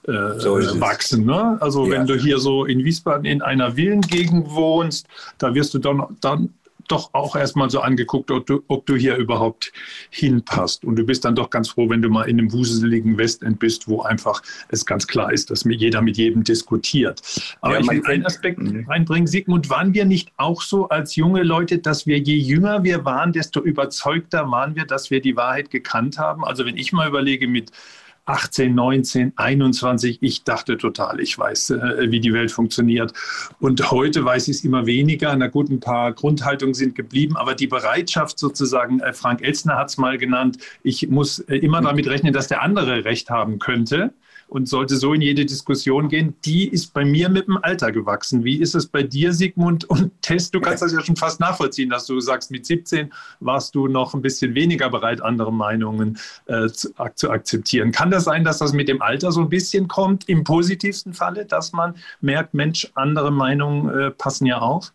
äh, 0.07 0.41
so 0.41 0.57
wachsen. 0.81 1.25
Ne? 1.25 1.57
Also 1.61 1.85
ja. 1.87 1.93
wenn 1.93 2.07
du 2.07 2.17
hier 2.17 2.39
so 2.39 2.65
in 2.65 2.85
Wiesbaden 2.85 3.25
in 3.25 3.43
einer 3.43 3.77
Villengegend 3.77 4.51
wohnst, 4.51 5.07
da 5.39 5.55
wirst 5.55 5.73
du 5.73 5.79
dann, 5.79 6.03
dann 6.21 6.53
doch 6.89 7.13
auch 7.13 7.37
erstmal 7.37 7.71
so 7.71 7.81
angeguckt, 7.81 8.31
ob 8.31 8.47
du, 8.47 8.63
ob 8.69 8.87
du 8.87 8.97
hier 8.97 9.17
überhaupt 9.17 9.73
hinpasst. 10.11 10.85
Und 10.85 10.97
du 10.97 11.05
bist 11.05 11.25
dann 11.25 11.35
doch 11.35 11.51
ganz 11.51 11.71
froh, 11.71 11.89
wenn 11.89 12.03
du 12.03 12.09
mal 12.09 12.25
in 12.25 12.39
einem 12.39 12.53
wuseligen 12.53 13.19
Westend 13.19 13.59
bist, 13.59 13.89
wo 13.89 14.03
einfach 14.03 14.43
es 14.69 14.87
ganz 14.87 15.07
klar 15.07 15.33
ist, 15.33 15.51
dass 15.51 15.65
jeder 15.65 16.03
mit 16.03 16.17
jedem 16.17 16.45
diskutiert. 16.45 17.23
Aber 17.61 17.75
ja, 17.75 17.81
ich 17.81 17.89
will 17.89 18.07
einen 18.07 18.27
Aspekt 18.27 18.59
mhm. 18.59 18.87
reinbringen. 18.89 19.27
Sigmund, 19.27 19.71
waren 19.71 19.95
wir 19.95 20.05
nicht 20.05 20.33
auch 20.37 20.63
so 20.63 20.89
als 20.89 21.17
junge 21.17 21.43
Leute, 21.43 21.79
dass 21.79 22.07
wir 22.07 22.19
je 22.19 22.37
jünger 22.37 22.85
wir 22.85 23.05
waren, 23.05 23.33
desto 23.33 23.61
überzeugter 23.61 24.51
waren 24.51 24.77
wir, 24.77 24.85
dass 24.85 25.11
wir 25.11 25.21
die 25.21 25.37
Wahrheit 25.37 25.71
gekannt 25.71 26.19
haben? 26.19 26.45
Also 26.45 26.65
wenn 26.65 26.77
ich 26.77 26.93
mal 26.93 27.09
überlege, 27.09 27.49
mit 27.49 27.71
18, 28.27 28.75
19, 28.75 29.33
21. 29.37 30.19
Ich 30.21 30.45
dachte 30.45 30.79
total, 30.79 31.21
ich 31.21 31.39
weiß, 31.39 31.71
äh, 31.71 32.11
wie 32.11 32.21
die 32.21 32.33
Welt 32.33 32.51
funktioniert. 32.51 33.13
Und 33.61 33.91
heute 33.91 34.25
weiß 34.25 34.49
ich 34.49 34.57
es 34.57 34.65
immer 34.65 34.87
weniger. 34.87 35.35
Na 35.37 35.49
gut, 35.49 35.71
ein 35.71 35.81
paar 35.81 36.13
Grundhaltungen 36.13 36.75
sind 36.75 36.95
geblieben, 36.95 37.37
aber 37.37 37.55
die 37.55 37.67
Bereitschaft 37.67 38.39
sozusagen, 38.39 39.01
äh, 39.01 39.13
Frank 39.13 39.43
Elstner 39.43 39.77
hat 39.77 39.91
es 39.91 39.99
mal 39.99 40.19
genannt, 40.19 40.59
ich 40.83 41.09
muss 41.09 41.41
äh, 41.41 41.57
immer 41.57 41.81
damit 41.81 42.07
rechnen, 42.07 42.33
dass 42.33 42.49
der 42.49 42.63
andere 42.63 43.05
Recht 43.05 43.31
haben 43.31 43.59
könnte 43.59 44.13
und 44.55 44.69
sollte 44.69 44.97
so 44.97 45.13
in 45.13 45.21
jede 45.21 45.45
Diskussion 45.45 46.09
gehen, 46.09 46.37
die 46.45 46.69
ist 46.69 46.95
bei 46.95 47.05
mir 47.05 47.29
mit 47.29 47.49
dem 47.49 47.59
Alter 47.61 47.91
gewachsen. 47.91 48.45
Wie 48.45 48.61
ist 48.61 48.77
es 48.77 48.87
bei 48.87 49.03
dir, 49.03 49.33
Sigmund? 49.33 49.85
Und 49.91 50.13
Tess, 50.23 50.53
du 50.53 50.61
kannst 50.61 50.81
das 50.83 50.93
ja 50.93 51.01
schon 51.01 51.17
fast 51.17 51.41
nachvollziehen, 51.41 51.91
dass 51.91 52.07
du 52.07 52.21
sagst, 52.21 52.53
mit 52.53 52.65
17 52.65 53.13
warst 53.41 53.75
du 53.75 53.89
noch 53.89 54.15
ein 54.15 54.23
bisschen 54.23 54.55
weniger 54.55 54.89
bereit, 54.91 55.21
andere 55.21 55.53
Meinungen 55.53 56.19
äh, 56.47 56.69
zu, 56.69 56.91
zu 57.17 57.31
akzeptieren. 57.31 57.91
Kann 57.91 58.13
das 58.13 58.23
sein, 58.23 58.45
dass 58.45 58.59
das 58.59 58.73
mit 58.73 58.87
dem 58.87 59.03
Alter 59.03 59.33
so 59.33 59.41
ein 59.41 59.49
bisschen 59.49 59.89
kommt, 59.89 60.29
im 60.29 60.45
positivsten 60.45 61.15
Falle, 61.15 61.47
dass 61.47 61.73
man 61.73 61.97
merkt, 62.21 62.55
Mensch, 62.55 62.89
andere 62.95 63.33
Meinungen 63.33 63.89
äh, 63.89 64.11
passen 64.13 64.47
ja 64.47 64.61
auch? 64.61 64.93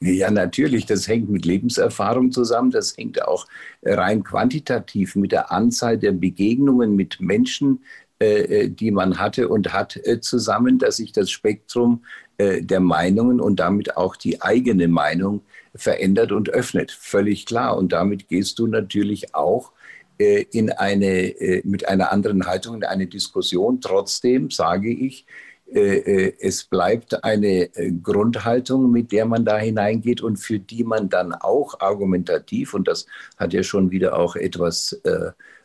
Ja, 0.00 0.30
natürlich. 0.30 0.84
Das 0.84 1.08
hängt 1.08 1.30
mit 1.30 1.46
Lebenserfahrung 1.46 2.30
zusammen. 2.30 2.70
Das 2.70 2.96
hängt 2.96 3.22
auch 3.26 3.46
rein 3.82 4.22
quantitativ 4.22 5.16
mit 5.16 5.32
der 5.32 5.50
Anzahl 5.50 5.96
der 5.96 6.12
Begegnungen 6.12 6.94
mit 6.94 7.20
Menschen 7.20 7.80
die 8.20 8.90
man 8.90 9.18
hatte 9.18 9.48
und 9.48 9.72
hat 9.72 9.96
äh, 10.04 10.20
zusammen, 10.20 10.78
dass 10.78 10.96
sich 10.96 11.12
das 11.12 11.30
Spektrum 11.30 12.04
der 12.40 12.80
Meinungen 12.80 13.40
und 13.40 13.58
damit 13.58 13.96
auch 13.96 14.14
die 14.14 14.42
eigene 14.42 14.86
Meinung 14.86 15.42
verändert 15.74 16.30
und 16.30 16.50
öffnet. 16.50 16.92
Völlig 16.92 17.46
klar. 17.46 17.76
Und 17.76 17.92
damit 17.92 18.28
gehst 18.28 18.60
du 18.60 18.68
natürlich 18.68 19.34
auch 19.34 19.72
in 20.18 20.70
eine, 20.70 21.62
mit 21.64 21.88
einer 21.88 22.12
anderen 22.12 22.46
Haltung 22.46 22.76
in 22.76 22.84
eine 22.84 23.08
Diskussion. 23.08 23.80
Trotzdem 23.80 24.50
sage 24.50 24.90
ich, 24.90 25.26
es 25.66 26.64
bleibt 26.64 27.24
eine 27.24 27.70
Grundhaltung, 28.04 28.92
mit 28.92 29.10
der 29.10 29.26
man 29.26 29.44
da 29.44 29.58
hineingeht 29.58 30.20
und 30.20 30.36
für 30.36 30.60
die 30.60 30.84
man 30.84 31.08
dann 31.08 31.32
auch 31.34 31.80
argumentativ, 31.80 32.72
und 32.72 32.86
das 32.86 33.06
hat 33.36 33.52
ja 33.52 33.64
schon 33.64 33.90
wieder 33.90 34.16
auch 34.16 34.36
etwas 34.36 35.00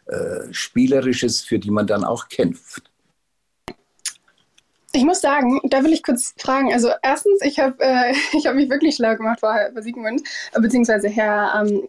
äh, 0.05 0.51
Spielerisches, 0.51 1.41
für 1.41 1.59
die 1.59 1.71
man 1.71 1.87
dann 1.87 2.03
auch 2.03 2.29
kämpft. 2.29 2.89
Ich 4.95 5.03
muss 5.03 5.21
sagen, 5.21 5.59
da 5.63 5.83
will 5.83 5.91
ich 5.91 6.03
kurz 6.03 6.35
fragen. 6.37 6.71
Also 6.71 6.91
erstens, 7.01 7.41
ich 7.41 7.59
habe 7.59 7.75
äh, 7.79 8.13
hab 8.45 8.55
mich 8.55 8.69
wirklich 8.69 8.95
schlau 8.95 9.15
gemacht 9.15 9.39
vorher 9.39 9.71
bei 9.71 9.81
Sigmund, 9.81 10.21
beziehungsweise 10.53 11.09
Herr 11.09 11.63
ähm, 11.65 11.87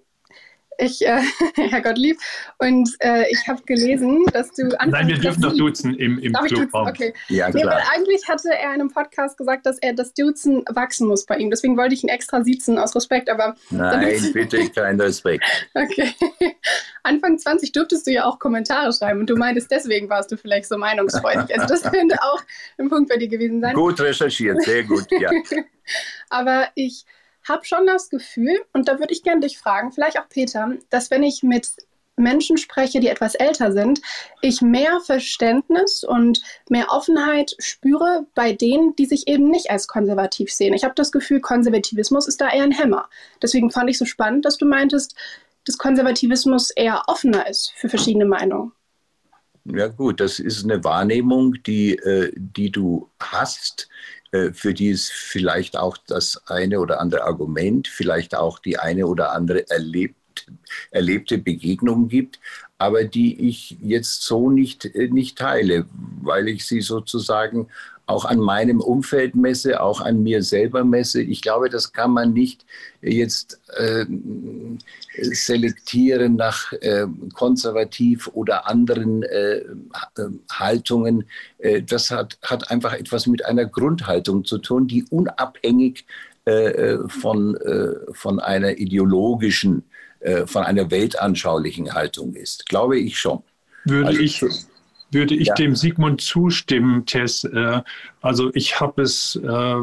ich, 0.79 1.07
äh, 1.07 1.21
Herr 1.57 1.81
Gottlieb, 1.81 2.19
und 2.59 2.91
äh, 3.01 3.31
ich 3.31 3.47
habe 3.49 3.63
gelesen, 3.63 4.25
dass 4.33 4.53
du 4.53 4.69
Nein, 4.87 5.09
wir 5.09 5.19
dürfen 5.19 5.43
doch 5.43 5.57
duzen 5.57 5.95
im, 5.95 6.19
im 6.19 6.33
Clubraum. 6.33 6.89
Okay. 6.89 7.15
Ja, 7.29 7.51
klar. 7.51 7.77
Nee, 7.77 7.83
eigentlich 7.95 8.29
hatte 8.29 8.51
er 8.51 8.75
in 8.75 8.81
einem 8.81 8.91
Podcast 8.91 9.37
gesagt, 9.39 9.67
dass 9.67 9.79
er 9.79 9.93
das 9.93 10.15
Duzen 10.15 10.65
wachsen 10.71 11.09
muss 11.09 11.27
bei 11.27 11.37
ihm. 11.37 11.51
Deswegen 11.51 11.77
wollte 11.77 11.95
ich 11.95 12.03
ihn 12.03 12.09
extra 12.09 12.43
siezen 12.43 12.79
aus 12.79 12.95
Respekt. 12.95 13.29
Aber 13.31 13.55
Nein, 13.71 14.31
bitte 14.33 14.69
kein 14.71 15.01
Respekt. 15.01 15.45
Okay. 15.75 16.15
Anfang 17.03 17.39
20 17.39 17.73
durftest 17.73 18.07
du 18.07 18.13
ja 18.13 18.25
auch 18.25 18.39
Kommentare 18.39 18.93
schreiben 18.93 19.21
und 19.21 19.31
du 19.31 19.37
meintest, 19.37 19.71
deswegen 19.71 20.09
warst 20.09 20.33
du 20.33 20.37
vielleicht 20.37 20.69
so 20.69 20.79
meinungsfreudig. 20.79 21.59
Also 21.59 21.67
das 21.67 21.83
könnte 21.83 22.17
auch 22.23 22.43
ein 22.79 22.89
Punkt 22.89 23.11
bei 23.11 23.17
dir 23.17 23.29
gewesen 23.29 23.61
sein. 23.61 23.75
Gut 23.75 24.01
recherchiert, 24.01 24.63
sehr 24.63 24.85
gut, 24.85 25.07
ja. 25.11 25.31
aber 26.31 26.69
ich 26.75 27.05
habe 27.49 27.65
schon 27.65 27.87
das 27.87 28.11
Gefühl, 28.11 28.61
und 28.73 28.89
da 28.89 28.99
würde 28.99 29.13
ich 29.13 29.23
gerne 29.23 29.41
dich 29.41 29.59
fragen, 29.59 29.93
vielleicht 29.93 30.19
auch 30.19 30.29
Peter, 30.29 30.73
dass 30.91 31.11
wenn 31.11 31.23
ich 31.23 31.43
mit 31.43 31.73
Menschen 32.17 32.57
spreche, 32.57 33.01
die 33.01 33.09
etwas 33.09 33.35
älter 33.35 33.73
sind, 33.73 34.01
ich 34.41 34.63
mehr 34.63 35.01
Verständnis 35.01 36.05
und 36.05 36.41
mehr 36.69 36.91
Offenheit 36.91 37.57
spüre 37.59 38.27
bei 38.35 38.53
denen, 38.53 38.95
die 38.97 39.07
sich 39.07 39.27
eben 39.27 39.51
nicht 39.51 39.71
als 39.71 39.89
konservativ 39.89 40.53
sehen. 40.53 40.75
Ich 40.75 40.85
habe 40.85 40.95
das 40.95 41.13
Gefühl, 41.13 41.41
Konservativismus 41.41 42.29
ist 42.29 42.41
da 42.41 42.51
eher 42.51 42.63
ein 42.63 42.73
Hämmer. 42.73 43.09
Deswegen 43.43 43.71
fand 43.71 43.91
ich 43.91 43.99
so 43.99 44.05
spannend, 44.05 44.45
dass 44.45 44.59
du 44.59 44.67
meintest, 44.67 45.17
dass 45.65 45.79
Konservativismus 45.79 46.71
eher 46.71 47.03
offener 47.09 47.49
ist 47.49 47.73
für 47.77 47.89
verschiedene 47.89 48.27
Meinungen. 48.27 48.73
Ja 49.65 49.89
gut, 49.89 50.21
das 50.21 50.41
ist 50.41 50.65
eine 50.65 50.85
Wahrnehmung, 50.85 51.55
die, 51.63 51.97
äh, 51.97 52.31
die 52.37 52.71
du 52.71 53.09
hast. 53.19 53.89
Äh, 54.35 54.53
für 54.53 54.75
die 54.75 54.91
es 54.91 55.11
vielleicht 55.11 55.77
auch 55.77 55.97
das 55.97 56.43
eine 56.49 56.81
oder 56.81 57.01
andere 57.01 57.23
Argument, 57.23 57.87
vielleicht 57.87 58.35
auch 58.35 58.59
die 58.59 58.79
eine 58.79 59.07
oder 59.07 59.33
andere 59.33 59.71
erlebt, 59.71 60.17
erlebte 60.91 61.39
Begegnung 61.39 62.09
gibt, 62.09 62.41
aber 62.77 63.05
die 63.05 63.49
ich 63.49 63.79
jetzt 63.81 64.23
so 64.23 64.51
nicht, 64.51 64.87
äh, 64.87 65.09
nicht 65.09 65.39
teile, 65.39 65.87
weil 66.23 66.49
ich 66.49 66.67
sie 66.67 66.81
sozusagen 66.81 67.69
auch 68.07 68.25
an 68.25 68.39
meinem 68.39 68.81
Umfeld 68.81 69.35
messe, 69.35 69.81
auch 69.81 70.01
an 70.01 70.23
mir 70.23 70.43
selber 70.43 70.85
messe. 70.85 71.23
Ich 71.23 71.43
glaube, 71.43 71.71
das 71.71 71.93
kann 71.93 72.11
man 72.11 72.33
nicht 72.33 72.67
jetzt 73.01 73.61
äh, 73.77 74.05
selektieren 75.15 76.37
nach 76.37 76.73
äh, 76.73 77.07
konservativ 77.33 78.29
oder 78.35 78.69
anderen 78.69 79.23
äh, 79.23 79.63
Haltungen. 80.51 81.25
Äh, 81.59 81.83
das 81.83 82.11
hat, 82.11 82.39
hat 82.43 82.71
einfach 82.71 82.93
etwas 82.93 83.27
mit 83.27 83.45
einer 83.45 83.65
Grundhaltung 83.65 84.45
zu 84.45 84.59
tun, 84.59 84.87
die 84.87 85.05
unabhängig 85.11 86.05
äh, 86.45 86.99
von, 87.09 87.57
von 88.13 88.39
einer 88.39 88.77
ideologischen 88.77 89.83
äh, 90.25 90.47
von 90.47 90.63
einer 90.65 90.91
weltanschaulichen 90.91 91.93
Haltung 91.93 92.33
ist. 92.33 92.67
Glaube 92.67 92.99
ich 92.99 93.19
schon. 93.19 93.43
Würde 93.85 94.07
also, 94.07 94.21
ich, 94.21 94.43
würde 95.15 95.35
ich 95.35 95.49
ja. 95.49 95.55
dem 95.55 95.75
Sigmund 95.75 96.21
zustimmen, 96.21 97.07
Tess. 97.07 97.45
Äh, 97.45 97.83
also 98.21 98.51
ich 98.55 98.81
habe 98.81 99.03
es 99.03 99.37
äh, 99.37 99.77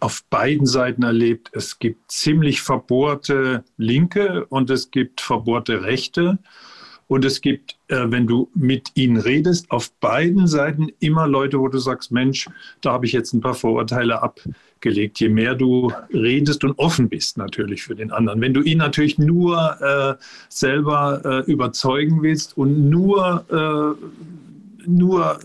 auf 0.00 0.24
beiden 0.30 0.66
Seiten 0.66 1.02
erlebt. 1.02 1.50
Es 1.52 1.78
gibt 1.78 2.10
ziemlich 2.10 2.60
verbohrte 2.60 3.64
Linke 3.76 4.46
und 4.46 4.70
es 4.70 4.90
gibt 4.90 5.20
verbohrte 5.20 5.82
Rechte. 5.82 6.38
Und 7.08 7.24
es 7.24 7.40
gibt, 7.40 7.76
äh, 7.88 8.04
wenn 8.08 8.26
du 8.26 8.50
mit 8.54 8.90
ihnen 8.94 9.16
redest, 9.16 9.70
auf 9.70 9.90
beiden 9.92 10.46
Seiten 10.46 10.88
immer 11.00 11.26
Leute, 11.26 11.58
wo 11.58 11.68
du 11.68 11.78
sagst, 11.78 12.12
Mensch, 12.12 12.48
da 12.82 12.92
habe 12.92 13.06
ich 13.06 13.12
jetzt 13.12 13.32
ein 13.32 13.40
paar 13.40 13.54
Vorurteile 13.54 14.22
abgelegt. 14.22 15.18
Je 15.18 15.30
mehr 15.30 15.54
du 15.54 15.90
redest 16.12 16.64
und 16.64 16.78
offen 16.78 17.08
bist 17.08 17.38
natürlich 17.38 17.82
für 17.82 17.94
den 17.94 18.12
anderen. 18.12 18.42
Wenn 18.42 18.52
du 18.52 18.60
ihn 18.60 18.76
natürlich 18.76 19.18
nur 19.18 19.80
äh, 19.80 20.22
selber 20.50 21.22
äh, 21.24 21.50
überzeugen 21.50 22.22
willst 22.22 22.58
und 22.58 22.90
nur, 22.90 23.46
äh, 23.50 24.47
nur 24.86 25.40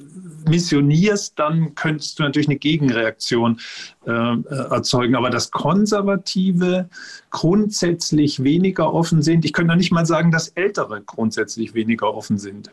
missionierst, 0.48 1.38
dann 1.38 1.76
könntest 1.76 2.20
du 2.20 2.24
natürlich 2.24 2.48
eine 2.48 2.58
Gegenreaktion 2.58 3.60
äh, 4.06 4.12
erzeugen. 4.12 5.16
Aber 5.16 5.30
dass 5.30 5.52
Konservative 5.52 6.90
grundsätzlich 7.30 8.44
weniger 8.44 8.94
offen 8.94 9.22
sind, 9.22 9.46
ich 9.46 9.54
könnte 9.54 9.70
noch 9.70 9.78
nicht 9.78 9.92
mal 9.92 10.06
sagen, 10.06 10.32
dass 10.32 10.50
Ältere 10.50 11.02
grundsätzlich 11.02 11.74
weniger 11.74 12.14
offen 12.14 12.38
sind. 12.38 12.72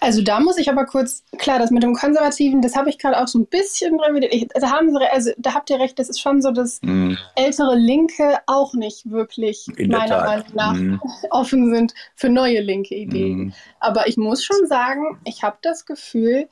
Also 0.00 0.22
da 0.22 0.40
muss 0.40 0.56
ich 0.56 0.70
aber 0.70 0.86
kurz, 0.86 1.24
klar, 1.38 1.58
das 1.58 1.70
mit 1.70 1.82
dem 1.82 1.94
Konservativen, 1.94 2.62
das 2.62 2.74
habe 2.74 2.88
ich 2.88 2.98
gerade 2.98 3.20
auch 3.20 3.28
so 3.28 3.38
ein 3.38 3.46
bisschen 3.46 4.00
revidiert. 4.00 4.54
Also, 4.54 4.70
haben 4.70 4.90
Sie, 4.90 4.96
also 5.10 5.30
da 5.36 5.54
habt 5.54 5.68
ihr 5.68 5.78
recht, 5.78 5.98
das 5.98 6.08
ist 6.08 6.20
schon 6.20 6.40
so, 6.40 6.50
dass 6.50 6.80
mm. 6.82 7.14
ältere 7.36 7.76
Linke 7.76 8.38
auch 8.46 8.72
nicht 8.72 9.10
wirklich 9.10 9.66
In 9.76 9.90
meiner 9.90 10.24
Meinung 10.24 10.46
nach 10.54 10.74
mm. 10.74 11.00
offen 11.30 11.74
sind 11.74 11.94
für 12.14 12.30
neue 12.30 12.60
linke 12.60 12.94
Ideen. 12.94 13.38
Mm. 13.38 13.52
Aber 13.78 14.08
ich 14.08 14.16
muss 14.16 14.42
schon 14.42 14.66
sagen, 14.66 15.20
ich 15.24 15.42
habe 15.42 15.58
das 15.60 15.84
Gefühl, 15.84 16.48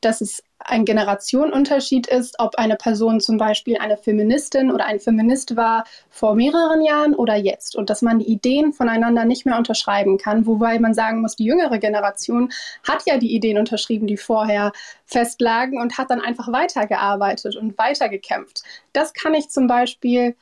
dass 0.00 0.20
es 0.20 0.42
ein 0.58 0.84
Generationenunterschied 0.84 2.06
ist, 2.06 2.36
ob 2.38 2.56
eine 2.56 2.76
Person 2.76 3.20
zum 3.20 3.38
Beispiel 3.38 3.78
eine 3.78 3.96
Feministin 3.96 4.70
oder 4.70 4.84
ein 4.86 5.00
Feminist 5.00 5.56
war 5.56 5.84
vor 6.10 6.34
mehreren 6.34 6.82
Jahren 6.82 7.14
oder 7.14 7.34
jetzt 7.34 7.76
und 7.76 7.88
dass 7.88 8.02
man 8.02 8.18
die 8.18 8.30
Ideen 8.30 8.72
voneinander 8.72 9.24
nicht 9.24 9.46
mehr 9.46 9.56
unterschreiben 9.56 10.18
kann, 10.18 10.46
wobei 10.46 10.78
man 10.78 10.92
sagen 10.92 11.22
muss, 11.22 11.36
die 11.36 11.44
jüngere 11.44 11.78
Generation 11.78 12.52
hat 12.86 13.04
ja 13.06 13.16
die 13.16 13.34
Ideen 13.34 13.58
unterschrieben, 13.58 14.06
die 14.06 14.18
vorher 14.18 14.72
festlagen 15.06 15.80
und 15.80 15.96
hat 15.96 16.10
dann 16.10 16.20
einfach 16.20 16.52
weitergearbeitet 16.52 17.56
und 17.56 17.78
weitergekämpft. 17.78 18.62
Das 18.92 19.14
kann 19.14 19.34
ich 19.34 19.48
zum 19.48 19.66
Beispiel, 19.66 20.36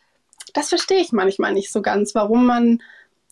das 0.53 0.69
verstehe 0.69 1.01
ich 1.01 1.13
manchmal 1.13 1.53
nicht 1.53 1.71
so 1.71 1.81
ganz, 1.81 2.15
warum 2.15 2.45
man, 2.45 2.83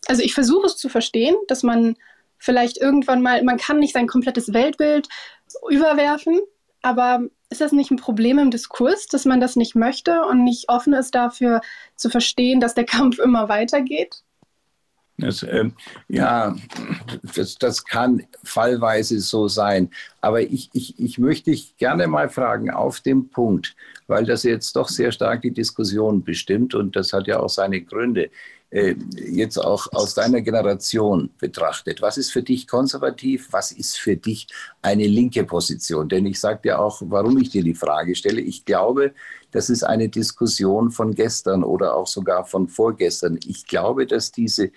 also 0.06 0.22
ich 0.22 0.34
versuche 0.34 0.66
es 0.66 0.76
zu 0.76 0.88
verstehen, 0.88 1.34
dass 1.48 1.64
man 1.64 1.96
vielleicht 2.38 2.76
irgendwann 2.76 3.22
mal, 3.22 3.42
man 3.42 3.56
kann 3.56 3.78
nicht 3.78 3.94
sein 3.94 4.06
komplettes 4.06 4.52
Weltbild 4.52 5.08
überwerfen, 5.70 6.40
aber 6.82 7.20
ist 7.50 7.60
das 7.60 7.72
nicht 7.72 7.90
ein 7.90 7.96
Problem 7.96 8.38
im 8.38 8.50
Diskurs, 8.50 9.06
dass 9.06 9.24
man 9.24 9.40
das 9.40 9.56
nicht 9.56 9.74
möchte 9.74 10.22
und 10.22 10.44
nicht 10.44 10.68
offen 10.68 10.92
ist 10.92 11.14
dafür 11.14 11.60
zu 11.94 12.10
verstehen, 12.10 12.60
dass 12.60 12.74
der 12.74 12.84
Kampf 12.86 13.18
immer 13.18 13.48
weitergeht? 13.48 14.22
Das, 15.18 15.42
äh, 15.42 15.70
ja, 16.08 16.54
das, 17.34 17.56
das 17.56 17.84
kann 17.84 18.26
fallweise 18.44 19.18
so 19.20 19.48
sein. 19.48 19.90
Aber 20.20 20.42
ich, 20.42 20.68
ich, 20.74 20.98
ich 21.00 21.18
möchte 21.18 21.52
dich 21.52 21.76
gerne 21.78 22.06
mal 22.06 22.28
fragen 22.28 22.70
auf 22.70 23.00
dem 23.00 23.30
Punkt, 23.30 23.76
weil 24.08 24.26
das 24.26 24.42
jetzt 24.42 24.76
doch 24.76 24.88
sehr 24.88 25.12
stark 25.12 25.40
die 25.40 25.52
Diskussion 25.52 26.22
bestimmt 26.22 26.74
und 26.74 26.96
das 26.96 27.14
hat 27.14 27.28
ja 27.28 27.40
auch 27.40 27.48
seine 27.48 27.80
Gründe. 27.80 28.30
Äh, 28.70 28.96
jetzt 29.14 29.58
auch 29.58 29.86
aus 29.92 30.14
deiner 30.14 30.40
Generation 30.40 31.30
betrachtet, 31.38 32.02
was 32.02 32.18
ist 32.18 32.32
für 32.32 32.42
dich 32.42 32.66
konservativ, 32.66 33.48
was 33.52 33.70
ist 33.70 33.96
für 33.96 34.16
dich 34.16 34.48
eine 34.82 35.06
linke 35.06 35.44
Position? 35.44 36.08
Denn 36.08 36.26
ich 36.26 36.40
sage 36.40 36.62
dir 36.64 36.80
auch, 36.80 37.00
warum 37.04 37.38
ich 37.38 37.50
dir 37.50 37.62
die 37.62 37.76
Frage 37.76 38.16
stelle. 38.16 38.40
Ich 38.40 38.64
glaube, 38.64 39.14
das 39.52 39.70
ist 39.70 39.84
eine 39.84 40.08
Diskussion 40.08 40.90
von 40.90 41.14
gestern 41.14 41.62
oder 41.62 41.94
auch 41.94 42.08
sogar 42.08 42.44
von 42.44 42.66
vorgestern. 42.66 43.38
Ich 43.46 43.66
glaube, 43.66 44.04
dass 44.04 44.32
diese 44.32 44.72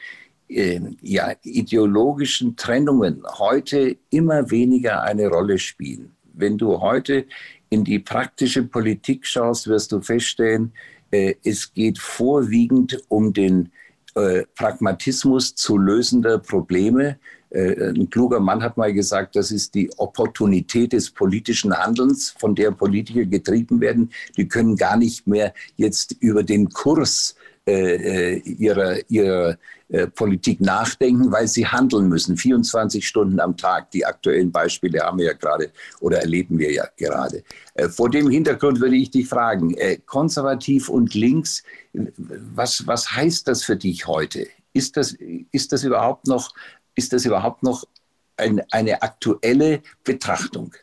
äh, 0.49 0.79
ja, 1.01 1.33
ideologischen 1.41 2.55
Trennungen 2.55 3.23
heute 3.39 3.97
immer 4.11 4.51
weniger 4.51 5.01
eine 5.01 5.29
Rolle 5.29 5.57
spielen. 5.57 6.15
Wenn 6.33 6.59
du 6.59 6.79
heute 6.79 7.25
in 7.69 7.83
die 7.83 7.99
praktische 7.99 8.63
Politik 8.63 9.25
schaust, 9.25 9.67
wirst 9.67 9.91
du 9.91 10.01
feststellen, 10.01 10.73
es 11.11 11.73
geht 11.73 11.99
vorwiegend 11.99 13.01
um 13.07 13.33
den 13.33 13.71
äh, 14.15 14.43
Pragmatismus 14.55 15.55
zu 15.55 15.77
lösender 15.77 16.39
Probleme. 16.39 17.19
Äh, 17.51 17.89
ein 17.91 18.09
kluger 18.09 18.39
Mann 18.39 18.61
hat 18.61 18.75
mal 18.75 18.93
gesagt, 18.93 19.35
das 19.35 19.51
ist 19.51 19.75
die 19.75 19.89
Opportunität 19.97 20.93
des 20.93 21.11
politischen 21.11 21.73
Handelns, 21.73 22.31
von 22.37 22.55
der 22.55 22.71
Politiker 22.71 23.25
getrieben 23.25 23.79
werden. 23.81 24.11
Die 24.35 24.47
können 24.47 24.75
gar 24.75 24.97
nicht 24.97 25.27
mehr 25.27 25.53
jetzt 25.77 26.15
über 26.19 26.43
den 26.43 26.69
Kurs 26.69 27.35
äh, 27.69 28.33
äh, 28.33 28.39
ihrer, 28.39 28.97
ihrer 29.09 29.57
äh, 29.89 30.07
Politik 30.07 30.59
nachdenken, 30.59 31.31
weil 31.31 31.47
sie 31.47 31.67
handeln 31.67 32.09
müssen, 32.09 32.35
24 32.35 33.07
Stunden 33.07 33.39
am 33.39 33.55
Tag. 33.57 33.91
Die 33.91 34.03
aktuellen 34.03 34.51
Beispiele 34.51 35.01
haben 35.01 35.19
wir 35.19 35.27
ja 35.27 35.33
gerade 35.33 35.71
oder 35.99 36.19
erleben 36.19 36.57
wir 36.57 36.71
ja 36.71 36.85
gerade. 36.97 37.43
Vor 37.89 38.09
dem 38.09 38.29
Hintergrund 38.29 38.81
würde 38.81 38.95
ich 38.95 39.11
dich 39.11 39.27
fragen, 39.27 39.75
konservativ 40.05 40.89
und 40.89 41.13
links, 41.13 41.63
was, 41.93 42.87
was 42.87 43.11
heißt 43.15 43.47
das 43.47 43.63
für 43.63 43.75
dich 43.75 44.07
heute? 44.07 44.47
Ist 44.73 44.97
das, 44.97 45.15
ist 45.51 45.71
das 45.71 45.83
überhaupt 45.83 46.27
noch, 46.27 46.53
ist 46.95 47.13
das 47.13 47.25
überhaupt 47.25 47.61
noch 47.63 47.85
ein, 48.37 48.61
eine 48.71 49.01
aktuelle 49.01 49.81
Betrachtung? 50.03 50.73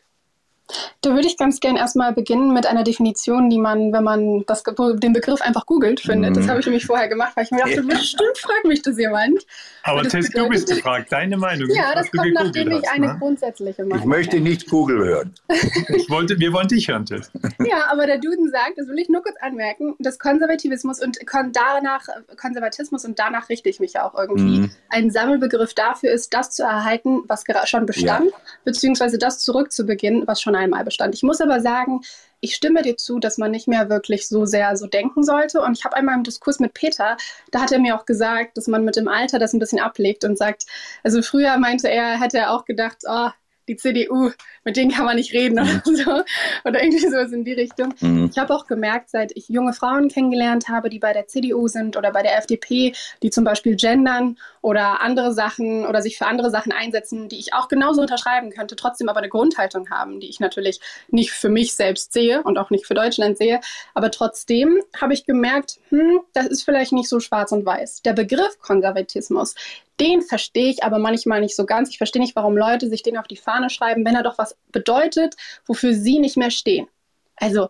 Da 1.01 1.11
würde 1.11 1.27
ich 1.27 1.37
ganz 1.37 1.59
gern 1.59 1.77
erstmal 1.77 2.13
beginnen 2.13 2.53
mit 2.53 2.65
einer 2.65 2.83
Definition, 2.83 3.49
die 3.49 3.59
man, 3.59 3.93
wenn 3.93 4.03
man 4.03 4.45
das, 4.45 4.63
den 4.63 5.13
Begriff 5.13 5.41
einfach 5.41 5.65
googelt, 5.65 5.99
findet. 5.99 6.31
Mhm. 6.31 6.35
Das 6.35 6.47
habe 6.49 6.59
ich 6.59 6.65
nämlich 6.65 6.85
vorher 6.85 7.07
gemacht, 7.07 7.31
weil 7.35 7.45
ich 7.45 7.51
mir 7.51 7.59
dachte, 7.59 7.75
ja. 7.75 7.81
bestimmt 7.81 8.37
fragt 8.37 8.65
mich 8.65 8.81
das 8.81 8.97
jemand. 8.97 9.45
Aber 9.83 10.03
Tess, 10.03 10.29
du 10.29 10.49
bist 10.49 10.67
gefragt, 10.67 11.11
deine 11.11 11.37
Meinung. 11.37 11.69
Ja, 11.69 11.93
das 11.95 12.11
kommt, 12.11 12.33
nachdem 12.33 12.71
ich 12.71 12.89
eine 12.89 13.07
ne? 13.07 13.15
grundsätzliche 13.19 13.83
Meinung 13.83 13.99
Ich 13.99 14.05
möchte 14.05 14.39
nicht 14.41 14.69
Google 14.69 15.05
hören. 15.05 15.33
ich 15.47 16.09
wollte, 16.09 16.37
wir 16.39 16.51
wollen 16.51 16.67
dich 16.67 16.87
hören, 16.87 17.05
Tess. 17.05 17.31
Ja, 17.65 17.91
aber 17.91 18.05
der 18.05 18.17
Duden 18.17 18.49
sagt, 18.49 18.77
das 18.77 18.87
will 18.87 18.99
ich 18.99 19.09
nur 19.09 19.23
kurz 19.23 19.35
anmerken, 19.41 19.95
dass 19.99 20.19
Konservativismus 20.19 21.01
und 21.01 21.17
danach, 21.53 22.01
Konservatismus 22.39 23.03
und 23.05 23.17
danach 23.19 23.49
richte 23.49 23.69
ich 23.69 23.79
mich 23.79 23.93
ja 23.93 24.05
auch 24.05 24.15
irgendwie, 24.15 24.59
mhm. 24.59 24.71
ein 24.89 25.11
Sammelbegriff 25.11 25.73
dafür 25.73 26.11
ist, 26.11 26.33
das 26.33 26.51
zu 26.51 26.63
erhalten, 26.63 27.23
was 27.27 27.43
schon 27.65 27.85
bestand, 27.85 28.31
ja. 28.31 28.37
beziehungsweise 28.63 29.17
das 29.17 29.39
zurückzubeginnen, 29.39 30.27
was 30.27 30.41
schon 30.41 30.55
bestand. 30.83 31.15
Ich 31.15 31.23
muss 31.23 31.41
aber 31.41 31.61
sagen, 31.61 32.01
ich 32.39 32.55
stimme 32.55 32.81
dir 32.81 32.97
zu, 32.97 33.19
dass 33.19 33.37
man 33.37 33.51
nicht 33.51 33.67
mehr 33.67 33.89
wirklich 33.89 34.27
so 34.27 34.45
sehr 34.45 34.75
so 34.77 34.87
denken 34.87 35.23
sollte. 35.23 35.61
Und 35.61 35.77
ich 35.77 35.85
habe 35.85 35.95
einmal 35.95 36.15
im 36.15 36.23
Diskurs 36.23 36.59
mit 36.59 36.73
Peter, 36.73 37.17
da 37.51 37.61
hat 37.61 37.71
er 37.71 37.79
mir 37.79 37.95
auch 37.95 38.05
gesagt, 38.05 38.57
dass 38.57 38.67
man 38.67 38.83
mit 38.83 38.95
dem 38.95 39.07
Alter 39.07 39.39
das 39.39 39.53
ein 39.53 39.59
bisschen 39.59 39.79
ablegt 39.79 40.23
und 40.23 40.37
sagt, 40.37 40.65
also 41.03 41.21
früher 41.21 41.57
meinte 41.57 41.89
er, 41.89 42.19
hätte 42.19 42.37
er 42.37 42.51
auch 42.51 42.65
gedacht, 42.65 43.03
oh, 43.07 43.29
die 43.67 43.75
CDU, 43.75 44.31
mit 44.67 44.75
denen 44.75 44.91
kann 44.91 45.05
man 45.05 45.15
nicht 45.15 45.31
reden 45.31 45.57
oder 45.59 45.81
mhm. 45.85 45.95
so. 45.95 46.23
Oder 46.65 46.83
irgendwie 46.83 47.07
sowas 47.07 47.31
in 47.31 47.45
die 47.45 47.53
Richtung. 47.53 47.93
Mhm. 48.01 48.29
Ich 48.29 48.37
habe 48.37 48.53
auch 48.53 48.67
gemerkt, 48.67 49.09
seit 49.09 49.31
ich 49.33 49.47
junge 49.47 49.71
Frauen 49.71 50.09
kennengelernt 50.09 50.67
habe, 50.67 50.89
die 50.89 50.99
bei 50.99 51.13
der 51.13 51.27
CDU 51.27 51.69
sind 51.69 51.95
oder 51.95 52.11
bei 52.11 52.21
der 52.21 52.37
FDP, 52.37 52.93
die 53.23 53.29
zum 53.29 53.45
Beispiel 53.45 53.77
gendern 53.77 54.37
oder 54.61 54.99
andere 55.01 55.31
Sachen 55.31 55.85
oder 55.85 56.01
sich 56.01 56.17
für 56.17 56.25
andere 56.25 56.51
Sachen 56.51 56.73
einsetzen, 56.73 57.29
die 57.29 57.39
ich 57.39 57.53
auch 57.53 57.69
genauso 57.69 58.01
unterschreiben 58.01 58.49
könnte, 58.49 58.75
trotzdem 58.75 59.07
aber 59.07 59.19
eine 59.19 59.29
Grundhaltung 59.29 59.89
haben, 59.89 60.19
die 60.19 60.27
ich 60.27 60.41
natürlich 60.41 60.81
nicht 61.07 61.31
für 61.31 61.47
mich 61.47 61.73
selbst 61.73 62.11
sehe 62.11 62.43
und 62.43 62.57
auch 62.57 62.69
nicht 62.69 62.85
für 62.85 62.93
Deutschland 62.93 63.37
sehe. 63.37 63.61
Aber 63.93 64.11
trotzdem 64.11 64.81
habe 64.99 65.13
ich 65.13 65.25
gemerkt, 65.25 65.79
hm, 65.87 66.19
das 66.33 66.47
ist 66.47 66.63
vielleicht 66.63 66.91
nicht 66.91 67.07
so 67.07 67.21
schwarz 67.21 67.53
und 67.53 67.65
weiß. 67.65 68.01
Der 68.01 68.11
Begriff 68.11 68.59
Konservatismus, 68.59 69.55
den 69.99 70.21
verstehe 70.21 70.69
ich 70.69 70.83
aber 70.83 70.99
manchmal 70.99 71.41
nicht 71.41 71.55
so 71.55 71.65
ganz. 71.65 71.89
Ich 71.89 71.97
verstehe 71.97 72.21
nicht, 72.21 72.35
warum 72.35 72.57
Leute 72.57 72.89
sich 72.89 73.03
den 73.03 73.17
auf 73.17 73.27
die 73.27 73.37
Fahne 73.37 73.69
schreiben, 73.69 74.05
wenn 74.05 74.15
er 74.15 74.23
doch 74.23 74.37
was 74.37 74.56
bedeutet, 74.71 75.35
wofür 75.65 75.93
sie 75.93 76.19
nicht 76.19 76.37
mehr 76.37 76.51
stehen. 76.51 76.87
Also 77.35 77.69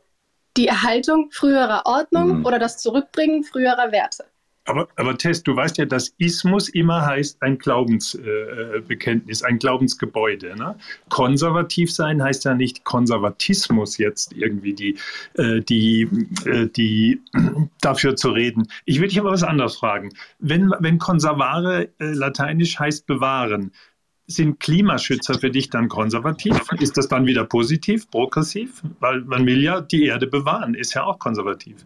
die 0.56 0.67
Erhaltung 0.67 1.30
früherer 1.32 1.84
Ordnung 1.86 2.39
mhm. 2.39 2.45
oder 2.45 2.60
das 2.60 2.78
Zurückbringen 2.78 3.43
früherer 3.43 3.91
Werte. 3.91 4.26
Aber, 4.67 4.89
aber 4.97 5.17
Tess, 5.17 5.43
du 5.43 5.56
weißt 5.56 5.78
ja, 5.78 5.86
dass 5.86 6.13
Ismus 6.17 6.67
immer 6.67 7.06
heißt 7.06 7.41
ein 7.41 7.58
Glaubensbekenntnis, 7.58 9.41
äh, 9.41 9.45
ein 9.45 9.60
Glaubensgebäude. 9.60 10.58
Ne? 10.58 10.76
Konservativ 11.08 11.93
sein 11.93 12.21
heißt 12.21 12.43
ja 12.43 12.54
nicht 12.54 12.84
Konservatismus 12.84 13.97
jetzt 13.97 14.34
irgendwie 14.34 14.73
die, 14.73 14.97
äh, 15.36 15.62
die, 15.62 16.10
äh, 16.45 16.67
die 16.67 17.21
dafür 17.82 18.17
zu 18.17 18.32
reden. 18.32 18.67
Ich 18.84 19.00
will 19.00 19.08
dich 19.08 19.19
aber 19.19 19.32
was 19.32 19.43
anderes 19.43 19.78
fragen. 19.78 20.12
Wenn, 20.39 20.73
wenn 20.80 21.00
Konservare 21.00 21.89
äh, 22.00 22.12
lateinisch 22.12 22.78
heißt 22.78 23.08
bewahren, 23.08 23.71
sind 24.28 24.60
Klimaschützer 24.60 25.40
für 25.40 25.50
dich 25.50 25.70
dann 25.70 25.88
konservativ? 25.88 26.60
Ist 26.80 26.98
das 26.98 27.08
dann 27.08 27.26
wieder 27.26 27.46
positiv, 27.46 28.10
progressiv? 28.12 28.84
Weil 29.00 29.22
man 29.22 29.46
will 29.46 29.63
ja 29.63 29.82
die 29.82 30.06
Erde 30.06 30.28
bewahren, 30.28 30.74
ist 30.74 30.94
ja 30.94 31.06
auch 31.06 31.18
konservativ. 31.18 31.86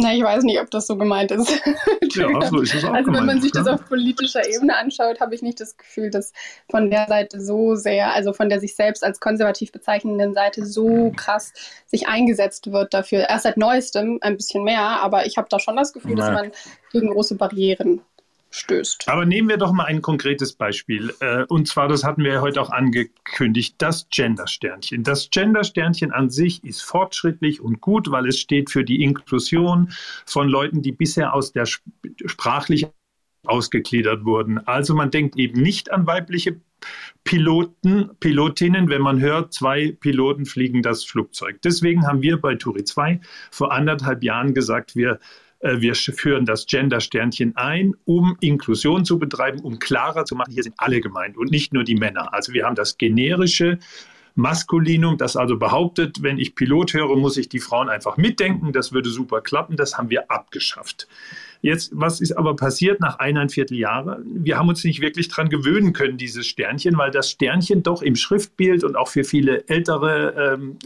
Na, 0.00 0.14
ich 0.14 0.22
weiß 0.22 0.44
nicht, 0.44 0.60
ob 0.60 0.70
das 0.70 0.86
so 0.86 0.96
gemeint 0.96 1.32
ist. 1.32 1.50
ja, 2.14 2.28
so 2.48 2.60
ist 2.60 2.72
es 2.72 2.84
auch 2.84 2.92
Also 2.92 3.12
wenn 3.12 3.26
man 3.26 3.40
sich 3.40 3.50
das 3.50 3.66
auf 3.66 3.84
politischer 3.88 4.48
Ebene 4.48 4.76
anschaut, 4.76 5.18
habe 5.20 5.34
ich 5.34 5.42
nicht 5.42 5.58
das 5.58 5.76
Gefühl, 5.76 6.10
dass 6.10 6.32
von 6.70 6.88
der 6.88 7.08
Seite 7.08 7.40
so 7.40 7.74
sehr, 7.74 8.14
also 8.14 8.32
von 8.32 8.48
der 8.48 8.60
sich 8.60 8.76
selbst 8.76 9.02
als 9.02 9.18
konservativ 9.18 9.72
bezeichnenden 9.72 10.34
Seite 10.34 10.64
so 10.64 11.12
krass 11.16 11.52
sich 11.86 12.06
eingesetzt 12.06 12.70
wird 12.70 12.94
dafür. 12.94 13.28
Erst 13.28 13.42
seit 13.42 13.56
neuestem 13.56 14.18
ein 14.20 14.36
bisschen 14.36 14.62
mehr, 14.62 14.82
aber 14.82 15.26
ich 15.26 15.36
habe 15.36 15.48
da 15.50 15.58
schon 15.58 15.74
das 15.74 15.92
Gefühl, 15.92 16.14
dass 16.14 16.30
man 16.30 16.52
gegen 16.92 17.10
große 17.10 17.34
Barrieren 17.34 18.00
stößt. 18.50 19.08
Aber 19.08 19.24
nehmen 19.24 19.48
wir 19.48 19.56
doch 19.56 19.72
mal 19.72 19.84
ein 19.84 20.02
konkretes 20.02 20.52
Beispiel. 20.52 21.12
Äh, 21.20 21.44
und 21.48 21.68
zwar, 21.68 21.88
das 21.88 22.04
hatten 22.04 22.24
wir 22.24 22.40
heute 22.40 22.60
auch 22.60 22.70
angekündigt, 22.70 23.76
das 23.78 24.08
Gender-Sternchen. 24.10 25.04
Das 25.04 25.30
Gender-Sternchen 25.30 26.12
an 26.12 26.30
sich 26.30 26.64
ist 26.64 26.82
fortschrittlich 26.82 27.60
und 27.60 27.80
gut, 27.80 28.10
weil 28.10 28.26
es 28.26 28.38
steht 28.38 28.70
für 28.70 28.84
die 28.84 29.02
Inklusion 29.02 29.92
von 30.26 30.48
Leuten, 30.48 30.82
die 30.82 30.92
bisher 30.92 31.34
aus 31.34 31.52
der 31.52 31.66
sprachlich 31.66 32.86
ausgegliedert 33.44 34.24
wurden. 34.24 34.58
Also 34.66 34.94
man 34.94 35.10
denkt 35.10 35.36
eben 35.36 35.60
nicht 35.60 35.90
an 35.90 36.06
weibliche 36.06 36.60
Piloten, 37.24 38.10
Pilotinnen, 38.20 38.88
wenn 38.88 39.02
man 39.02 39.20
hört, 39.20 39.52
zwei 39.52 39.96
Piloten 40.00 40.46
fliegen 40.46 40.82
das 40.82 41.04
Flugzeug. 41.04 41.60
Deswegen 41.62 42.06
haben 42.06 42.22
wir 42.22 42.40
bei 42.40 42.54
Turi 42.54 42.84
2 42.84 43.20
vor 43.50 43.72
anderthalb 43.72 44.22
Jahren 44.22 44.54
gesagt, 44.54 44.94
wir 44.96 45.18
wir 45.60 45.94
führen 45.94 46.46
das 46.46 46.66
Gender-Sternchen 46.66 47.56
ein, 47.56 47.94
um 48.04 48.36
Inklusion 48.40 49.04
zu 49.04 49.18
betreiben, 49.18 49.60
um 49.60 49.78
klarer 49.78 50.24
zu 50.24 50.36
machen, 50.36 50.52
hier 50.52 50.62
sind 50.62 50.74
alle 50.78 51.00
gemeint 51.00 51.36
und 51.36 51.50
nicht 51.50 51.72
nur 51.72 51.84
die 51.84 51.96
Männer. 51.96 52.32
Also 52.32 52.52
wir 52.52 52.64
haben 52.64 52.76
das 52.76 52.96
generische 52.96 53.78
Maskulinum, 54.38 55.18
das 55.18 55.34
also 55.34 55.58
behauptet, 55.58 56.22
wenn 56.22 56.38
ich 56.38 56.54
Pilot 56.54 56.94
höre, 56.94 57.16
muss 57.16 57.36
ich 57.36 57.48
die 57.48 57.58
Frauen 57.58 57.88
einfach 57.88 58.16
mitdenken, 58.16 58.72
das 58.72 58.92
würde 58.92 59.10
super 59.10 59.40
klappen, 59.40 59.76
das 59.76 59.98
haben 59.98 60.10
wir 60.10 60.30
abgeschafft. 60.30 61.08
Jetzt, 61.60 61.90
was 61.92 62.20
ist 62.20 62.32
aber 62.32 62.54
passiert 62.54 63.00
nach 63.00 63.18
eineinviertel 63.18 63.76
Jahre? 63.76 64.22
Wir 64.24 64.56
haben 64.56 64.68
uns 64.68 64.84
nicht 64.84 65.00
wirklich 65.00 65.26
daran 65.26 65.48
gewöhnen 65.48 65.92
können, 65.92 66.18
dieses 66.18 66.46
Sternchen, 66.46 66.96
weil 66.96 67.10
das 67.10 67.30
Sternchen 67.30 67.82
doch 67.82 68.00
im 68.00 68.14
Schriftbild 68.14 68.84
und 68.84 68.94
auch 68.94 69.08
für 69.08 69.24
viele 69.24 69.66
ältere 69.68 70.54
ähm, 70.54 70.78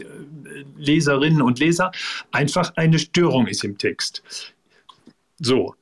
Leserinnen 0.75 1.43
und 1.43 1.59
Leser 1.59 1.91
einfach 2.31 2.73
eine 2.75 2.97
Störung 2.97 3.45
ist 3.45 3.63
im 3.63 3.77
Text. 3.77 4.23
So. 5.43 5.75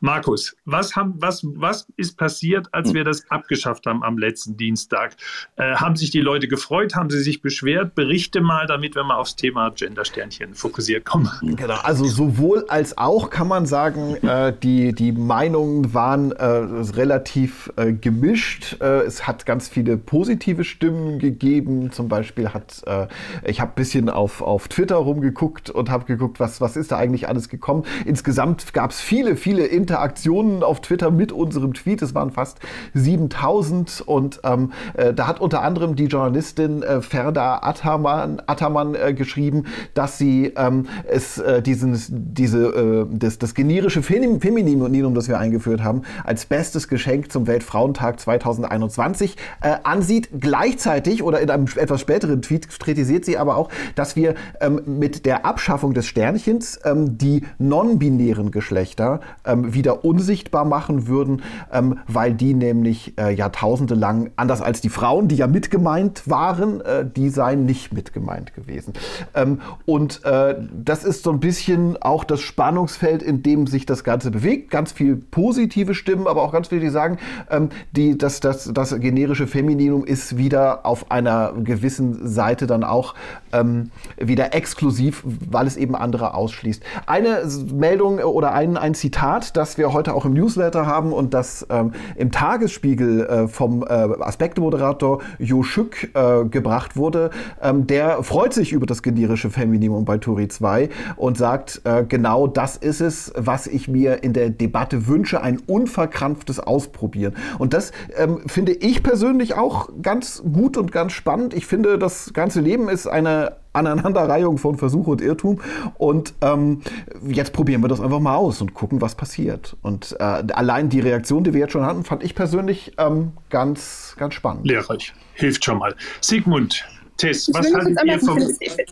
Markus, 0.00 0.56
was, 0.64 0.96
haben, 0.96 1.14
was, 1.18 1.44
was 1.44 1.86
ist 1.96 2.16
passiert, 2.16 2.68
als 2.72 2.94
wir 2.94 3.04
das 3.04 3.30
abgeschafft 3.30 3.86
haben 3.86 4.02
am 4.02 4.16
letzten 4.16 4.56
Dienstag? 4.56 5.16
Äh, 5.56 5.74
haben 5.74 5.96
sich 5.96 6.10
die 6.10 6.20
Leute 6.20 6.48
gefreut? 6.48 6.94
Haben 6.94 7.10
sie 7.10 7.20
sich 7.20 7.42
beschwert? 7.42 7.94
Berichte 7.94 8.40
mal, 8.40 8.66
damit 8.66 8.94
wir 8.94 9.04
mal 9.04 9.16
aufs 9.16 9.36
Thema 9.36 9.70
Gender-Sternchen 9.70 10.54
fokussiert 10.54 11.04
kommen. 11.04 11.28
Genau, 11.42 11.74
also 11.82 12.04
sowohl 12.06 12.64
als 12.68 12.96
auch 12.96 13.30
kann 13.30 13.48
man 13.48 13.66
sagen, 13.66 14.16
äh, 14.16 14.54
die, 14.62 14.94
die 14.94 15.12
Meinungen 15.12 15.92
waren 15.92 16.32
äh, 16.32 16.44
relativ 16.44 17.70
äh, 17.76 17.92
gemischt. 17.92 18.76
Äh, 18.80 19.02
es 19.02 19.26
hat 19.26 19.44
ganz 19.44 19.68
viele 19.68 19.98
positive 19.98 20.64
Stimmen 20.64 21.18
gegeben. 21.18 21.92
Zum 21.92 22.08
Beispiel 22.08 22.50
hat, 22.50 22.82
äh, 22.86 23.08
ich 23.44 23.60
habe 23.60 23.72
ein 23.72 23.74
bisschen 23.74 24.08
auf, 24.08 24.40
auf 24.40 24.68
Twitter 24.68 24.96
rumgeguckt 24.96 25.70
und 25.70 25.90
habe 25.90 26.04
geguckt, 26.06 26.40
was, 26.40 26.60
was 26.60 26.76
ist 26.76 26.92
da 26.92 26.96
eigentlich 26.96 27.28
alles 27.28 27.48
gekommen. 27.48 27.84
Insgesamt 28.06 28.72
gab 28.72 28.90
es 28.90 29.00
viele, 29.18 29.36
viele 29.36 29.66
Interaktionen 29.66 30.62
auf 30.62 30.80
Twitter 30.80 31.10
mit 31.10 31.32
unserem 31.32 31.74
Tweet. 31.74 32.02
Es 32.02 32.14
waren 32.14 32.30
fast 32.30 32.58
7000 32.94 34.02
und 34.06 34.40
ähm, 34.44 34.72
äh, 34.94 35.12
da 35.12 35.26
hat 35.26 35.40
unter 35.40 35.62
anderem 35.62 35.96
die 35.96 36.04
Journalistin 36.04 36.84
äh, 36.84 37.00
Ferda 37.02 37.58
Ataman, 37.62 38.40
Ataman 38.46 38.94
äh, 38.94 39.14
geschrieben, 39.14 39.64
dass 39.94 40.18
sie 40.18 40.52
ähm, 40.56 40.86
es 41.08 41.38
äh, 41.38 41.62
diesen, 41.62 41.98
diese, 42.08 42.66
äh, 42.66 43.06
das, 43.10 43.38
das 43.38 43.54
generische 43.54 44.02
Femininum, 44.02 45.14
das 45.14 45.26
wir 45.26 45.38
eingeführt 45.38 45.82
haben, 45.82 46.02
als 46.22 46.46
bestes 46.46 46.86
Geschenk 46.86 47.32
zum 47.32 47.48
Weltfrauentag 47.48 48.20
2021 48.20 49.36
äh, 49.62 49.78
ansieht. 49.82 50.28
Gleichzeitig 50.38 51.24
oder 51.24 51.40
in 51.40 51.50
einem 51.50 51.66
etwas 51.74 52.00
späteren 52.00 52.40
Tweet 52.40 52.68
kritisiert 52.78 53.24
sie 53.24 53.36
aber 53.36 53.56
auch, 53.56 53.68
dass 53.96 54.14
wir 54.14 54.36
ähm, 54.60 54.82
mit 54.86 55.26
der 55.26 55.44
Abschaffung 55.44 55.92
des 55.92 56.06
Sternchens 56.06 56.78
ähm, 56.84 57.18
die 57.18 57.42
non-binären 57.58 58.52
Geschlechter 58.52 59.07
ähm, 59.44 59.74
wieder 59.74 60.04
unsichtbar 60.04 60.64
machen 60.64 61.06
würden, 61.06 61.42
ähm, 61.72 61.98
weil 62.06 62.34
die 62.34 62.54
nämlich 62.54 63.14
äh, 63.18 63.32
Jahrtausende 63.34 63.94
lang, 63.94 64.30
anders 64.36 64.62
als 64.62 64.80
die 64.80 64.88
Frauen, 64.88 65.28
die 65.28 65.36
ja 65.36 65.46
mitgemeint 65.46 66.28
waren, 66.28 66.80
äh, 66.80 67.04
die 67.04 67.30
seien 67.30 67.64
nicht 67.66 67.92
mitgemeint 67.92 68.54
gewesen. 68.54 68.92
Ähm, 69.34 69.60
und 69.86 70.24
äh, 70.24 70.56
das 70.72 71.04
ist 71.04 71.22
so 71.22 71.30
ein 71.30 71.40
bisschen 71.40 71.96
auch 72.02 72.24
das 72.24 72.40
Spannungsfeld, 72.40 73.22
in 73.22 73.42
dem 73.42 73.66
sich 73.66 73.86
das 73.86 74.04
Ganze 74.04 74.30
bewegt. 74.30 74.70
Ganz 74.70 74.92
viel 74.92 75.16
positive 75.16 75.94
Stimmen, 75.94 76.26
aber 76.26 76.42
auch 76.42 76.52
ganz 76.52 76.68
viele, 76.68 76.80
die 76.80 76.90
sagen, 76.90 77.18
ähm, 77.50 77.70
die, 77.92 78.18
dass 78.18 78.40
das, 78.40 78.70
das 78.72 78.98
generische 78.98 79.46
Femininum 79.46 80.04
ist 80.04 80.36
wieder 80.36 80.84
auf 80.86 81.10
einer 81.10 81.52
gewissen 81.62 82.26
Seite 82.28 82.66
dann 82.66 82.84
auch 82.84 83.14
ähm, 83.52 83.90
wieder 84.16 84.54
exklusiv, 84.54 85.22
weil 85.24 85.66
es 85.66 85.76
eben 85.76 85.94
andere 85.94 86.34
ausschließt. 86.34 86.82
Eine 87.06 87.42
Meldung 87.72 88.18
oder 88.18 88.52
ein, 88.52 88.76
ein 88.76 88.94
Zitat 88.94 89.56
das 89.56 89.78
wir 89.78 89.92
heute 89.92 90.14
auch 90.14 90.24
im 90.24 90.34
Newsletter 90.34 90.86
haben 90.86 91.12
und 91.12 91.34
das 91.34 91.66
ähm, 91.70 91.92
im 92.16 92.30
Tagesspiegel 92.30 93.26
äh, 93.26 93.48
vom 93.48 93.82
äh, 93.82 93.86
Aspektemoderator 93.86 95.20
Jo 95.38 95.62
Schück 95.62 96.10
äh, 96.14 96.44
gebracht 96.44 96.96
wurde, 96.96 97.30
ähm, 97.62 97.86
der 97.86 98.22
freut 98.22 98.52
sich 98.54 98.72
über 98.72 98.86
das 98.86 99.02
generische 99.02 99.50
Femininum 99.50 100.04
bei 100.04 100.18
Turi 100.18 100.48
2 100.48 100.88
und 101.16 101.36
sagt, 101.36 101.82
äh, 101.84 102.04
genau 102.04 102.46
das 102.46 102.76
ist 102.76 103.00
es, 103.00 103.32
was 103.36 103.66
ich 103.66 103.88
mir 103.88 104.22
in 104.22 104.32
der 104.32 104.50
Debatte 104.50 105.06
wünsche, 105.06 105.42
ein 105.42 105.60
unverkrampftes 105.66 106.60
Ausprobieren. 106.60 107.34
Und 107.58 107.74
das 107.74 107.92
ähm, 108.16 108.40
finde 108.46 108.72
ich 108.72 109.02
persönlich 109.02 109.54
auch 109.54 109.88
ganz 110.02 110.42
gut 110.52 110.76
und 110.76 110.92
ganz 110.92 111.12
spannend. 111.12 111.54
Ich 111.54 111.66
finde, 111.66 111.98
das 111.98 112.32
ganze 112.32 112.60
Leben 112.60 112.88
ist 112.88 113.06
eine 113.06 113.37
Aneinanderreihung 113.72 114.58
von 114.58 114.76
Versuch 114.76 115.06
und 115.06 115.20
Irrtum. 115.20 115.60
Und 115.96 116.34
ähm, 116.40 116.82
jetzt 117.26 117.52
probieren 117.52 117.82
wir 117.82 117.88
das 117.88 118.00
einfach 118.00 118.20
mal 118.20 118.36
aus 118.36 118.60
und 118.60 118.74
gucken, 118.74 119.00
was 119.00 119.14
passiert. 119.14 119.76
Und 119.82 120.16
äh, 120.18 120.22
allein 120.22 120.88
die 120.88 121.00
Reaktion, 121.00 121.44
die 121.44 121.52
wir 121.52 121.60
jetzt 121.60 121.72
schon 121.72 121.84
hatten, 121.84 122.04
fand 122.04 122.22
ich 122.22 122.34
persönlich 122.34 122.92
ähm, 122.98 123.32
ganz, 123.50 124.14
ganz 124.18 124.34
spannend. 124.34 124.66
Lehrreich. 124.66 125.14
Hilft 125.34 125.64
schon 125.64 125.78
mal. 125.78 125.94
Sigmund, 126.20 126.84
Tess, 127.16 127.50
was 127.52 127.72
haltet, 127.72 127.98
ihr 128.04 128.20
vom, 128.20 128.38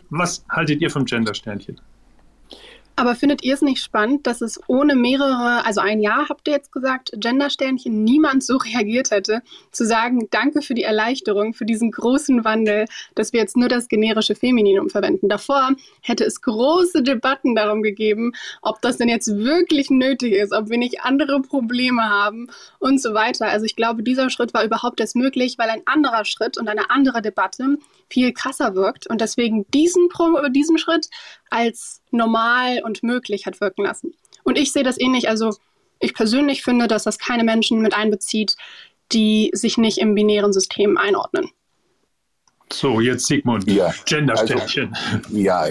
was 0.09 0.43
haltet 0.49 0.81
ihr 0.81 0.89
vom 0.89 1.05
Gender-Sternchen? 1.05 1.79
Aber 2.99 3.13
findet 3.13 3.43
ihr 3.43 3.53
es 3.53 3.61
nicht 3.61 3.83
spannend, 3.83 4.25
dass 4.25 4.41
es 4.41 4.59
ohne 4.65 4.95
mehrere, 4.95 5.63
also 5.63 5.81
ein 5.81 6.01
Jahr 6.01 6.29
habt 6.29 6.47
ihr 6.47 6.55
jetzt 6.55 6.71
gesagt, 6.71 7.11
Gendersternchen, 7.15 8.03
niemand 8.03 8.43
so 8.43 8.57
reagiert 8.73 9.11
hätte, 9.11 9.43
zu 9.71 9.85
sagen, 9.85 10.29
danke 10.31 10.63
für 10.63 10.73
die 10.73 10.81
Erleichterung, 10.81 11.53
für 11.53 11.65
diesen 11.65 11.91
großen 11.91 12.43
Wandel, 12.43 12.85
dass 13.13 13.33
wir 13.33 13.39
jetzt 13.39 13.55
nur 13.55 13.69
das 13.69 13.87
generische 13.87 14.33
Femininum 14.33 14.89
verwenden. 14.89 15.29
Davor 15.29 15.75
hätte 16.01 16.25
es 16.25 16.41
große 16.41 17.03
Debatten 17.03 17.53
darum 17.53 17.83
gegeben, 17.83 18.31
ob 18.63 18.81
das 18.81 18.97
denn 18.97 19.09
jetzt 19.09 19.27
wirklich 19.27 19.91
nötig 19.91 20.33
ist, 20.33 20.51
ob 20.51 20.71
wir 20.71 20.79
nicht 20.79 21.01
andere 21.01 21.39
Probleme 21.43 22.01
haben 22.01 22.47
und 22.79 22.99
so 22.99 23.13
weiter. 23.13 23.45
Also 23.45 23.67
ich 23.67 23.75
glaube, 23.75 24.01
dieser 24.01 24.31
Schritt 24.31 24.55
war 24.55 24.65
überhaupt 24.65 24.99
erst 24.99 25.15
möglich, 25.15 25.59
weil 25.59 25.69
ein 25.69 25.83
anderer 25.85 26.25
Schritt 26.25 26.57
und 26.57 26.67
eine 26.67 26.89
andere 26.89 27.21
Debatte 27.21 27.77
viel 28.09 28.33
krasser 28.33 28.73
wirkt 28.73 29.05
und 29.05 29.21
deswegen 29.21 29.69
diesen, 29.71 30.09
diesen 30.51 30.79
Schritt 30.79 31.09
als 31.49 32.01
normal 32.11 32.81
und 32.83 33.03
möglich 33.03 33.45
hat 33.45 33.61
wirken 33.61 33.83
lassen. 33.83 34.13
Und 34.43 34.57
ich 34.57 34.71
sehe 34.71 34.83
das 34.83 34.99
ähnlich. 34.99 35.29
Also 35.29 35.55
ich 35.99 36.13
persönlich 36.13 36.63
finde, 36.63 36.87
dass 36.87 37.03
das 37.03 37.17
keine 37.17 37.43
Menschen 37.43 37.81
mit 37.81 37.93
einbezieht, 37.93 38.55
die 39.11 39.51
sich 39.53 39.77
nicht 39.77 39.97
im 39.97 40.15
binären 40.15 40.53
System 40.53 40.97
einordnen. 40.97 41.49
So, 42.71 42.99
jetzt 42.99 43.27
Sigmund, 43.27 43.69
ja, 43.71 43.93
Gendersternchen. 44.05 44.93
Also, 44.93 45.37
ja, 45.37 45.67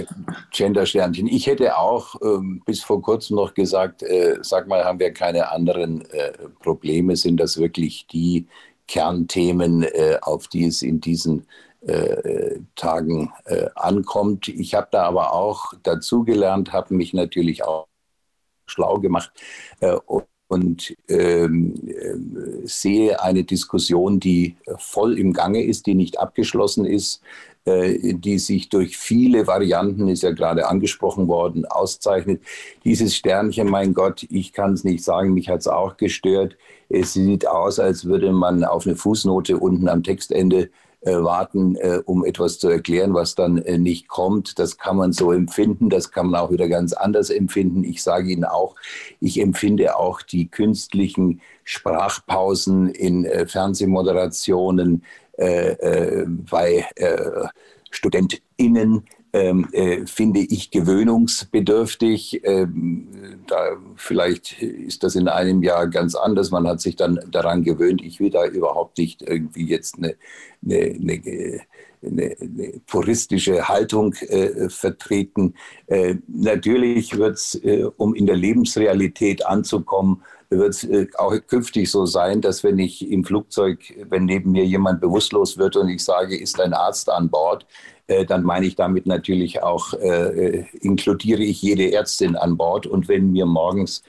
Gendersternchen. 0.51 1.27
Ich 1.27 1.47
hätte 1.47 1.77
auch 1.77 2.15
ähm, 2.23 2.63
bis 2.65 2.83
vor 2.83 3.03
kurzem 3.03 3.37
noch 3.37 3.53
gesagt, 3.53 4.03
äh, 4.03 4.39
sag 4.41 4.67
mal, 4.67 4.83
haben 4.83 4.99
wir 4.99 5.13
keine 5.13 5.51
anderen 5.51 6.09
äh, 6.11 6.33
Probleme? 6.63 7.15
Sind 7.17 7.39
das 7.39 7.59
wirklich 7.59 8.07
die 8.07 8.47
Kernthemen, 8.89 9.83
äh, 9.83 10.19
auf 10.23 10.49
die 10.49 10.67
es 10.67 10.81
in 10.81 11.01
diesen 11.01 11.47
Tagen 12.75 13.33
äh, 13.45 13.67
ankommt. 13.75 14.49
Ich 14.49 14.75
habe 14.75 14.89
da 14.91 15.05
aber 15.05 15.33
auch 15.33 15.73
dazugelernt, 15.83 16.73
habe 16.73 16.95
mich 16.95 17.15
natürlich 17.15 17.65
auch 17.65 17.87
schlau 18.67 18.99
gemacht 18.99 19.31
äh, 19.81 19.97
und 20.49 20.97
ähm, 21.09 21.75
äh, 21.87 22.67
sehe 22.67 23.21
eine 23.21 23.45
Diskussion, 23.45 24.21
die 24.21 24.57
voll 24.79 25.19
im 25.19 25.33
Gange 25.33 25.65
ist, 25.65 25.87
die 25.87 25.95
nicht 25.95 26.19
abgeschlossen 26.19 26.85
ist, 26.85 27.21
äh, 27.65 28.15
die 28.15 28.39
sich 28.39 28.69
durch 28.69 28.97
viele 28.97 29.49
Varianten, 29.49 30.09
ist 30.09 30.23
ja 30.23 30.31
gerade 30.31 30.69
angesprochen 30.69 31.27
worden, 31.27 31.67
auszeichnet. 31.67 32.41
Dieses 32.85 33.17
Sternchen, 33.17 33.69
mein 33.69 33.93
Gott, 33.93 34.25
ich 34.31 34.53
kann 34.53 34.75
es 34.75 34.85
nicht 34.85 35.03
sagen, 35.03 35.35
mich 35.35 35.49
hat 35.49 35.61
es 35.61 35.69
auch 35.69 35.97
gestört. 35.97 36.57
Es 36.89 37.15
sieht 37.15 37.49
aus, 37.49 37.81
als 37.81 38.05
würde 38.05 38.31
man 38.31 38.63
auf 38.63 38.87
eine 38.87 38.95
Fußnote 38.95 39.59
unten 39.59 39.89
am 39.89 40.05
Textende 40.05 40.71
warten, 41.13 41.77
äh, 41.77 42.01
um 42.05 42.25
etwas 42.25 42.59
zu 42.59 42.69
erklären, 42.69 43.15
was 43.15 43.35
dann 43.35 43.59
äh, 43.59 43.79
nicht 43.79 44.09
kommt. 44.09 44.59
Das 44.59 44.79
kann 44.79 44.97
man 44.97 45.13
so 45.13 45.33
empfinden, 45.33 45.89
das 45.89 46.11
kann 46.11 46.29
man 46.29 46.41
auch 46.41 46.51
wieder 46.51 46.69
ganz 46.69 46.93
anders 46.93 47.31
empfinden. 47.31 47.85
Ich 47.85 48.03
sage 48.03 48.31
Ihnen 48.31 48.45
auch, 48.45 48.75
ich 49.21 49.41
empfinde 49.41 49.97
auch 49.97 50.23
die 50.23 50.49
künstlichen 50.49 51.41
Sprachpausen 51.65 52.89
in 52.91 53.25
äh, 53.25 53.47
Fernsehmoderationen 53.47 55.05
äh, 55.39 55.73
äh, 55.73 56.27
bei 56.27 56.87
StudentInnen 57.91 59.05
ähm, 59.37 59.69
äh, 59.73 60.07
finde 60.07 60.41
ich 60.41 60.71
gewöhnungsbedürftig. 60.71 62.41
Ähm, 62.45 63.07
da, 63.47 63.77
vielleicht 63.97 64.63
ist 64.63 65.03
das 65.03 65.15
in 65.15 65.29
einem 65.29 65.63
Jahr 65.63 65.89
ganz 65.89 66.15
anders. 66.15 66.51
Man 66.51 66.67
hat 66.67 66.81
sich 66.81 66.97
dann 66.97 67.21
daran 67.31 67.63
gewöhnt. 67.63 68.03
Ich 68.03 68.19
will 68.19 68.31
da 68.31 68.47
überhaupt 68.47 68.97
nicht 68.97 69.21
irgendwie 69.21 69.67
jetzt 69.67 69.99
eine, 69.99 70.15
eine, 70.65 70.97
eine 71.01 71.61
eine, 72.03 72.37
eine 72.41 72.73
puristische 72.87 73.69
Haltung 73.69 74.15
äh, 74.15 74.69
vertreten. 74.69 75.55
Äh, 75.87 76.17
natürlich 76.29 77.17
wird 77.17 77.35
es, 77.35 77.55
äh, 77.65 77.89
um 77.97 78.15
in 78.15 78.27
der 78.27 78.37
Lebensrealität 78.37 79.45
anzukommen, 79.45 80.23
wird 80.51 80.71
es 80.71 80.85
äh, 80.85 81.07
auch 81.19 81.35
künftig 81.47 81.91
so 81.91 82.07
sein, 82.07 82.41
dass 82.41 82.63
wenn 82.65 82.79
ich 82.79 83.11
im 83.11 83.25
Flugzeug, 83.25 83.81
wenn 84.09 84.25
neben 84.25 84.53
mir 84.53 84.65
jemand 84.65 85.01
bewusstlos 85.01 85.59
wird 85.59 85.77
und 85.77 85.89
ich 85.89 86.05
sage, 86.05 86.37
ist 86.39 86.61
ein 86.61 86.73
Arzt 86.73 87.11
an 87.11 87.29
Bord, 87.29 87.67
äh, 88.07 88.25
dann 88.25 88.43
meine 88.43 88.67
ich 88.67 88.77
damit 88.77 89.07
natürlich 89.07 89.63
auch, 89.63 89.93
äh, 89.95 90.65
inkludiere 90.81 91.43
ich 91.43 91.63
jede 91.63 91.93
Ärztin 91.93 92.37
an 92.37 92.57
Bord. 92.57 92.87
Und 92.87 93.09
wenn 93.09 93.33
mir 93.33 93.47
morgens 93.47 94.03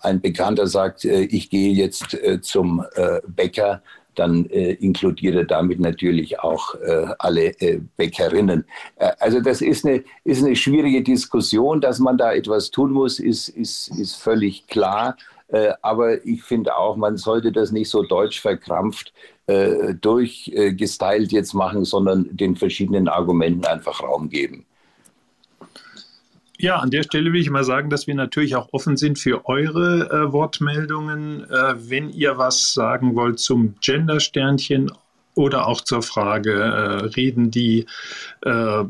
ein 0.00 0.20
Bekannter 0.20 0.66
sagt, 0.66 1.04
ich 1.04 1.48
gehe 1.48 1.72
jetzt 1.72 2.18
zum 2.42 2.84
Bäcker, 3.26 3.82
dann 4.14 4.46
äh, 4.46 4.72
inkludiere 4.74 5.44
damit 5.44 5.80
natürlich 5.80 6.40
auch 6.40 6.74
äh, 6.76 7.06
alle 7.18 7.58
äh, 7.60 7.80
Bäckerinnen. 7.96 8.64
Äh, 8.96 9.12
also 9.18 9.40
das 9.40 9.60
ist 9.60 9.84
eine, 9.84 10.02
ist 10.24 10.44
eine 10.44 10.56
schwierige 10.56 11.02
Diskussion, 11.02 11.80
dass 11.80 11.98
man 11.98 12.18
da 12.18 12.32
etwas 12.32 12.70
tun 12.70 12.92
muss, 12.92 13.18
ist, 13.18 13.48
ist, 13.48 13.88
ist 13.88 14.16
völlig 14.16 14.66
klar. 14.66 15.16
Äh, 15.48 15.72
aber 15.82 16.24
ich 16.24 16.42
finde 16.42 16.76
auch, 16.76 16.96
man 16.96 17.16
sollte 17.16 17.52
das 17.52 17.72
nicht 17.72 17.90
so 17.90 18.02
deutsch 18.02 18.40
verkrampft 18.40 19.12
äh, 19.46 19.94
durchgestylt 19.94 21.32
jetzt 21.32 21.54
machen, 21.54 21.84
sondern 21.84 22.28
den 22.30 22.56
verschiedenen 22.56 23.08
Argumenten 23.08 23.64
einfach 23.64 24.02
Raum 24.02 24.28
geben. 24.28 24.66
Ja, 26.60 26.76
an 26.76 26.90
der 26.90 27.04
Stelle 27.04 27.32
will 27.32 27.40
ich 27.40 27.48
mal 27.48 27.64
sagen, 27.64 27.88
dass 27.88 28.06
wir 28.06 28.14
natürlich 28.14 28.54
auch 28.54 28.68
offen 28.72 28.98
sind 28.98 29.18
für 29.18 29.46
eure 29.48 30.10
äh, 30.10 30.30
Wortmeldungen. 30.30 31.48
Äh, 31.48 31.74
wenn 31.88 32.10
ihr 32.10 32.36
was 32.36 32.74
sagen 32.74 33.14
wollt 33.14 33.38
zum 33.38 33.76
Gender-Sternchen 33.80 34.92
oder 35.34 35.66
auch 35.66 35.80
zur 35.80 36.02
Frage, 36.02 36.52
äh, 36.52 37.04
reden 37.16 37.50
die, 37.50 37.86
äh, 38.42 38.84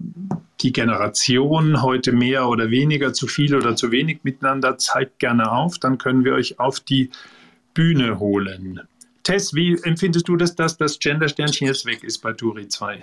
die 0.61 0.72
Generationen 0.72 1.80
heute 1.80 2.11
mehr 2.11 2.48
oder 2.48 2.70
weniger, 2.70 3.12
zu 3.12 3.28
viel 3.28 3.54
oder 3.54 3.76
zu 3.76 3.92
wenig 3.92 4.24
miteinander, 4.24 4.76
zeigt 4.76 5.20
gerne 5.20 5.52
auf, 5.52 5.78
dann 5.78 5.96
können 5.96 6.24
wir 6.24 6.35
euch 6.35 6.59
auf 6.59 6.80
die 6.80 7.11
Bühne 7.72 8.18
holen. 8.18 8.80
Tess, 9.22 9.54
wie 9.54 9.78
empfindest 9.85 10.26
du 10.26 10.35
das, 10.35 10.56
dass 10.56 10.76
das 10.76 10.98
Gender-Sternchen 10.98 11.68
jetzt 11.68 11.87
weg 11.87 12.02
ist 12.02 12.18
bei 12.18 12.33
Turi 12.33 12.66
2? 12.66 13.00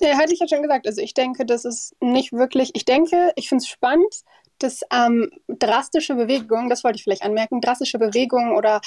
Ja, 0.00 0.16
hatte 0.16 0.32
ich 0.32 0.40
ja 0.40 0.48
schon 0.48 0.62
gesagt. 0.62 0.86
Also 0.86 1.00
ich 1.00 1.14
denke, 1.14 1.44
das 1.44 1.64
ist 1.64 1.94
nicht 2.00 2.32
wirklich, 2.32 2.70
ich 2.74 2.84
denke, 2.84 3.32
ich 3.36 3.48
finde 3.48 3.62
es 3.62 3.68
spannend, 3.68 4.22
dass 4.58 4.80
ähm, 4.92 5.30
drastische 5.48 6.14
Bewegungen, 6.14 6.68
das 6.68 6.84
wollte 6.84 6.96
ich 6.96 7.04
vielleicht 7.04 7.22
anmerken, 7.22 7.60
drastische 7.60 7.98
Bewegungen 7.98 8.56
oder 8.56 8.80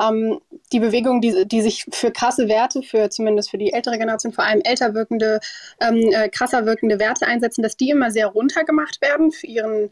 ähm, 0.00 0.40
die 0.72 0.80
Bewegungen, 0.80 1.20
die, 1.20 1.46
die 1.46 1.60
sich 1.60 1.84
für 1.90 2.10
krasse 2.10 2.48
Werte, 2.48 2.82
für 2.82 3.10
zumindest 3.10 3.50
für 3.50 3.58
die 3.58 3.72
ältere 3.72 3.98
Generation, 3.98 4.32
vor 4.32 4.44
allem 4.44 4.62
älter 4.64 4.94
wirkende, 4.94 5.40
ähm, 5.80 6.10
äh, 6.12 6.28
krasser 6.28 6.64
wirkende 6.66 6.98
Werte 6.98 7.26
einsetzen, 7.26 7.62
dass 7.62 7.76
die 7.76 7.90
immer 7.90 8.10
sehr 8.10 8.28
runtergemacht 8.28 9.00
werden 9.02 9.30
für 9.30 9.46
ihren 9.46 9.90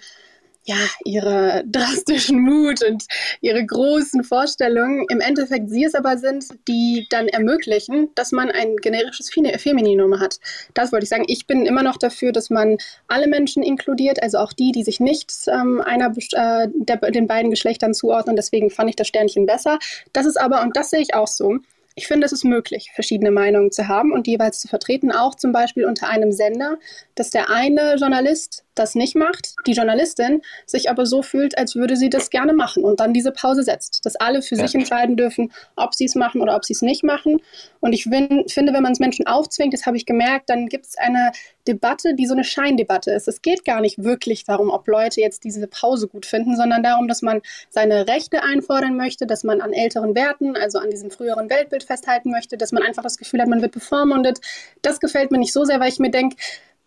ja, 0.69 0.77
ihre 1.05 1.65
drastischen 1.67 2.41
Mut 2.41 2.85
und 2.85 3.05
ihre 3.41 3.65
großen 3.65 4.23
Vorstellungen 4.23 5.07
im 5.09 5.21
Endeffekt 5.21 5.71
sie 5.71 5.85
es 5.85 5.95
aber 5.95 6.19
sind, 6.19 6.45
die 6.69 7.07
dann 7.09 7.27
ermöglichen, 7.27 8.11
dass 8.15 8.33
man 8.33 8.51
ein 8.51 8.77
generisches 8.77 9.31
Femininum 9.31 10.21
hat. 10.21 10.39
Das 10.75 10.93
wollte 10.93 11.05
ich 11.05 11.09
sagen. 11.09 11.25
Ich 11.27 11.47
bin 11.47 11.65
immer 11.65 11.83
noch 11.83 11.97
dafür, 11.97 12.33
dass 12.33 12.51
man 12.51 12.77
alle 13.07 13.29
Menschen 13.29 13.63
inkludiert, 13.63 14.23
also 14.23 14.39
auch 14.39 14.53
die, 14.53 14.73
die 14.73 14.85
sich 14.85 15.01
nicht 15.01 15.33
ähm, 15.47 15.81
einer 15.81 16.13
äh, 16.33 16.69
der, 16.75 16.97
den 17.13 17.27
beiden 17.27 17.51
Geschlechtern 17.51 17.95
zuordnen. 17.95 18.37
Deswegen 18.37 18.69
fand 18.69 18.91
ich 18.91 18.97
das 18.97 19.09
Sternchen 19.09 19.47
besser. 19.47 19.79
Das 20.13 20.27
ist 20.27 20.39
aber, 20.39 20.61
und 20.61 20.77
das 20.77 20.91
sehe 20.91 21.01
ich 21.01 21.15
auch 21.15 21.29
so, 21.29 21.61
ich 21.99 22.07
finde, 22.07 22.27
es 22.27 22.33
ist 22.33 22.45
möglich, 22.45 22.93
verschiedene 22.95 23.33
Meinungen 23.33 23.73
zu 23.73 23.89
haben 23.89 24.13
und 24.13 24.29
jeweils 24.29 24.61
zu 24.61 24.69
vertreten, 24.69 25.11
auch 25.11 25.35
zum 25.35 25.51
Beispiel 25.51 25.85
unter 25.85 26.09
einem 26.09 26.31
Sender, 26.31 26.79
dass 27.17 27.31
der 27.31 27.51
eine 27.51 27.97
Journalist 27.97 28.65
das 28.79 28.95
nicht 28.95 29.17
macht, 29.17 29.55
die 29.67 29.73
Journalistin 29.73 30.43
sich 30.67 30.91
aber 30.91 31.07
so 31.07 31.23
fühlt, 31.23 31.57
als 31.59 31.75
würde 31.75 31.97
sie 31.97 32.11
das 32.11 32.31
gerne 32.31 32.53
machen 32.53 32.85
und 32.85 33.01
dann 33.01 33.13
diese 33.13 33.33
Pause 33.33 33.63
setzt, 33.63 34.05
dass 34.07 34.17
alle 34.17 34.43
für 34.43 34.57
ja. 34.57 34.67
sich 34.67 34.75
entscheiden 34.75 35.17
dürfen, 35.17 35.53
ob 35.77 35.95
sie 35.95 36.05
es 36.05 36.15
machen 36.15 36.41
oder 36.41 36.57
ob 36.57 36.65
sie 36.65 36.73
es 36.73 36.83
nicht 36.83 37.05
machen. 37.05 37.41
Und 37.81 37.93
ich 37.93 38.09
bin, 38.09 38.45
finde, 38.49 38.73
wenn 38.73 38.83
man 38.83 38.93
es 38.93 38.99
Menschen 38.99 39.27
aufzwingt, 39.27 39.73
das 39.73 39.87
habe 39.87 39.97
ich 39.97 40.07
gemerkt, 40.07 40.51
dann 40.51 40.69
gibt 40.69 40.87
es 40.87 40.99
eine 40.99 41.33
Debatte, 41.69 42.15
die 42.15 42.27
so 42.27 42.33
eine 42.33 42.45
Scheindebatte 42.45 43.11
ist. 43.13 43.29
Es 43.29 43.43
geht 43.43 43.65
gar 43.65 43.81
nicht 43.81 44.03
wirklich 44.03 44.45
darum, 44.45 44.71
ob 44.71 44.89
Leute 44.89 45.21
jetzt 45.21 45.45
diese 45.45 45.67
Pause 45.67 46.09
gut 46.09 46.25
finden, 46.27 46.57
sondern 46.57 46.83
darum, 46.83 47.07
dass 47.09 47.23
man 47.23 47.43
seine 47.69 48.09
Rechte 48.09 48.43
einfordern 48.43 48.97
möchte, 48.97 49.27
dass 49.27 49.45
man 49.45 49.61
an 49.61 49.73
älteren 49.73 50.15
Werten, 50.15 50.57
also 50.57 50.79
an 50.79 50.91
diesem 50.91 51.11
früheren 51.11 51.51
Weltbild 51.51 51.85
festhalten 51.85 52.31
möchte, 52.31 52.57
dass 52.57 52.73
man 52.73 52.83
einfach 52.83 53.03
das 53.03 53.19
Gefühl 53.19 53.41
hat, 53.41 53.49
man 53.49 53.61
wird 53.61 53.73
bevormundet. 53.73 54.41
Das 54.83 54.99
gefällt 54.99 55.31
mir 55.31 55.39
nicht 55.39 55.53
so 55.53 55.65
sehr, 55.65 55.79
weil 55.79 55.91
ich 55.91 55.99
mir 55.99 56.11
denke, 56.11 56.37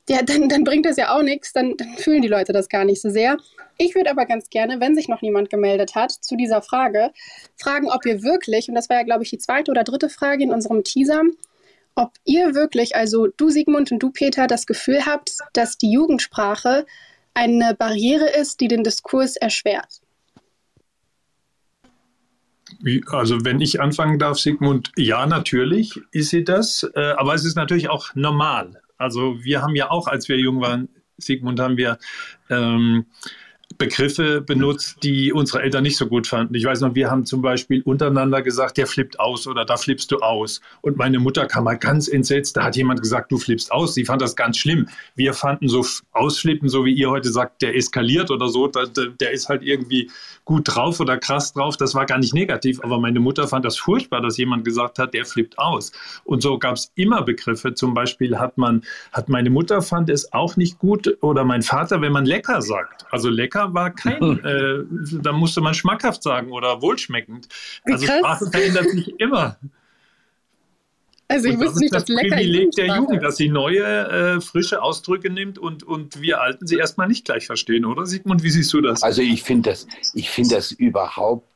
ja, 0.09 0.21
dann, 0.23 0.49
dann 0.49 0.63
bringt 0.63 0.85
das 0.85 0.97
ja 0.97 1.15
auch 1.15 1.21
nichts, 1.21 1.53
dann, 1.53 1.77
dann 1.77 1.95
fühlen 1.97 2.21
die 2.21 2.27
Leute 2.27 2.53
das 2.53 2.69
gar 2.69 2.85
nicht 2.85 3.01
so 3.01 3.09
sehr. 3.09 3.37
Ich 3.77 3.95
würde 3.95 4.11
aber 4.11 4.25
ganz 4.25 4.49
gerne, 4.49 4.79
wenn 4.79 4.95
sich 4.95 5.07
noch 5.07 5.21
niemand 5.21 5.49
gemeldet 5.49 5.95
hat 5.95 6.11
zu 6.11 6.35
dieser 6.35 6.61
Frage, 6.61 7.11
fragen, 7.55 7.89
ob 7.89 8.05
ihr 8.05 8.23
wirklich, 8.23 8.67
und 8.67 8.75
das 8.75 8.89
war 8.89 8.97
ja, 8.97 9.03
glaube 9.03 9.23
ich, 9.23 9.29
die 9.29 9.37
zweite 9.37 9.71
oder 9.71 9.83
dritte 9.83 10.09
Frage 10.09 10.43
in 10.43 10.51
unserem 10.51 10.83
Teaser, 10.83 11.21
ob 11.95 12.13
ihr 12.25 12.55
wirklich, 12.55 12.95
also 12.95 13.27
du 13.27 13.49
Sigmund 13.49 13.91
und 13.91 13.99
du 13.99 14.11
Peter, 14.11 14.47
das 14.47 14.65
Gefühl 14.65 15.05
habt, 15.05 15.31
dass 15.53 15.77
die 15.77 15.91
Jugendsprache 15.91 16.85
eine 17.33 17.75
Barriere 17.75 18.29
ist, 18.29 18.59
die 18.59 18.67
den 18.67 18.83
Diskurs 18.83 19.35
erschwert. 19.35 20.01
Also 23.07 23.43
wenn 23.43 23.61
ich 23.61 23.81
anfangen 23.81 24.17
darf, 24.17 24.39
Sigmund, 24.39 24.91
ja, 24.95 25.25
natürlich 25.25 25.99
ist 26.11 26.29
sie 26.29 26.43
das, 26.43 26.89
äh, 26.95 27.13
aber 27.17 27.33
es 27.33 27.45
ist 27.45 27.55
natürlich 27.55 27.89
auch 27.89 28.15
normal. 28.15 28.81
Also 29.01 29.43
wir 29.43 29.61
haben 29.61 29.75
ja 29.75 29.89
auch, 29.89 30.07
als 30.07 30.29
wir 30.29 30.37
jung 30.37 30.61
waren, 30.61 30.89
Sigmund, 31.17 31.59
haben 31.59 31.77
wir 31.77 31.97
ähm, 32.49 33.05
Begriffe 33.81 34.41
benutzt, 34.41 34.97
die 35.01 35.33
unsere 35.33 35.63
Eltern 35.63 35.81
nicht 35.81 35.97
so 35.97 36.05
gut 36.05 36.27
fanden. 36.27 36.53
Ich 36.53 36.65
weiß 36.65 36.81
noch, 36.81 36.93
wir 36.93 37.09
haben 37.09 37.25
zum 37.25 37.41
Beispiel 37.41 37.81
untereinander 37.81 38.43
gesagt, 38.43 38.77
der 38.77 38.85
flippt 38.85 39.19
aus 39.19 39.47
oder 39.47 39.65
da 39.65 39.75
flippst 39.75 40.11
du 40.11 40.19
aus. 40.19 40.61
Und 40.81 40.97
meine 40.97 41.17
Mutter 41.17 41.47
kam 41.47 41.63
mal 41.63 41.79
ganz 41.79 42.07
entsetzt, 42.07 42.55
da 42.57 42.65
hat 42.65 42.75
jemand 42.75 43.01
gesagt, 43.01 43.31
du 43.31 43.39
flippst 43.39 43.71
aus. 43.71 43.95
Sie 43.95 44.05
fand 44.05 44.21
das 44.21 44.35
ganz 44.35 44.59
schlimm. 44.59 44.87
Wir 45.15 45.33
fanden 45.33 45.67
so 45.67 45.83
ausflippen, 46.11 46.69
so 46.69 46.85
wie 46.85 46.93
ihr 46.93 47.09
heute 47.09 47.31
sagt, 47.31 47.63
der 47.63 47.75
eskaliert 47.75 48.29
oder 48.29 48.49
so, 48.49 48.67
der, 48.67 48.85
der 48.85 49.31
ist 49.31 49.49
halt 49.49 49.63
irgendwie 49.63 50.11
gut 50.45 50.75
drauf 50.75 50.99
oder 50.99 51.17
krass 51.17 51.53
drauf. 51.53 51.75
Das 51.75 51.95
war 51.95 52.05
gar 52.05 52.19
nicht 52.19 52.35
negativ, 52.35 52.83
aber 52.83 52.99
meine 52.99 53.19
Mutter 53.19 53.47
fand 53.47 53.65
das 53.65 53.77
furchtbar, 53.77 54.21
dass 54.21 54.37
jemand 54.37 54.63
gesagt 54.63 54.99
hat, 54.99 55.15
der 55.15 55.25
flippt 55.25 55.57
aus. 55.57 55.91
Und 56.23 56.43
so 56.43 56.59
gab 56.59 56.75
es 56.75 56.91
immer 56.93 57.23
Begriffe. 57.23 57.73
Zum 57.73 57.95
Beispiel 57.95 58.37
hat 58.37 58.59
man, 58.59 58.83
hat 59.11 59.27
meine 59.27 59.49
Mutter 59.49 59.81
fand 59.81 60.11
es 60.11 60.31
auch 60.33 60.55
nicht 60.55 60.77
gut 60.77 61.17
oder 61.21 61.43
mein 61.45 61.63
Vater, 61.63 62.01
wenn 62.01 62.11
man 62.11 62.25
lecker 62.25 62.61
sagt. 62.61 63.05
Also 63.09 63.29
lecker 63.29 63.70
war 63.73 63.91
kein, 63.91 64.39
äh, 64.43 64.83
da 65.21 65.31
musste 65.31 65.61
man 65.61 65.73
schmackhaft 65.73 66.23
sagen 66.23 66.51
oder 66.51 66.81
wohlschmeckend. 66.81 67.47
Also 67.83 68.05
Sprache 68.05 68.49
verändert 68.51 68.89
sich 68.89 69.19
immer. 69.19 69.57
Also 71.31 71.47
ich 71.47 71.57
wusste 71.57 71.79
nicht, 71.79 71.93
dass 71.93 72.05
das 72.05 72.15
lecker 72.15 72.35
Privileg 72.35 72.71
der 72.71 72.87
Jugend, 72.87 73.23
dass 73.23 73.37
sie 73.37 73.47
neue, 73.47 73.83
äh, 73.83 74.41
frische 74.41 74.81
Ausdrücke 74.81 75.29
nimmt 75.29 75.57
und, 75.57 75.83
und 75.83 76.21
wir 76.21 76.41
Alten 76.41 76.67
sie 76.67 76.75
erstmal 76.75 77.07
nicht 77.07 77.23
gleich 77.23 77.45
verstehen, 77.45 77.85
oder 77.85 78.05
Sigmund? 78.05 78.43
Wie 78.43 78.49
siehst 78.49 78.73
du 78.73 78.81
das? 78.81 79.01
Also 79.01 79.21
ich 79.21 79.41
finde 79.41 79.69
das, 79.69 79.87
ich 80.13 80.29
finde 80.29 80.55
das 80.55 80.73
überhaupt 80.73 81.47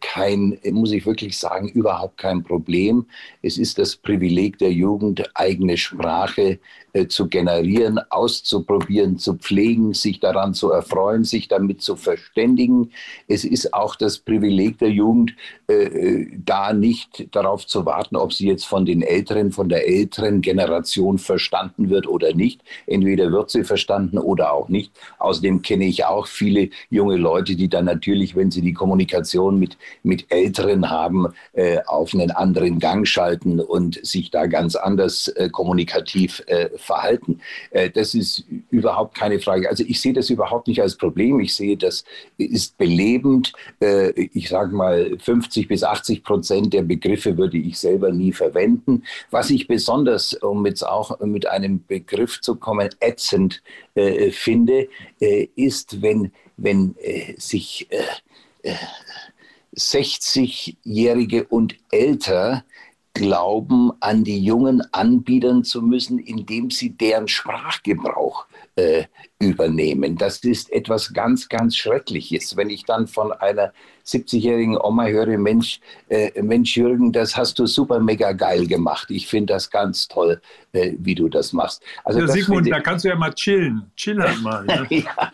kein, 0.00 0.58
muss 0.70 0.92
ich 0.92 1.06
wirklich 1.06 1.38
sagen, 1.38 1.68
überhaupt 1.68 2.18
kein 2.18 2.42
Problem. 2.42 3.06
Es 3.42 3.58
ist 3.58 3.78
das 3.78 3.96
Privileg 3.96 4.58
der 4.58 4.72
Jugend, 4.72 5.30
eigene 5.34 5.76
Sprache 5.76 6.58
äh, 6.94 7.06
zu 7.06 7.28
generieren, 7.28 7.98
auszuprobieren, 8.10 9.18
zu 9.18 9.34
pflegen, 9.34 9.94
sich 9.94 10.20
daran 10.20 10.52
zu 10.52 10.70
erfreuen, 10.70 11.24
sich 11.24 11.48
damit 11.48 11.80
zu 11.80 11.96
verständigen. 11.96 12.90
Es 13.28 13.44
ist 13.44 13.72
auch 13.72 13.96
das 13.96 14.18
Privileg 14.18 14.78
der 14.78 14.90
Jugend, 14.90 15.34
äh, 15.68 16.26
da 16.36 16.72
nicht 16.74 17.34
darauf 17.34 17.66
zu 17.66 17.86
warten, 17.86 18.16
ob 18.16 18.34
sie 18.34 18.46
jetzt 18.46 18.66
von 18.66 18.84
den 18.84 19.00
Älteren, 19.00 19.52
von 19.52 19.70
der 19.70 19.88
älteren 19.88 20.42
Generation 20.42 21.16
verstanden 21.16 21.88
wird 21.88 22.06
oder 22.06 22.34
nicht. 22.34 22.60
Entweder 22.86 23.32
wird 23.32 23.50
sie 23.50 23.64
verstanden 23.64 24.18
oder 24.18 24.52
auch 24.52 24.68
nicht. 24.68 24.92
Außerdem 25.18 25.62
kenne 25.62 25.86
ich 25.86 26.04
auch 26.04 26.26
viele 26.26 26.68
junge 26.90 27.16
Leute, 27.16 27.56
die 27.56 27.68
dann 27.68 27.86
natürlich, 27.86 28.36
wenn 28.36 28.50
sie 28.50 28.60
die 28.60 28.74
Kommunikation 28.74 29.41
Kommunikation 29.42 29.58
mit, 29.58 29.76
mit 30.02 30.26
Älteren 30.30 30.90
haben, 30.90 31.28
äh, 31.52 31.78
auf 31.86 32.14
einen 32.14 32.30
anderen 32.30 32.78
Gang 32.78 33.06
schalten 33.06 33.60
und 33.60 34.04
sich 34.04 34.30
da 34.30 34.46
ganz 34.46 34.76
anders 34.76 35.28
äh, 35.28 35.48
kommunikativ 35.50 36.42
äh, 36.46 36.70
verhalten. 36.76 37.40
Äh, 37.70 37.90
das 37.90 38.14
ist 38.14 38.44
überhaupt 38.70 39.14
keine 39.14 39.38
Frage. 39.40 39.68
Also 39.68 39.84
ich 39.86 40.00
sehe 40.00 40.12
das 40.12 40.30
überhaupt 40.30 40.68
nicht 40.68 40.80
als 40.80 40.96
Problem. 40.96 41.40
Ich 41.40 41.54
sehe, 41.54 41.76
das 41.76 42.04
ist 42.38 42.78
belebend. 42.78 43.52
Äh, 43.80 44.10
ich 44.32 44.48
sage 44.48 44.74
mal, 44.74 45.16
50 45.18 45.68
bis 45.68 45.82
80 45.82 46.22
Prozent 46.22 46.72
der 46.72 46.82
Begriffe 46.82 47.36
würde 47.36 47.58
ich 47.58 47.78
selber 47.78 48.12
nie 48.12 48.32
verwenden. 48.32 49.04
Was 49.30 49.50
ich 49.50 49.68
besonders, 49.68 50.34
um 50.34 50.64
jetzt 50.66 50.86
auch 50.86 51.20
mit 51.20 51.46
einem 51.46 51.84
Begriff 51.86 52.40
zu 52.40 52.56
kommen, 52.56 52.88
ätzend 53.00 53.62
äh, 53.94 54.30
finde, 54.30 54.88
äh, 55.20 55.48
ist, 55.56 56.02
wenn, 56.02 56.32
wenn 56.56 56.94
äh, 57.00 57.34
sich 57.38 57.88
60-Jährige 57.90 58.12
äh, 58.62 58.74
und 61.50 61.76
älter 61.90 62.64
glauben, 63.14 63.92
an 64.00 64.24
die 64.24 64.42
Jungen 64.42 64.82
anbiedern 64.92 65.64
zu 65.64 65.82
müssen, 65.82 66.18
indem 66.18 66.70
sie 66.70 66.90
deren 66.90 67.28
Sprachgebrauch 67.28 68.46
äh, 68.76 69.04
übernehmen. 69.42 70.16
Das 70.16 70.38
ist 70.38 70.72
etwas 70.72 71.12
ganz, 71.12 71.48
ganz 71.48 71.76
Schreckliches. 71.76 72.56
Wenn 72.56 72.70
ich 72.70 72.84
dann 72.84 73.06
von 73.06 73.32
einer 73.32 73.72
70-jährigen 74.04 74.76
Oma 74.76 75.06
höre, 75.06 75.38
Mensch, 75.38 75.80
äh, 76.08 76.40
Mensch 76.42 76.76
Jürgen, 76.76 77.12
das 77.12 77.36
hast 77.36 77.58
du 77.58 77.66
super 77.66 78.00
mega 78.00 78.32
geil 78.32 78.66
gemacht. 78.66 79.10
Ich 79.10 79.26
finde 79.26 79.54
das 79.54 79.70
ganz 79.70 80.08
toll, 80.08 80.40
äh, 80.72 80.92
wie 80.98 81.14
du 81.14 81.28
das 81.28 81.52
machst. 81.52 81.82
Also 82.04 82.20
ja, 82.20 82.26
das 82.26 82.34
Sigmund, 82.34 82.70
da 82.70 82.80
kannst 82.80 83.04
du 83.04 83.08
ja 83.08 83.16
mal 83.16 83.32
chillen. 83.32 83.90
Chill 83.96 84.20
halt 84.20 84.40
mal. 84.42 84.62
Ne? 84.72 84.86
ja, 84.90 85.32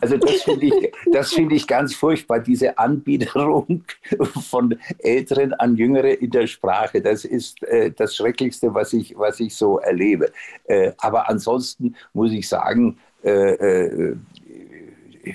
also 0.00 0.16
das 0.16 0.42
finde 0.42 0.66
ich, 0.66 1.28
find 1.28 1.52
ich 1.52 1.66
ganz 1.66 1.94
furchtbar, 1.94 2.40
diese 2.40 2.76
Anbiederung 2.76 3.84
von 4.48 4.76
Älteren 4.98 5.52
an 5.54 5.76
Jüngere 5.76 6.20
in 6.20 6.30
der 6.30 6.46
Sprache. 6.46 7.00
Das 7.00 7.24
ist 7.24 7.62
äh, 7.62 7.92
das 7.92 8.16
Schrecklichste, 8.16 8.74
was 8.74 8.92
ich, 8.92 9.16
was 9.16 9.40
ich 9.40 9.54
so 9.54 9.78
erlebe. 9.78 10.32
Äh, 10.64 10.92
aber 10.98 11.28
ansonsten 11.28 11.94
muss 12.12 12.32
ich 12.32 12.48
sagen, 12.48 12.98
äh, 13.24 13.86
äh, 13.86 14.16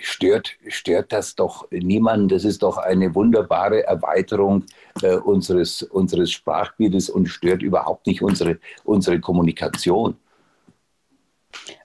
stört, 0.01 0.55
stört 0.67 1.11
das 1.11 1.35
doch 1.35 1.69
niemanden. 1.71 2.27
Das 2.27 2.45
ist 2.45 2.61
doch 2.63 2.77
eine 2.77 3.13
wunderbare 3.15 3.83
Erweiterung 3.83 4.65
äh, 5.01 5.15
unseres, 5.15 5.81
unseres 5.81 6.31
Sprachbildes 6.31 7.09
und 7.09 7.27
stört 7.27 7.61
überhaupt 7.61 8.07
nicht 8.07 8.21
unsere, 8.21 8.59
unsere 8.83 9.19
Kommunikation. 9.19 10.17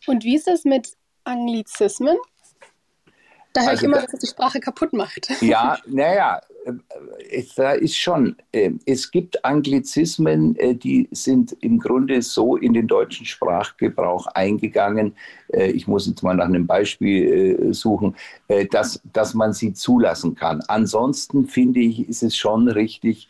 Und 0.06 0.24
wie 0.24 0.36
ist 0.36 0.48
es 0.48 0.64
mit 0.64 0.90
Anglizismen? 1.24 2.18
Da 3.54 3.62
höre 3.62 3.70
also 3.70 3.80
ich 3.80 3.84
immer, 3.84 4.00
dass 4.00 4.12
es 4.12 4.20
die 4.20 4.26
Sprache 4.26 4.60
kaputt 4.60 4.92
macht. 4.92 5.30
Ja, 5.40 5.78
naja, 5.86 6.40
da 7.56 7.72
ist 7.72 7.96
schon, 7.96 8.36
äh, 8.52 8.72
es 8.86 9.10
gibt 9.10 9.44
Anglizismen, 9.44 10.56
äh, 10.56 10.74
die 10.74 11.08
sind 11.10 11.56
im 11.60 11.78
Grunde 11.78 12.22
so 12.22 12.56
in 12.56 12.72
den 12.72 12.86
deutschen 12.86 13.26
Sprachgebrauch 13.26 14.26
eingegangen. 14.28 15.14
Ich 15.48 15.86
muss 15.86 16.08
jetzt 16.08 16.22
mal 16.22 16.34
nach 16.34 16.46
einem 16.46 16.66
Beispiel 16.66 17.72
suchen, 17.72 18.16
dass, 18.72 19.00
dass 19.12 19.34
man 19.34 19.52
sie 19.52 19.72
zulassen 19.72 20.34
kann. 20.34 20.60
Ansonsten 20.66 21.46
finde 21.46 21.78
ich, 21.78 22.08
ist 22.08 22.24
es 22.24 22.36
schon 22.36 22.66
richtig, 22.66 23.28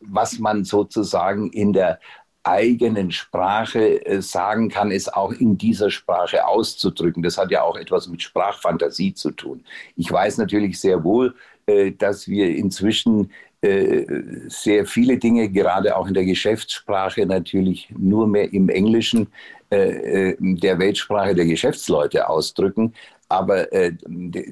was 0.00 0.38
man 0.40 0.64
sozusagen 0.64 1.50
in 1.50 1.72
der 1.72 2.00
eigenen 2.48 3.10
Sprache 3.10 4.04
äh, 4.06 4.22
sagen 4.22 4.68
kann, 4.68 4.90
es 4.90 5.08
auch 5.08 5.32
in 5.32 5.58
dieser 5.58 5.90
Sprache 5.90 6.46
auszudrücken. 6.46 7.22
Das 7.22 7.36
hat 7.36 7.50
ja 7.50 7.62
auch 7.62 7.76
etwas 7.76 8.08
mit 8.08 8.22
Sprachfantasie 8.22 9.14
zu 9.14 9.30
tun. 9.30 9.64
Ich 9.96 10.10
weiß 10.10 10.38
natürlich 10.38 10.80
sehr 10.80 11.04
wohl, 11.04 11.34
äh, 11.66 11.92
dass 11.92 12.26
wir 12.26 12.48
inzwischen 12.56 13.30
äh, 13.60 14.04
sehr 14.48 14.86
viele 14.86 15.18
Dinge, 15.18 15.48
gerade 15.48 15.96
auch 15.96 16.06
in 16.06 16.14
der 16.14 16.24
Geschäftssprache, 16.24 17.26
natürlich 17.26 17.88
nur 17.96 18.26
mehr 18.26 18.52
im 18.52 18.68
Englischen 18.68 19.28
der 19.70 20.78
Weltsprache 20.78 21.34
der 21.34 21.44
Geschäftsleute 21.44 22.26
ausdrücken. 22.26 22.94
Aber 23.28 23.66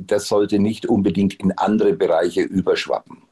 das 0.00 0.28
sollte 0.28 0.58
nicht 0.58 0.84
unbedingt 0.84 1.32
in 1.40 1.52
andere 1.52 1.94
Bereiche 1.94 2.42
überschwappen. 2.42 3.25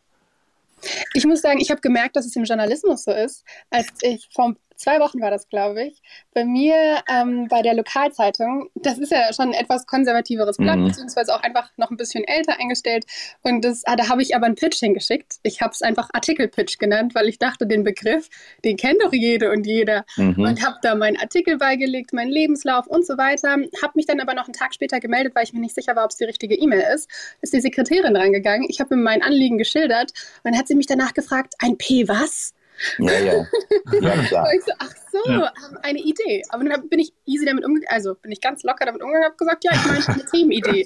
Ich 1.15 1.25
muss 1.25 1.41
sagen, 1.41 1.61
ich 1.61 1.71
habe 1.71 1.81
gemerkt, 1.81 2.17
dass 2.17 2.27
es 2.27 2.37
im 2.37 2.45
Journalismus 2.45 3.05
so 3.05 3.13
ist, 3.13 3.45
als 3.71 3.87
ich 4.03 4.29
vor 4.33 4.55
zwei 4.77 5.01
Wochen 5.01 5.21
war 5.21 5.31
das, 5.31 5.49
glaube 5.49 5.85
ich, 5.85 6.03
bei 6.35 6.45
mir 6.45 7.03
ähm, 7.09 7.49
bei 7.49 7.63
der 7.63 7.75
Lokalzeitung. 7.75 8.69
Das 8.75 8.99
ist 8.99 9.13
ja 9.13 9.33
schon 9.33 9.49
ein 9.49 9.55
etwas 9.55 9.87
konservativeres 9.87 10.57
Blatt, 10.57 10.79
mhm. 10.79 10.87
beziehungsweise 10.87 11.35
auch 11.35 11.43
einfach 11.43 11.71
noch 11.77 11.91
ein 11.91 11.97
bisschen 11.97 12.25
älter 12.25 12.59
eingestellt. 12.59 13.05
Und 13.43 13.65
das, 13.65 13.83
ah, 13.87 13.97
da 13.97 14.09
habe 14.09 14.23
ich 14.23 14.35
aber 14.35 14.47
einen 14.47 14.55
Pitch 14.55 14.81
hingeschickt. 14.81 15.37
Ich 15.43 15.61
habe 15.61 15.73
es 15.73 15.83
einfach 15.83 16.09
Artikelpitch 16.13 16.79
genannt, 16.79 17.15
weil 17.15 17.29
ich 17.29 17.39
dachte, 17.39 17.67
den 17.67 17.85
Begriff, 17.85 18.29
den 18.65 18.77
kennt 18.77 19.03
doch 19.03 19.13
jede 19.13 19.51
und 19.51 19.67
jeder. 19.67 20.05
Mhm. 20.17 20.39
Und 20.39 20.65
habe 20.65 20.77
da 20.83 20.95
meinen 20.95 21.17
Artikel 21.17 21.59
beigelegt, 21.59 22.13
meinen 22.13 22.31
Lebenslauf 22.31 22.87
und 22.87 23.07
so 23.07 23.17
weiter. 23.17 23.51
Habe 23.51 23.93
mich 23.95 24.07
dann 24.07 24.21
aber 24.21 24.35
noch 24.35 24.45
einen 24.45 24.55
Tag 24.55 24.75
später 24.75 25.01
gemeldet, 25.01 25.35
weil 25.35 25.45
ich 25.45 25.53
mir 25.53 25.61
nicht 25.61 25.75
sicher 25.75 25.97
war, 25.97 26.05
ob 26.05 26.11
es 26.11 26.17
die 26.17 26.25
richtige 26.25 26.55
E-Mail 26.55 26.85
ist. 26.95 27.09
Ist 27.41 27.53
die 27.53 27.61
Sekretärin 27.61 28.17
rangegangen. 28.17 28.67
Ich 28.69 28.81
habe 28.81 28.97
mir 28.97 29.03
mein 29.03 29.23
Anliegen 29.23 29.59
geschildert 29.59 30.13
und 30.43 30.53
dann 30.53 30.59
hat 30.59 30.69
sie 30.69 30.75
mich 30.75 30.87
danach 30.87 31.15
gefragt, 31.15 31.55
ein 31.59 31.79
P 31.79 32.09
was? 32.09 32.55
Ja, 32.99 33.19
ja. 33.19 33.33
ja 34.01 34.23
klar. 34.25 34.47
so, 34.65 34.73
ach 34.79 34.91
so, 35.13 35.31
ja. 35.31 35.53
eine 35.83 36.01
Idee. 36.01 36.43
Aber 36.49 36.65
dann 36.65 36.89
bin 36.89 36.99
ich 36.99 37.13
easy 37.25 37.47
damit 37.47 37.65
umgegangen, 37.65 37.95
also 37.95 38.15
bin 38.15 38.33
ich 38.33 38.41
ganz 38.41 38.63
locker 38.63 38.87
damit 38.87 39.03
umgegangen, 39.03 39.27
habe 39.27 39.37
gesagt, 39.37 39.65
ja, 39.65 39.73
ich 39.73 39.87
meine 39.87 40.09
eine 40.09 40.25
Themenidee. 40.31 40.85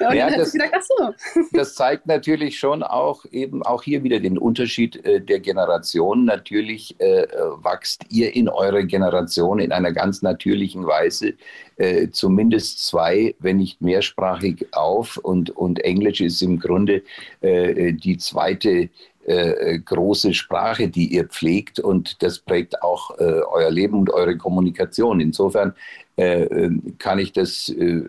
Ja, 0.00 0.08
und 0.08 0.16
ja, 0.16 0.28
dann 0.28 0.38
das, 0.38 0.46
hat 0.46 0.52
sie 0.52 0.58
gedacht, 0.58 0.74
ach 0.76 1.14
so. 1.34 1.48
Das 1.52 1.74
zeigt 1.74 2.06
natürlich 2.06 2.58
schon 2.58 2.82
auch 2.82 3.24
eben 3.30 3.62
auch 3.62 3.82
hier 3.82 4.02
wieder 4.02 4.20
den 4.20 4.38
Unterschied 4.38 5.04
äh, 5.04 5.20
der 5.20 5.40
Generation. 5.40 6.24
Natürlich 6.24 6.98
äh, 7.00 7.26
wächst 7.62 8.04
ihr 8.10 8.34
in 8.34 8.48
eurer 8.48 8.82
Generation 8.82 9.60
in 9.60 9.72
einer 9.72 9.92
ganz 9.92 10.22
natürlichen 10.22 10.86
Weise 10.86 11.34
äh, 11.76 12.08
zumindest 12.10 12.84
zwei, 12.84 13.34
wenn 13.38 13.58
nicht 13.58 13.80
mehrsprachig 13.80 14.66
auf 14.72 15.16
und, 15.16 15.50
und 15.50 15.80
Englisch 15.84 16.20
ist 16.20 16.42
im 16.42 16.58
Grunde 16.58 17.02
äh, 17.40 17.92
die 17.92 18.18
zweite 18.18 18.90
äh, 19.28 19.78
große 19.78 20.32
Sprache, 20.32 20.88
die 20.88 21.12
ihr 21.14 21.24
pflegt 21.24 21.78
und 21.78 22.22
das 22.22 22.38
prägt 22.38 22.82
auch 22.82 23.18
äh, 23.18 23.24
euer 23.24 23.70
Leben 23.70 23.98
und 23.98 24.10
eure 24.10 24.36
Kommunikation. 24.36 25.20
Insofern 25.20 25.74
äh, 26.16 26.44
ähm, 26.44 26.94
kann 26.98 27.18
ich 27.18 27.32
das 27.32 27.68
äh, 27.68 28.02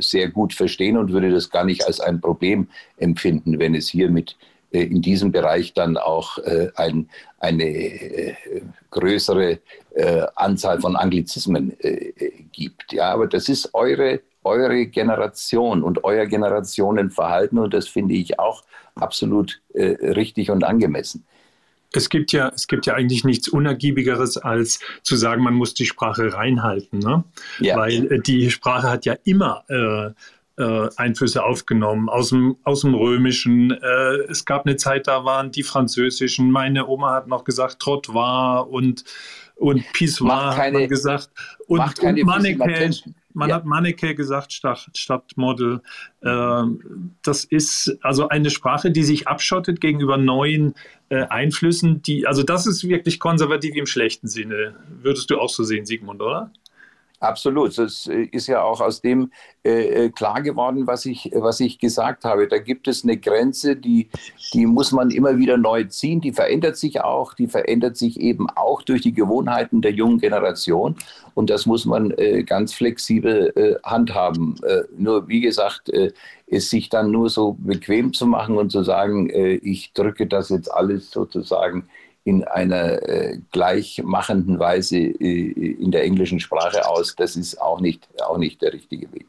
sehr 0.00 0.28
gut 0.28 0.52
verstehen 0.52 0.98
und 0.98 1.12
würde 1.12 1.30
das 1.30 1.48
gar 1.48 1.64
nicht 1.64 1.86
als 1.86 2.00
ein 2.00 2.20
Problem 2.20 2.68
empfinden, 2.96 3.58
wenn 3.58 3.74
es 3.74 3.88
hier 3.88 4.10
mit 4.10 4.36
äh, 4.72 4.82
in 4.82 5.00
diesem 5.00 5.32
Bereich 5.32 5.72
dann 5.72 5.96
auch 5.96 6.38
äh, 6.38 6.68
ein, 6.74 7.08
eine 7.38 8.36
größere 8.90 9.60
Anzahl 10.34 10.80
von 10.80 10.96
Anglizismen 10.96 11.72
gibt. 12.50 12.92
Ja, 12.92 13.12
aber 13.12 13.28
das 13.28 13.48
ist 13.48 13.72
eure 13.74 14.20
eure 14.44 14.86
Generation 14.86 15.82
und 15.82 16.04
euer 16.04 16.26
Generationenverhalten 16.26 17.58
und 17.58 17.74
das 17.74 17.88
finde 17.88 18.14
ich 18.14 18.38
auch 18.38 18.62
absolut 18.94 19.60
äh, 19.72 19.96
richtig 20.10 20.50
und 20.50 20.64
angemessen. 20.64 21.24
Es 21.92 22.08
gibt 22.08 22.32
ja, 22.32 22.50
es 22.54 22.66
gibt 22.66 22.86
ja 22.86 22.94
eigentlich 22.94 23.24
nichts 23.24 23.48
Unergiebigeres, 23.48 24.36
als 24.36 24.80
zu 25.02 25.16
sagen, 25.16 25.42
man 25.42 25.54
muss 25.54 25.74
die 25.74 25.86
Sprache 25.86 26.32
reinhalten. 26.32 26.98
Ne? 26.98 27.22
Ja. 27.60 27.76
Weil 27.76 28.12
äh, 28.12 28.20
die 28.20 28.50
Sprache 28.50 28.90
hat 28.90 29.04
ja 29.04 29.14
immer 29.24 29.64
äh, 29.68 30.10
äh, 30.56 30.88
Einflüsse 30.96 31.44
aufgenommen 31.44 32.08
aus 32.08 32.30
dem, 32.30 32.56
aus 32.64 32.82
dem 32.82 32.94
Römischen. 32.94 33.70
Äh, 33.70 34.14
es 34.28 34.44
gab 34.44 34.66
eine 34.66 34.76
Zeit, 34.76 35.06
da 35.06 35.24
waren 35.24 35.50
die 35.52 35.62
Französischen. 35.62 36.50
Meine 36.50 36.86
Oma 36.86 37.12
hat 37.12 37.28
noch 37.28 37.44
gesagt 37.44 37.80
Trottoir 37.80 38.68
und, 38.68 39.04
und 39.56 39.84
Pissoir 39.92 40.56
hat 40.56 40.72
man 40.72 40.88
gesagt. 40.88 41.30
Und, 41.66 41.98
und 42.00 42.22
Manneke. 42.24 42.90
Man 43.34 43.50
ja. 43.50 43.56
hat 43.56 43.64
Manneke 43.64 44.14
gesagt 44.14 44.52
statt, 44.52 44.88
statt 44.94 45.32
Model. 45.36 45.82
Ähm, 46.22 47.12
das 47.22 47.44
ist 47.44 47.98
also 48.00 48.28
eine 48.28 48.48
Sprache, 48.50 48.90
die 48.90 49.02
sich 49.02 49.28
abschottet 49.28 49.80
gegenüber 49.80 50.16
neuen 50.16 50.74
äh, 51.08 51.24
Einflüssen. 51.26 52.00
Die, 52.02 52.26
also 52.26 52.44
das 52.44 52.66
ist 52.66 52.88
wirklich 52.88 53.18
konservativ 53.18 53.74
im 53.74 53.86
schlechten 53.86 54.28
Sinne. 54.28 54.76
Würdest 55.02 55.30
du 55.30 55.38
auch 55.38 55.50
so 55.50 55.64
sehen, 55.64 55.84
Sigmund, 55.84 56.22
oder? 56.22 56.50
Absolut. 57.24 57.78
Das 57.78 58.06
äh, 58.06 58.28
ist 58.32 58.48
ja 58.48 58.62
auch 58.62 58.82
aus 58.82 59.00
dem 59.00 59.32
äh, 59.64 60.04
äh, 60.04 60.10
klar 60.10 60.42
geworden, 60.42 60.86
was 60.86 61.06
ich, 61.06 61.30
was 61.34 61.58
ich 61.60 61.78
gesagt 61.78 62.24
habe. 62.26 62.48
Da 62.48 62.58
gibt 62.58 62.86
es 62.86 63.02
eine 63.02 63.16
Grenze, 63.16 63.76
die, 63.76 64.10
die 64.52 64.66
muss 64.66 64.92
man 64.92 65.10
immer 65.10 65.38
wieder 65.38 65.56
neu 65.56 65.84
ziehen. 65.84 66.20
Die 66.20 66.32
verändert 66.32 66.76
sich 66.76 67.00
auch. 67.00 67.32
Die 67.32 67.46
verändert 67.46 67.96
sich 67.96 68.20
eben 68.20 68.50
auch 68.50 68.82
durch 68.82 69.00
die 69.00 69.14
Gewohnheiten 69.14 69.80
der 69.80 69.92
jungen 69.92 70.18
Generation. 70.18 70.96
Und 71.32 71.48
das 71.48 71.64
muss 71.64 71.86
man 71.86 72.10
äh, 72.10 72.42
ganz 72.42 72.74
flexibel 72.74 73.52
äh, 73.56 73.76
handhaben. 73.88 74.56
Äh, 74.62 74.82
nur, 74.96 75.26
wie 75.26 75.40
gesagt, 75.40 75.90
es 76.46 76.68
sich 76.68 76.90
dann 76.90 77.10
nur 77.10 77.30
so 77.30 77.56
bequem 77.58 78.12
zu 78.12 78.26
machen 78.26 78.58
und 78.58 78.70
zu 78.70 78.82
sagen, 78.82 79.30
ich 79.30 79.92
drücke 79.94 80.26
das 80.26 80.50
jetzt 80.50 80.70
alles 80.72 81.10
sozusagen 81.10 81.88
in 82.24 82.44
einer 82.44 83.02
äh, 83.08 83.38
gleichmachenden 83.52 84.58
Weise 84.58 84.96
äh, 84.96 85.74
in 85.78 85.90
der 85.90 86.04
englischen 86.04 86.40
Sprache 86.40 86.88
aus. 86.88 87.14
Das 87.16 87.36
ist 87.36 87.60
auch 87.60 87.80
nicht, 87.80 88.08
auch 88.22 88.38
nicht 88.38 88.62
der 88.62 88.72
richtige 88.72 89.12
Weg. 89.12 89.26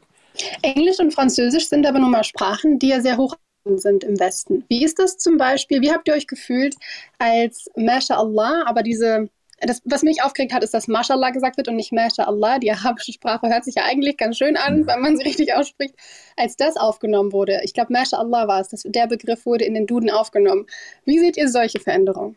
Englisch 0.62 0.98
und 0.98 1.12
Französisch 1.12 1.68
sind 1.68 1.86
aber 1.86 1.98
nun 1.98 2.10
mal 2.10 2.24
Sprachen, 2.24 2.78
die 2.78 2.88
ja 2.88 3.00
sehr 3.00 3.16
hoch 3.16 3.36
sind 3.64 4.04
im 4.04 4.18
Westen. 4.18 4.64
Wie 4.68 4.84
ist 4.84 4.98
das 4.98 5.18
zum 5.18 5.36
Beispiel? 5.36 5.82
Wie 5.82 5.90
habt 5.90 6.08
ihr 6.08 6.14
euch 6.14 6.26
gefühlt 6.26 6.76
als 7.18 7.70
MashaAllah, 7.76 8.64
aber 8.66 8.82
diese 8.82 9.28
das, 9.60 9.80
was 9.84 10.02
mich 10.02 10.22
aufgeregt 10.22 10.52
hat, 10.52 10.62
ist, 10.62 10.74
dass 10.74 10.86
Mashallah 10.86 11.30
gesagt 11.30 11.56
wird 11.56 11.68
und 11.68 11.76
nicht 11.76 11.92
MashaAllah. 11.92 12.58
Die 12.58 12.70
arabische 12.70 13.12
Sprache 13.12 13.48
hört 13.48 13.64
sich 13.64 13.76
ja 13.76 13.84
eigentlich 13.84 14.18
ganz 14.18 14.36
schön 14.36 14.56
an, 14.56 14.86
wenn 14.86 15.00
man 15.00 15.16
sie 15.16 15.24
richtig 15.24 15.54
ausspricht. 15.54 15.94
Als 16.36 16.56
das 16.56 16.76
aufgenommen 16.76 17.32
wurde, 17.32 17.60
ich 17.64 17.72
glaube, 17.72 17.92
MashaAllah 17.92 18.48
war 18.48 18.60
es, 18.60 18.68
dass 18.68 18.82
der 18.82 19.06
Begriff 19.06 19.46
wurde 19.46 19.64
in 19.64 19.72
den 19.72 19.86
Duden 19.86 20.10
aufgenommen. 20.10 20.66
Wie 21.06 21.18
seht 21.18 21.38
ihr 21.38 21.48
solche 21.48 21.80
Veränderungen? 21.80 22.36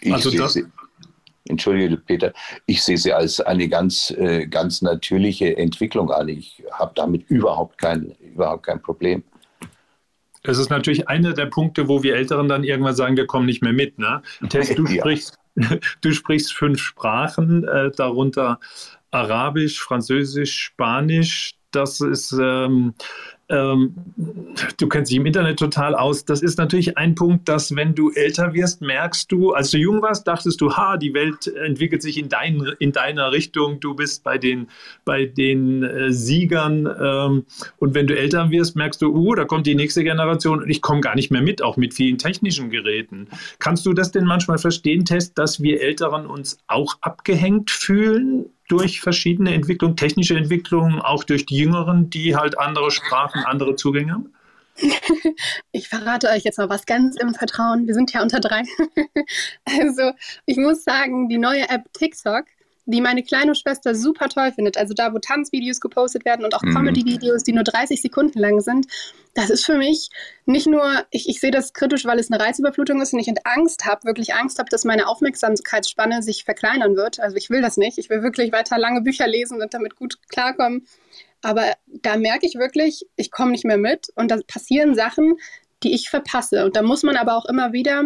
Ich 0.00 0.12
also 0.12 0.30
das, 0.30 0.58
Entschuldige, 1.48 1.96
Peter, 1.96 2.32
ich 2.66 2.82
sehe 2.82 2.98
sie 2.98 3.12
als 3.12 3.40
eine 3.40 3.68
ganz, 3.68 4.10
äh, 4.10 4.46
ganz 4.46 4.82
natürliche 4.82 5.56
Entwicklung 5.56 6.10
an. 6.10 6.28
Ich 6.28 6.62
habe 6.72 6.92
damit 6.94 7.28
überhaupt 7.30 7.78
kein, 7.78 8.14
überhaupt 8.20 8.66
kein 8.66 8.82
Problem. 8.82 9.22
Es 10.42 10.58
ist 10.58 10.70
natürlich 10.70 11.08
einer 11.08 11.32
der 11.32 11.46
Punkte, 11.46 11.88
wo 11.88 12.02
wir 12.02 12.16
Älteren 12.16 12.48
dann 12.48 12.64
irgendwann 12.64 12.94
sagen, 12.94 13.16
wir 13.16 13.26
kommen 13.26 13.46
nicht 13.46 13.62
mehr 13.62 13.72
mit. 13.72 13.98
Ne? 13.98 14.22
Tess, 14.48 14.74
du, 14.74 14.86
ja. 14.86 15.02
sprichst, 15.02 15.36
du 16.00 16.12
sprichst 16.12 16.52
fünf 16.52 16.80
Sprachen, 16.80 17.66
äh, 17.66 17.90
darunter 17.96 18.60
Arabisch, 19.10 19.80
Französisch, 19.80 20.56
Spanisch. 20.56 21.54
Das 21.72 22.00
ist 22.00 22.32
ähm, 22.40 22.94
ähm, 23.48 23.94
du 24.78 24.88
kennst 24.88 25.10
dich 25.10 25.18
im 25.18 25.26
Internet 25.26 25.58
total 25.58 25.94
aus. 25.94 26.24
Das 26.24 26.42
ist 26.42 26.58
natürlich 26.58 26.98
ein 26.98 27.14
Punkt, 27.14 27.48
dass 27.48 27.74
wenn 27.76 27.94
du 27.94 28.10
älter 28.10 28.54
wirst, 28.54 28.80
merkst 28.80 29.30
du, 29.30 29.52
als 29.52 29.70
du 29.70 29.78
jung 29.78 30.02
warst, 30.02 30.26
dachtest 30.26 30.60
du, 30.60 30.72
ha, 30.72 30.96
die 30.96 31.14
Welt 31.14 31.46
entwickelt 31.46 32.02
sich 32.02 32.18
in, 32.18 32.28
dein, 32.28 32.60
in 32.80 32.92
deiner 32.92 33.30
Richtung, 33.30 33.78
du 33.78 33.94
bist 33.94 34.24
bei 34.24 34.38
den, 34.38 34.68
bei 35.04 35.26
den 35.26 35.84
äh, 35.84 36.12
Siegern. 36.12 36.86
Ähm, 36.86 37.44
und 37.78 37.94
wenn 37.94 38.06
du 38.06 38.16
älter 38.16 38.50
wirst, 38.50 38.74
merkst 38.74 39.00
du, 39.00 39.14
uh, 39.14 39.34
da 39.34 39.44
kommt 39.44 39.66
die 39.66 39.74
nächste 39.74 40.02
Generation 40.02 40.62
und 40.62 40.68
ich 40.68 40.82
komme 40.82 41.00
gar 41.00 41.14
nicht 41.14 41.30
mehr 41.30 41.42
mit, 41.42 41.62
auch 41.62 41.76
mit 41.76 41.94
vielen 41.94 42.18
technischen 42.18 42.70
Geräten. 42.70 43.28
Kannst 43.58 43.86
du 43.86 43.92
das 43.92 44.10
denn 44.10 44.24
manchmal 44.24 44.58
verstehen, 44.58 45.04
Test, 45.04 45.38
dass 45.38 45.60
wir 45.62 45.80
Älteren 45.80 46.26
uns 46.26 46.58
auch 46.66 46.96
abgehängt 47.00 47.70
fühlen 47.70 48.46
durch 48.68 49.00
verschiedene 49.00 49.54
Entwicklungen, 49.54 49.96
technische 49.96 50.36
Entwicklungen, 50.36 51.00
auch 51.00 51.24
durch 51.24 51.46
die 51.46 51.56
Jüngeren, 51.56 52.10
die 52.10 52.36
halt 52.36 52.58
andere 52.58 52.90
Sprachen, 52.90 53.44
andere 53.44 53.76
Zugänge 53.76 54.12
haben? 54.12 54.32
Ich 55.72 55.88
verrate 55.88 56.28
euch 56.28 56.44
jetzt 56.44 56.58
mal 56.58 56.68
was 56.68 56.86
ganz 56.86 57.16
im 57.16 57.34
Vertrauen. 57.34 57.86
Wir 57.86 57.94
sind 57.94 58.12
ja 58.12 58.22
unter 58.22 58.40
drei. 58.40 58.62
Also, 59.64 60.12
ich 60.46 60.56
muss 60.56 60.84
sagen, 60.84 61.28
die 61.28 61.38
neue 61.38 61.68
App 61.68 61.92
TikTok 61.92 62.44
die 62.86 63.00
meine 63.00 63.24
kleine 63.24 63.54
Schwester 63.54 63.94
super 63.94 64.28
toll 64.28 64.52
findet. 64.52 64.78
Also 64.78 64.94
da, 64.94 65.12
wo 65.12 65.18
Tanzvideos 65.18 65.80
gepostet 65.80 66.24
werden 66.24 66.44
und 66.44 66.54
auch 66.54 66.62
mhm. 66.62 66.74
Comedy-Videos, 66.74 67.42
die 67.42 67.52
nur 67.52 67.64
30 67.64 68.00
Sekunden 68.00 68.38
lang 68.38 68.60
sind. 68.60 68.86
Das 69.34 69.50
ist 69.50 69.66
für 69.66 69.76
mich 69.76 70.08
nicht 70.46 70.68
nur, 70.68 71.04
ich, 71.10 71.28
ich 71.28 71.40
sehe 71.40 71.50
das 71.50 71.72
kritisch, 71.72 72.04
weil 72.04 72.18
es 72.20 72.30
eine 72.30 72.42
Reizüberflutung 72.42 73.02
ist 73.02 73.12
und 73.12 73.18
ich 73.18 73.28
Angst 73.44 73.84
habe, 73.84 74.04
wirklich 74.04 74.34
Angst 74.34 74.58
habe, 74.58 74.70
dass 74.70 74.84
meine 74.84 75.08
Aufmerksamkeitsspanne 75.08 76.22
sich 76.22 76.44
verkleinern 76.44 76.96
wird. 76.96 77.18
Also 77.18 77.36
ich 77.36 77.50
will 77.50 77.60
das 77.60 77.76
nicht. 77.76 77.98
Ich 77.98 78.08
will 78.08 78.22
wirklich 78.22 78.52
weiter 78.52 78.78
lange 78.78 79.00
Bücher 79.00 79.26
lesen 79.26 79.60
und 79.60 79.74
damit 79.74 79.96
gut 79.96 80.18
klarkommen. 80.28 80.86
Aber 81.42 81.64
da 81.86 82.16
merke 82.16 82.46
ich 82.46 82.54
wirklich, 82.54 83.06
ich 83.16 83.30
komme 83.30 83.50
nicht 83.50 83.64
mehr 83.64 83.78
mit 83.78 84.10
und 84.14 84.30
da 84.30 84.38
passieren 84.46 84.94
Sachen, 84.94 85.36
die 85.82 85.92
ich 85.92 86.08
verpasse. 86.08 86.64
Und 86.64 86.76
da 86.76 86.82
muss 86.82 87.02
man 87.02 87.16
aber 87.16 87.36
auch 87.36 87.46
immer 87.46 87.72
wieder 87.72 88.04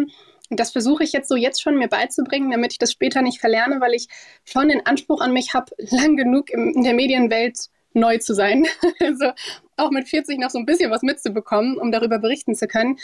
und 0.51 0.59
das 0.59 0.71
versuche 0.71 1.03
ich 1.03 1.13
jetzt 1.13 1.29
so 1.29 1.35
jetzt 1.35 1.61
schon 1.61 1.77
mir 1.77 1.87
beizubringen, 1.87 2.51
damit 2.51 2.73
ich 2.73 2.77
das 2.77 2.91
später 2.91 3.21
nicht 3.21 3.39
verlerne, 3.39 3.79
weil 3.79 3.93
ich 3.93 4.07
schon 4.43 4.67
den 4.67 4.85
Anspruch 4.85 5.21
an 5.21 5.31
mich 5.31 5.53
habe, 5.53 5.71
lang 5.77 6.17
genug 6.17 6.49
in 6.49 6.83
der 6.83 6.93
Medienwelt 6.93 7.57
neu 7.93 8.17
zu 8.17 8.35
sein. 8.35 8.67
also 8.99 9.31
auch 9.77 9.91
mit 9.91 10.09
40 10.09 10.39
noch 10.39 10.49
so 10.49 10.59
ein 10.59 10.65
bisschen 10.65 10.91
was 10.91 11.01
mitzubekommen, 11.01 11.77
um 11.77 11.91
darüber 11.91 12.19
berichten 12.19 12.53
zu 12.53 12.67
können 12.67 12.97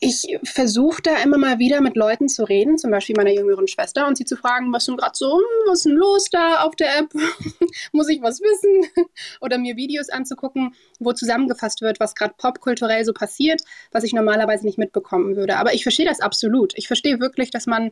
ich 0.00 0.38
versuche 0.44 1.02
da 1.02 1.16
immer 1.22 1.38
mal 1.38 1.58
wieder 1.58 1.80
mit 1.80 1.96
Leuten 1.96 2.28
zu 2.28 2.44
reden, 2.44 2.78
zum 2.78 2.90
Beispiel 2.90 3.16
meiner 3.16 3.32
jüngeren 3.32 3.66
Schwester, 3.66 4.06
und 4.06 4.16
sie 4.16 4.24
zu 4.24 4.36
fragen, 4.36 4.72
was 4.72 4.84
denn 4.84 4.96
gerade 4.96 5.16
so, 5.16 5.38
hm, 5.38 5.44
was 5.66 5.78
ist 5.78 5.86
denn 5.86 5.96
los 5.96 6.30
da 6.30 6.62
auf 6.62 6.76
der 6.76 6.98
App? 6.98 7.12
Muss 7.92 8.08
ich 8.08 8.22
was 8.22 8.40
wissen? 8.40 9.08
Oder 9.40 9.58
mir 9.58 9.76
Videos 9.76 10.08
anzugucken, 10.08 10.74
wo 11.00 11.12
zusammengefasst 11.12 11.82
wird, 11.82 11.98
was 11.98 12.14
gerade 12.14 12.34
popkulturell 12.38 13.04
so 13.04 13.12
passiert, 13.12 13.62
was 13.90 14.04
ich 14.04 14.12
normalerweise 14.12 14.64
nicht 14.64 14.78
mitbekommen 14.78 15.34
würde. 15.34 15.56
Aber 15.56 15.74
ich 15.74 15.82
verstehe 15.82 16.06
das 16.06 16.20
absolut. 16.20 16.74
Ich 16.76 16.86
verstehe 16.86 17.18
wirklich, 17.18 17.50
dass 17.50 17.66
man 17.66 17.90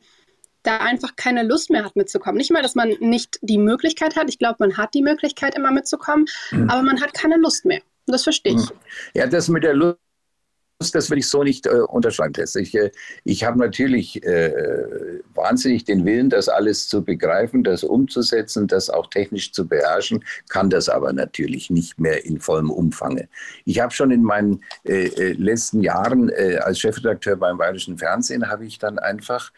da 0.63 0.79
einfach 0.79 1.17
keine 1.17 1.43
Lust 1.43 1.71
mehr 1.71 1.85
hat 1.85 1.97
mitzukommen. 1.97 2.37
Nicht 2.37 2.51
mal, 2.53 2.63
dass 2.63 2.75
man 2.75 2.91
nicht 3.01 3.39
die 3.43 3.59
Möglichkeit 3.59 4.17
hat. 4.17 4.29
Ich 4.29 4.39
glaube, 4.39 4.57
man 4.61 4.77
hat 4.77 4.95
die 4.95 5.03
Möglichkeit, 5.03 5.57
immer 5.57 5.71
mitzukommen, 5.73 6.27
mhm. 6.51 6.71
aber 6.71 6.83
man 6.83 7.01
hat 7.01 7.15
keine 7.15 7.37
Lust 7.37 7.65
mehr. 7.65 7.81
Das 8.07 8.23
verstehe 8.23 8.55
ich. 8.55 8.69
Ja, 9.15 9.27
das 9.27 9.49
mit 9.49 9.65
der 9.65 9.75
Lust 9.75 9.99
das 10.79 11.11
will 11.11 11.19
ich 11.19 11.29
so 11.29 11.43
nicht 11.43 11.67
äh, 11.67 11.71
unterschreiben. 11.71 12.35
Ich, 12.57 12.75
äh, 12.75 12.91
ich 13.25 13.45
habe 13.45 13.59
natürlich 13.59 14.23
äh, 14.25 15.21
wahnsinnig 15.35 15.85
den 15.85 16.05
Willen, 16.05 16.29
das 16.29 16.49
alles 16.49 16.89
zu 16.89 17.03
begreifen, 17.03 17.65
das 17.65 17.83
umzusetzen, 17.83 18.67
das 18.67 18.91
auch 18.91 19.09
technisch 19.09 19.53
zu 19.53 19.67
beherrschen, 19.67 20.23
kann 20.49 20.69
das 20.69 20.89
aber 20.89 21.13
natürlich 21.13 21.71
nicht 21.71 21.99
mehr 21.99 22.27
in 22.27 22.41
vollem 22.41 22.71
Umfange. 22.71 23.29
Ich 23.65 23.81
habe 23.81 23.93
schon 23.93 24.11
in 24.11 24.23
meinen 24.23 24.63
äh, 24.85 25.07
äh 25.07 25.33
letzten 25.33 25.83
Jahren 25.83 26.29
äh, 26.29 26.59
als 26.59 26.79
Chefredakteur 26.79 27.37
beim 27.37 27.57
Bayerischen 27.57 27.97
Fernsehen, 27.97 28.49
habe 28.49 28.67
ich 28.67 28.79
dann 28.79 28.99
einfach 28.99 29.53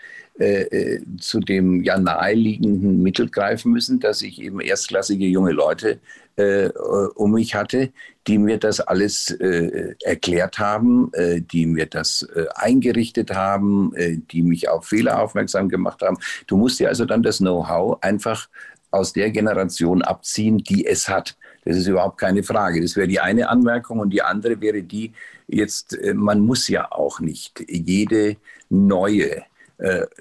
zu 1.18 1.40
dem 1.40 1.82
ja 1.82 1.98
naheliegenden 1.98 3.02
Mittel 3.02 3.28
greifen 3.28 3.72
müssen, 3.72 3.98
dass 3.98 4.22
ich 4.22 4.40
eben 4.40 4.60
erstklassige 4.60 5.26
junge 5.26 5.50
Leute 5.50 5.98
äh, 6.38 6.68
um 7.16 7.32
mich 7.32 7.54
hatte, 7.54 7.90
die 8.26 8.38
mir 8.38 8.58
das 8.58 8.80
alles 8.80 9.30
äh, 9.30 9.94
erklärt 10.04 10.58
haben, 10.58 11.10
äh, 11.14 11.40
die 11.40 11.66
mir 11.66 11.86
das 11.86 12.22
äh, 12.34 12.46
eingerichtet 12.54 13.34
haben, 13.34 13.92
äh, 13.96 14.18
die 14.30 14.42
mich 14.42 14.68
auf 14.68 14.86
Fehler 14.86 15.20
aufmerksam 15.20 15.68
gemacht 15.68 16.00
haben. 16.02 16.18
Du 16.46 16.56
musst 16.56 16.78
dir 16.78 16.88
also 16.88 17.04
dann 17.04 17.22
das 17.22 17.38
Know-how 17.38 17.98
einfach 18.02 18.48
aus 18.90 19.12
der 19.12 19.30
Generation 19.30 20.02
abziehen, 20.02 20.58
die 20.58 20.86
es 20.86 21.08
hat. 21.08 21.36
Das 21.64 21.76
ist 21.76 21.88
überhaupt 21.88 22.18
keine 22.18 22.42
Frage. 22.42 22.80
Das 22.80 22.96
wäre 22.96 23.08
die 23.08 23.20
eine 23.20 23.48
Anmerkung 23.48 23.98
und 23.98 24.10
die 24.10 24.22
andere 24.22 24.60
wäre 24.60 24.82
die, 24.82 25.12
jetzt, 25.48 25.98
äh, 25.98 26.14
man 26.14 26.40
muss 26.40 26.68
ja 26.68 26.92
auch 26.92 27.20
nicht 27.20 27.64
jede 27.68 28.36
neue 28.70 29.42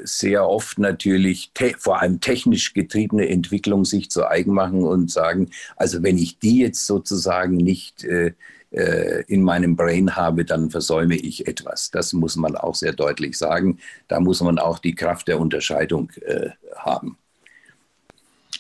sehr 0.04 0.48
oft 0.48 0.78
natürlich 0.78 1.52
vor 1.80 2.00
allem 2.00 2.20
technisch 2.20 2.74
getriebene 2.74 3.28
Entwicklung 3.28 3.86
sich 3.86 4.12
zu 4.12 4.28
eigen 4.28 4.54
machen 4.54 4.84
und 4.84 5.10
sagen, 5.10 5.50
also 5.76 6.04
wenn 6.04 6.18
ich 6.18 6.38
die 6.38 6.60
jetzt 6.60 6.86
sozusagen 6.86 7.58
nicht 7.58 8.04
äh, 8.04 8.34
äh, 8.72 9.24
in 9.28 9.44
meinem 9.44 9.76
Brain 9.76 10.16
habe, 10.16 10.44
dann 10.44 10.70
versäume 10.70 11.16
ich 11.16 11.48
etwas. 11.48 11.90
Das 11.90 12.12
muss 12.14 12.36
man 12.36 12.56
auch 12.58 12.76
sehr 12.76 12.94
deutlich 12.94 13.38
sagen. 13.38 13.80
Da 14.08 14.20
muss 14.20 14.42
man 14.42 14.60
auch 14.60 14.80
die 14.80 14.94
Kraft 14.94 15.30
der 15.30 15.40
Unterscheidung 15.40 16.12
äh, 16.26 16.50
haben. 16.76 17.18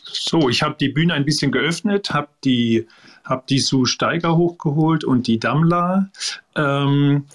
So, 0.04 0.48
ich 0.48 0.64
habe 0.64 0.76
die 0.80 0.89
Bühne 0.89 1.14
ein 1.14 1.26
bisschen 1.26 1.52
geöffnet, 1.52 2.12
habe 2.12 2.30
die, 2.45 2.88
hab 3.26 3.48
die 3.48 3.60
Sue 3.60 3.86
Steiger 3.86 4.38
hochgeholt 4.38 5.04
und 5.04 5.28
die 5.28 5.39
Dammler. 5.39 6.10
Ähm, 6.56 7.26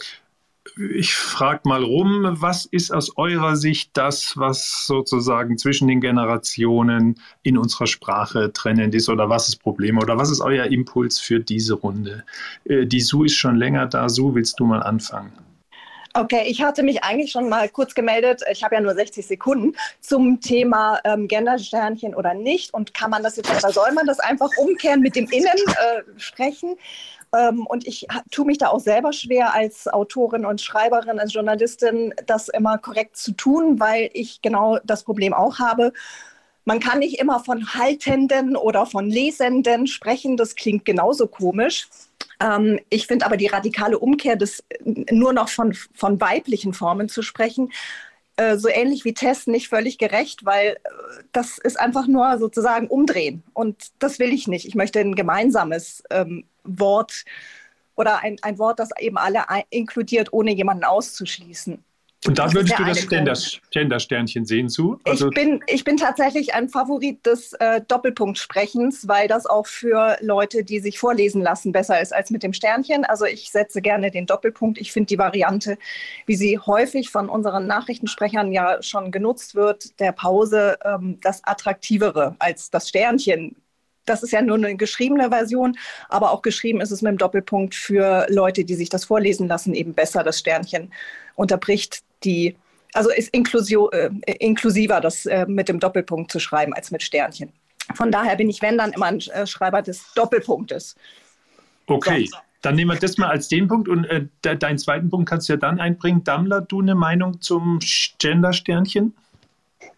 ich 0.77 1.15
frage 1.15 1.69
mal 1.69 1.83
rum, 1.83 2.37
was 2.41 2.65
ist 2.67 2.93
aus 2.93 3.17
eurer 3.17 3.57
Sicht 3.57 3.91
das, 3.95 4.37
was 4.37 4.87
sozusagen 4.87 5.59
zwischen 5.59 5.89
den 5.89 6.01
Generationen 6.01 7.21
in 7.43 7.59
unserer 7.59 7.87
Sprache 7.87 8.53
trennend 8.53 8.95
ist 8.95 9.09
oder 9.09 9.29
was 9.29 9.49
ist 9.49 9.57
Problem 9.57 9.99
oder 9.99 10.17
was 10.19 10.31
ist 10.31 10.41
euer 10.41 10.67
Impuls 10.67 11.21
für 11.21 11.41
diese 11.41 11.75
Runde? 11.75 12.25
Äh, 12.65 12.87
die 12.87 13.01
Su 13.01 13.25
ist 13.25 13.37
schon 13.37 13.57
länger 13.57 13.87
da. 13.87 14.09
Su, 14.09 14.35
willst 14.35 14.59
du 14.61 14.67
mal 14.67 14.83
anfangen? 14.83 15.33
Okay, 16.15 16.45
ich 16.47 16.63
hatte 16.63 16.83
mich 16.83 17.03
eigentlich 17.03 17.33
schon 17.33 17.49
mal 17.49 17.71
kurz 17.71 17.95
gemeldet. 17.95 18.43
Ich 18.51 18.63
habe 18.63 18.75
ja 18.75 18.83
nur 18.83 18.95
60 18.95 19.27
Sekunden 19.27 19.75
zum 20.01 20.43
Thema 20.43 21.01
ähm, 21.05 21.27
Gendersternchen 21.27 22.15
oder 22.15 22.35
nicht. 22.35 22.75
Und 22.75 22.93
kann 22.93 23.11
man 23.11 23.23
das 23.23 23.37
jetzt 23.37 23.51
oder 23.51 23.73
soll 23.73 23.93
man 23.93 24.07
das 24.07 24.21
einfach 24.21 24.51
umkehren 24.59 25.01
mit 25.01 25.17
dem 25.17 25.27
Innen 25.31 25.47
äh, 25.47 26.03
sprechen? 26.19 26.77
Ähm, 27.35 27.67
und 27.67 27.87
ich 27.87 28.07
tue 28.31 28.47
mich 28.47 28.59
da 28.59 28.69
auch 28.69 28.81
selber 28.81 29.13
schwer 29.13 29.55
als 29.55 29.89
Autorin 29.89 30.45
und 30.45 30.61
Schreiberin, 30.61 31.19
als 31.19 31.33
Journalistin, 31.33 32.15
das 32.27 32.49
immer 32.49 32.79
korrekt 32.79 33.17
zu 33.17 33.33
tun, 33.33 33.81
weil 33.81 34.11
ich 34.13 34.43
genau 34.43 34.79
das 34.85 35.05
Problem 35.05 35.33
auch 35.33 35.59
habe. 35.59 35.93
Man 36.65 36.79
kann 36.79 37.01
nicht 37.01 37.19
immer 37.19 37.41
von 37.41 37.75
Haltenden 37.75 38.57
oder 38.57 38.87
von 38.87 39.09
Lesenden 39.09 39.87
sprechen. 39.87 40.37
Das 40.37 40.55
klingt 40.55 40.85
genauso 40.85 41.27
komisch. 41.27 41.89
Ähm, 42.41 42.79
ich 42.91 43.07
finde 43.07 43.27
aber 43.27 43.37
die 43.37 43.49
radikale 43.49 43.99
Umkehr, 43.99 44.37
des, 44.37 44.63
nur 44.85 45.33
noch 45.33 45.49
von, 45.49 45.75
von 45.95 46.21
weiblichen 46.21 46.75
Formen 46.75 47.09
zu 47.09 47.23
sprechen, 47.23 47.73
äh, 48.37 48.57
so 48.57 48.69
ähnlich 48.69 49.05
wie 49.05 49.15
Tess 49.15 49.47
nicht 49.47 49.69
völlig 49.69 49.99
gerecht, 49.99 50.45
weil 50.45 50.69
äh, 50.69 51.23
das 51.33 51.59
ist 51.59 51.79
einfach 51.79 52.07
nur 52.07 52.39
sozusagen 52.39 52.89
umdrehen. 52.89 53.43
Und 53.53 53.93
das 53.99 54.19
will 54.19 54.33
ich 54.33 54.49
nicht. 54.49 54.67
Ich 54.67 54.75
möchte 54.75 55.01
ein 55.01 55.15
gemeinsames 55.15 56.03
ähm, 56.11 56.45
Wort 56.65 57.25
oder 57.95 58.21
ein, 58.21 58.37
ein 58.43 58.59
Wort, 58.59 58.79
das 58.79 58.91
eben 58.99 59.19
alle 59.19 59.45
inkludiert, 59.71 60.33
ohne 60.33 60.53
jemanden 60.53 60.85
auszuschließen. 60.85 61.85
Und 62.25 62.39
da 62.39 62.53
würdest 62.53 62.79
du 62.79 62.85
das 62.85 63.09
Gender, 63.09 63.35
Gender-Sternchen 63.73 64.45
sehen 64.45 64.69
zu? 64.69 65.01
Also 65.05 65.29
ich, 65.29 65.35
bin, 65.35 65.61
ich 65.67 65.83
bin 65.83 65.97
tatsächlich 65.97 66.55
ein 66.55 66.69
Favorit 66.69 67.27
des 67.27 67.53
äh, 67.55 67.81
Doppelpunktsprechens, 67.89 69.09
weil 69.09 69.27
das 69.27 69.45
auch 69.45 69.67
für 69.67 70.17
Leute, 70.21 70.63
die 70.63 70.79
sich 70.79 71.01
vorlesen 71.01 71.43
lassen, 71.43 71.73
besser 71.73 72.01
ist 72.01 72.15
als 72.15 72.31
mit 72.31 72.45
dem 72.45 72.53
Sternchen. 72.53 73.05
Also 73.05 73.25
ich 73.25 73.51
setze 73.51 73.83
gerne 73.83 74.13
den 74.13 74.27
Doppelpunkt. 74.27 74.79
Ich 74.79 74.93
finde 74.93 75.09
die 75.09 75.19
Variante, 75.19 75.79
wie 76.27 76.37
sie 76.37 76.61
häufig 76.61 77.11
von 77.11 77.29
unseren 77.29 77.67
Nachrichtensprechern 77.67 78.53
ja 78.53 78.81
schon 78.83 79.11
genutzt 79.11 79.57
wird, 79.57 79.99
der 79.99 80.13
Pause, 80.13 80.79
ähm, 80.85 81.19
das 81.23 81.43
Attraktivere 81.45 82.37
als 82.39 82.71
das 82.71 82.89
Sternchen 82.89 83.57
das 84.05 84.25
ist 84.25 84.33
ja 84.33 84.43
nur 84.43 84.57
eine 84.57 84.75
geschriebene 84.77 85.29
Version, 85.29 85.77
aber 86.09 86.33
auch 86.33 86.43
geschrieben 86.43 86.81
ist 86.81 86.91
es 86.91 87.03
mit 87.03 87.13
dem 87.13 87.19
Doppelpunkt 87.19 87.77
für 87.77 88.27
Leute, 88.29 88.65
die 88.65 88.75
sich 88.75 88.89
das 88.89 89.05
vorlesen 89.05 89.47
lassen, 89.47 89.75
eben 89.75 89.95
besser. 89.95 90.25
Das 90.25 90.41
Sternchen 90.41 90.93
unterbricht 91.37 92.03
die, 92.25 92.57
also 92.95 93.11
ist 93.11 93.29
Inklusio, 93.29 93.91
äh, 93.91 94.11
inklusiver, 94.39 95.01
das 95.01 95.27
äh, 95.27 95.47
mit 95.47 95.69
dem 95.69 95.81
Doppelpunkt 95.81 96.31
zu 96.31 96.39
schreiben 96.41 96.73
als 96.75 96.91
mit 96.91 97.03
Sternchen. 97.03 97.53
Von 97.95 98.11
daher 98.11 98.37
bin 98.37 98.49
ich, 98.49 98.63
wenn 98.63 98.79
dann, 98.79 98.93
immer 98.93 99.07
ein 99.07 99.21
äh, 99.21 99.47
Schreiber 99.47 99.83
des 99.83 100.13
Doppelpunktes. 100.15 100.97
Okay. 101.87 102.27
So. 102.27 102.37
Dann 102.63 102.77
nehmen 102.77 102.93
wir 102.93 102.99
das 102.99 103.19
mal 103.19 103.29
als 103.29 103.49
den 103.49 103.67
Punkt 103.67 103.89
und 103.89 104.05
äh, 104.05 104.27
de 104.45 104.57
deinen 104.57 104.79
zweiten 104.79 105.11
Punkt 105.11 105.29
kannst 105.29 105.49
du 105.49 105.55
ja 105.55 105.57
dann 105.57 105.81
einbringen. 105.81 106.23
Dammler, 106.23 106.61
du 106.61 106.81
eine 106.81 106.95
Meinung 106.95 107.41
zum 107.41 107.81
Gender-Sternchen? 108.19 109.15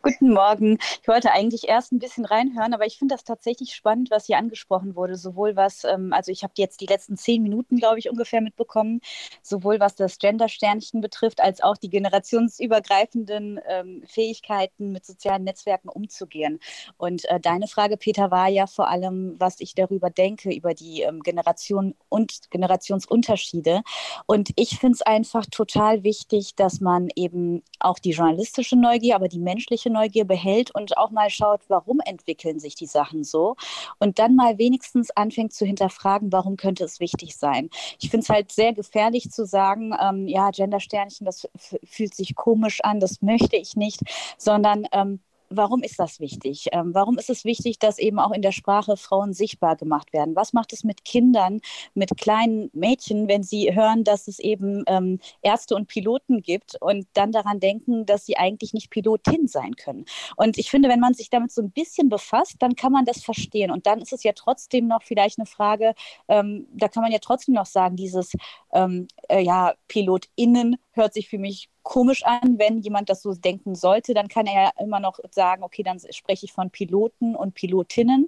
Guten 0.02 0.32
Morgen. 0.32 0.78
Ich 1.00 1.08
wollte 1.08 1.32
eigentlich 1.32 1.66
erst 1.68 1.92
ein 1.92 1.98
bisschen 1.98 2.24
reinhören, 2.24 2.74
aber 2.74 2.86
ich 2.86 2.98
finde 2.98 3.14
das 3.14 3.24
tatsächlich 3.24 3.74
spannend, 3.74 4.10
was 4.10 4.26
hier 4.26 4.36
angesprochen 4.36 4.96
wurde. 4.96 5.16
Sowohl 5.16 5.56
was, 5.56 5.84
ähm, 5.84 6.12
also 6.12 6.30
ich 6.30 6.42
habe 6.42 6.52
jetzt 6.56 6.80
die 6.80 6.86
letzten 6.86 7.16
zehn 7.16 7.42
Minuten, 7.42 7.78
glaube 7.78 7.98
ich, 7.98 8.10
ungefähr 8.10 8.42
mitbekommen, 8.42 9.00
sowohl 9.42 9.80
was 9.80 9.94
das 9.94 10.18
Gender-Sternchen 10.18 11.00
betrifft, 11.00 11.40
als 11.40 11.62
auch 11.62 11.76
die 11.76 11.88
generationsübergreifenden 11.88 13.60
ähm, 13.66 14.02
Fähigkeiten, 14.06 14.92
mit 14.92 15.06
sozialen 15.06 15.44
Netzwerken 15.44 15.88
umzugehen. 15.88 16.60
Und 16.98 17.24
äh, 17.26 17.40
deine 17.40 17.66
Frage, 17.66 17.96
Peter, 17.96 18.30
war 18.30 18.48
ja 18.48 18.66
vor 18.66 18.88
allem, 18.88 19.36
was 19.38 19.56
ich 19.60 19.74
darüber 19.74 20.10
denke, 20.10 20.52
über 20.54 20.74
die 20.74 21.02
ähm, 21.02 21.22
Generation 21.22 21.94
und 22.08 22.50
Generationsunterschiede. 22.50 23.82
Und 24.26 24.50
ich 24.56 24.78
finde 24.78 24.96
es 24.96 25.02
einfach 25.02 25.46
total 25.46 26.04
wichtig, 26.04 26.54
dass 26.56 26.80
man 26.80 27.08
eben 27.16 27.62
auch 27.80 27.98
die 27.98 28.10
journalistische 28.10 28.76
Neugier, 28.76 29.16
aber 29.16 29.28
die 29.28 29.38
menschliche 29.38 29.73
Neugier 29.90 30.24
behält 30.24 30.74
und 30.74 30.96
auch 30.96 31.10
mal 31.10 31.30
schaut, 31.30 31.60
warum 31.68 32.00
entwickeln 32.00 32.58
sich 32.58 32.74
die 32.74 32.86
Sachen 32.86 33.24
so 33.24 33.56
und 33.98 34.18
dann 34.18 34.34
mal 34.34 34.58
wenigstens 34.58 35.10
anfängt 35.10 35.52
zu 35.52 35.64
hinterfragen, 35.66 36.32
warum 36.32 36.56
könnte 36.56 36.84
es 36.84 37.00
wichtig 37.00 37.36
sein. 37.36 37.70
Ich 38.00 38.10
finde 38.10 38.24
es 38.24 38.28
halt 38.28 38.52
sehr 38.52 38.72
gefährlich 38.72 39.30
zu 39.30 39.46
sagen, 39.46 39.94
ähm, 40.00 40.28
ja, 40.28 40.50
Gendersternchen, 40.50 41.24
das 41.24 41.48
fühlt 41.84 42.14
sich 42.14 42.34
komisch 42.34 42.80
an, 42.82 43.00
das 43.00 43.22
möchte 43.22 43.56
ich 43.56 43.76
nicht, 43.76 44.00
sondern 44.38 44.86
ähm, 44.92 45.20
warum 45.56 45.82
ist 45.82 45.98
das 45.98 46.20
wichtig? 46.20 46.68
Ähm, 46.72 46.90
warum 46.94 47.18
ist 47.18 47.30
es 47.30 47.44
wichtig, 47.44 47.78
dass 47.78 47.98
eben 47.98 48.18
auch 48.18 48.32
in 48.32 48.42
der 48.42 48.52
Sprache 48.52 48.96
Frauen 48.96 49.32
sichtbar 49.32 49.76
gemacht 49.76 50.12
werden? 50.12 50.36
Was 50.36 50.52
macht 50.52 50.72
es 50.72 50.84
mit 50.84 51.04
Kindern, 51.04 51.60
mit 51.94 52.16
kleinen 52.16 52.70
Mädchen, 52.72 53.28
wenn 53.28 53.42
sie 53.42 53.74
hören, 53.74 54.04
dass 54.04 54.28
es 54.28 54.38
eben 54.38 54.84
ähm, 54.86 55.20
Ärzte 55.42 55.74
und 55.74 55.88
Piloten 55.88 56.42
gibt 56.42 56.76
und 56.80 57.06
dann 57.14 57.32
daran 57.32 57.60
denken, 57.60 58.06
dass 58.06 58.26
sie 58.26 58.36
eigentlich 58.36 58.74
nicht 58.74 58.90
Pilotin 58.90 59.48
sein 59.48 59.76
können? 59.76 60.04
Und 60.36 60.58
ich 60.58 60.70
finde, 60.70 60.88
wenn 60.88 61.00
man 61.00 61.14
sich 61.14 61.30
damit 61.30 61.52
so 61.52 61.62
ein 61.62 61.70
bisschen 61.70 62.08
befasst, 62.08 62.56
dann 62.60 62.76
kann 62.76 62.92
man 62.92 63.04
das 63.04 63.22
verstehen. 63.22 63.70
Und 63.70 63.86
dann 63.86 64.00
ist 64.00 64.12
es 64.12 64.22
ja 64.22 64.32
trotzdem 64.32 64.86
noch 64.86 65.02
vielleicht 65.02 65.38
eine 65.38 65.46
Frage, 65.46 65.94
ähm, 66.28 66.66
da 66.72 66.88
kann 66.88 67.02
man 67.02 67.12
ja 67.12 67.18
trotzdem 67.20 67.54
noch 67.54 67.66
sagen, 67.66 67.96
dieses 67.96 68.32
ähm, 68.72 69.08
äh, 69.28 69.42
ja, 69.42 69.74
PilotInnen 69.88 70.76
hört 70.92 71.14
sich 71.14 71.28
für 71.28 71.38
mich 71.38 71.68
komisch 71.84 72.24
an, 72.24 72.58
wenn 72.58 72.78
jemand 72.80 73.08
das 73.10 73.22
so 73.22 73.34
denken 73.34 73.76
sollte, 73.76 74.14
dann 74.14 74.28
kann 74.28 74.46
er 74.46 74.64
ja 74.64 74.70
immer 74.80 74.98
noch 74.98 75.20
sagen, 75.30 75.62
okay, 75.62 75.84
dann 75.84 76.00
spreche 76.10 76.46
ich 76.46 76.52
von 76.52 76.70
Piloten 76.70 77.36
und 77.36 77.54
Pilotinnen. 77.54 78.26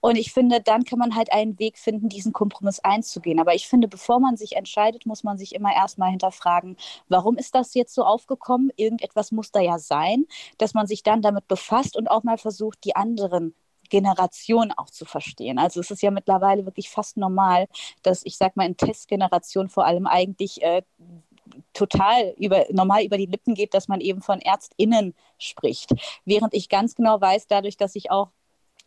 Und 0.00 0.16
ich 0.16 0.32
finde, 0.32 0.60
dann 0.60 0.84
kann 0.84 0.98
man 0.98 1.16
halt 1.16 1.32
einen 1.32 1.58
Weg 1.58 1.78
finden, 1.78 2.08
diesen 2.08 2.32
Kompromiss 2.32 2.80
einzugehen. 2.80 3.40
Aber 3.40 3.54
ich 3.54 3.66
finde, 3.68 3.88
bevor 3.88 4.20
man 4.20 4.36
sich 4.36 4.56
entscheidet, 4.56 5.06
muss 5.06 5.24
man 5.24 5.38
sich 5.38 5.54
immer 5.54 5.74
erstmal 5.74 6.10
hinterfragen, 6.10 6.76
warum 7.08 7.36
ist 7.36 7.54
das 7.54 7.74
jetzt 7.74 7.94
so 7.94 8.04
aufgekommen? 8.04 8.70
Irgendetwas 8.76 9.32
muss 9.32 9.50
da 9.50 9.60
ja 9.60 9.78
sein, 9.78 10.26
dass 10.58 10.74
man 10.74 10.86
sich 10.86 11.02
dann 11.02 11.22
damit 11.22 11.48
befasst 11.48 11.96
und 11.96 12.08
auch 12.08 12.22
mal 12.22 12.38
versucht, 12.38 12.84
die 12.84 12.94
anderen 12.96 13.54
Generation 13.90 14.72
auch 14.72 14.88
zu 14.88 15.04
verstehen. 15.04 15.58
Also 15.58 15.80
es 15.80 15.90
ist 15.90 16.02
ja 16.02 16.10
mittlerweile 16.10 16.64
wirklich 16.64 16.88
fast 16.90 17.16
normal, 17.16 17.66
dass 18.02 18.24
ich 18.24 18.38
sag 18.38 18.56
mal 18.56 18.66
in 18.66 18.76
Testgeneration 18.76 19.68
vor 19.68 19.84
allem 19.84 20.06
eigentlich 20.06 20.62
äh, 20.62 20.82
total 21.72 22.34
über, 22.38 22.66
normal 22.70 23.04
über 23.04 23.18
die 23.18 23.26
Lippen 23.26 23.54
geht, 23.54 23.74
dass 23.74 23.88
man 23.88 24.00
eben 24.00 24.22
von 24.22 24.40
ÄrztInnen 24.40 25.14
spricht. 25.38 25.90
Während 26.24 26.54
ich 26.54 26.68
ganz 26.68 26.94
genau 26.94 27.20
weiß, 27.20 27.46
dadurch, 27.46 27.76
dass 27.76 27.94
ich 27.96 28.10
auch 28.10 28.30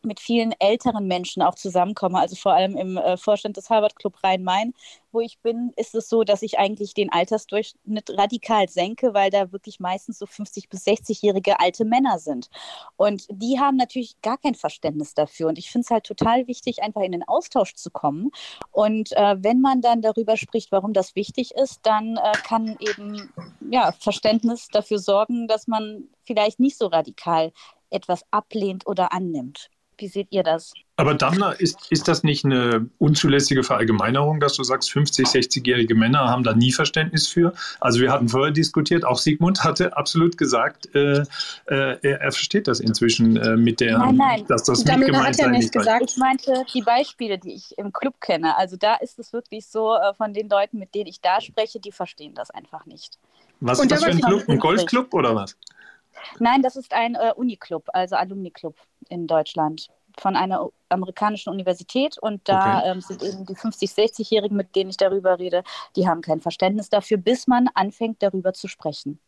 mit 0.05 0.19
vielen 0.19 0.53
älteren 0.59 1.07
Menschen 1.07 1.41
auch 1.41 1.55
zusammenkomme, 1.55 2.19
also 2.19 2.35
vor 2.35 2.53
allem 2.53 2.75
im 2.77 2.97
äh, 2.97 3.17
Vorstand 3.17 3.57
des 3.57 3.69
Harvard 3.69 3.95
Club 3.95 4.17
Rhein-Main, 4.23 4.73
wo 5.13 5.21
ich 5.21 5.39
bin, 5.39 5.71
ist 5.75 5.95
es 5.95 6.09
so, 6.09 6.23
dass 6.23 6.41
ich 6.41 6.57
eigentlich 6.57 6.93
den 6.93 7.11
Altersdurchschnitt 7.11 8.09
radikal 8.17 8.67
senke, 8.67 9.13
weil 9.13 9.29
da 9.29 9.51
wirklich 9.51 9.79
meistens 9.79 10.17
so 10.19 10.25
50 10.25 10.69
bis 10.69 10.85
60-jährige 10.85 11.59
alte 11.59 11.85
Männer 11.85 12.19
sind. 12.19 12.49
Und 12.95 13.27
die 13.29 13.59
haben 13.59 13.77
natürlich 13.77 14.19
gar 14.21 14.37
kein 14.37 14.55
Verständnis 14.55 15.13
dafür. 15.13 15.49
Und 15.49 15.57
ich 15.57 15.69
finde 15.69 15.85
es 15.85 15.91
halt 15.91 16.05
total 16.05 16.47
wichtig, 16.47 16.81
einfach 16.81 17.01
in 17.01 17.11
den 17.11 17.27
Austausch 17.27 17.75
zu 17.75 17.91
kommen. 17.91 18.31
Und 18.71 19.11
äh, 19.13 19.35
wenn 19.39 19.61
man 19.61 19.81
dann 19.81 20.01
darüber 20.01 20.35
spricht, 20.35 20.71
warum 20.71 20.93
das 20.93 21.15
wichtig 21.15 21.53
ist, 21.55 21.81
dann 21.83 22.17
äh, 22.17 22.31
kann 22.43 22.75
eben 22.79 23.31
ja, 23.69 23.91
Verständnis 23.91 24.67
dafür 24.69 24.99
sorgen, 24.99 25.47
dass 25.47 25.67
man 25.67 26.09
vielleicht 26.25 26.59
nicht 26.59 26.77
so 26.77 26.87
radikal 26.87 27.51
etwas 27.89 28.23
ablehnt 28.31 28.87
oder 28.87 29.13
annimmt. 29.13 29.69
Wie 29.97 30.07
seht 30.07 30.27
ihr 30.31 30.43
das? 30.43 30.73
Aber 30.95 31.15
Dammler, 31.15 31.59
ist, 31.59 31.91
ist 31.91 32.07
das 32.07 32.23
nicht 32.23 32.45
eine 32.45 32.87
unzulässige 32.99 33.63
Verallgemeinerung, 33.63 34.39
dass 34.39 34.53
du 34.53 34.63
sagst, 34.63 34.91
50-, 34.91 35.25
60-jährige 35.25 35.95
Männer 35.95 36.29
haben 36.29 36.43
da 36.43 36.53
nie 36.53 36.71
Verständnis 36.71 37.27
für? 37.27 37.53
Also 37.79 37.99
wir 37.99 38.11
hatten 38.11 38.29
vorher 38.29 38.51
diskutiert, 38.51 39.03
auch 39.03 39.17
Sigmund 39.17 39.63
hatte 39.63 39.97
absolut 39.97 40.37
gesagt, 40.37 40.93
äh, 40.93 41.21
äh, 41.21 41.25
er, 41.67 42.21
er, 42.21 42.31
versteht 42.31 42.67
das 42.67 42.79
inzwischen 42.79 43.37
äh, 43.37 43.55
mit 43.55 43.79
der, 43.79 43.97
nein, 43.97 44.15
nein. 44.17 44.45
dass 44.47 44.63
das 44.63 44.83
Dammler 44.83 45.07
mit 45.07 45.15
hat 45.15 45.37
ja 45.37 45.47
nicht 45.47 45.71
gesagt. 45.71 46.11
Ich 46.11 46.17
meinte 46.17 46.63
die 46.73 46.81
Beispiele, 46.81 47.39
die 47.39 47.53
ich 47.53 47.75
im 47.77 47.91
Club 47.91 48.21
kenne. 48.21 48.55
Also 48.57 48.77
da 48.77 48.95
ist 48.95 49.17
es 49.17 49.33
wirklich 49.33 49.65
so, 49.65 49.95
äh, 49.95 50.13
von 50.13 50.33
den 50.33 50.47
Leuten, 50.47 50.77
mit 50.77 50.93
denen 50.93 51.07
ich 51.07 51.21
da 51.21 51.41
spreche, 51.41 51.79
die 51.79 51.91
verstehen 51.91 52.35
das 52.35 52.51
einfach 52.51 52.85
nicht. 52.85 53.17
Was 53.61 53.79
ist 53.79 53.91
das 53.91 54.03
für 54.03 54.11
ein 54.11 54.21
Club? 54.21 54.43
Ein 54.47 54.59
Golfclub 54.59 55.13
oder 55.13 55.35
was? 55.35 55.55
Nein, 56.39 56.61
das 56.61 56.75
ist 56.75 56.93
ein 56.93 57.15
äh, 57.15 57.33
Uniclub, 57.35 57.89
also 57.93 58.15
Alumni-Club 58.15 58.75
in 59.09 59.27
Deutschland 59.27 59.89
von 60.19 60.35
einer 60.35 60.69
amerikanischen 60.89 61.49
Universität 61.49 62.17
und 62.19 62.47
da 62.47 62.79
okay. 62.79 62.91
ähm, 62.91 63.01
sind 63.01 63.23
eben 63.23 63.45
die 63.45 63.55
50-, 63.55 63.95
60-Jährigen, 63.95 64.55
mit 64.55 64.75
denen 64.75 64.89
ich 64.89 64.97
darüber 64.97 65.39
rede, 65.39 65.63
die 65.95 66.07
haben 66.07 66.21
kein 66.21 66.39
Verständnis 66.39 66.89
dafür, 66.89 67.17
bis 67.17 67.47
man 67.47 67.67
anfängt, 67.73 68.21
darüber 68.21 68.53
zu 68.53 68.67
sprechen. 68.67 69.19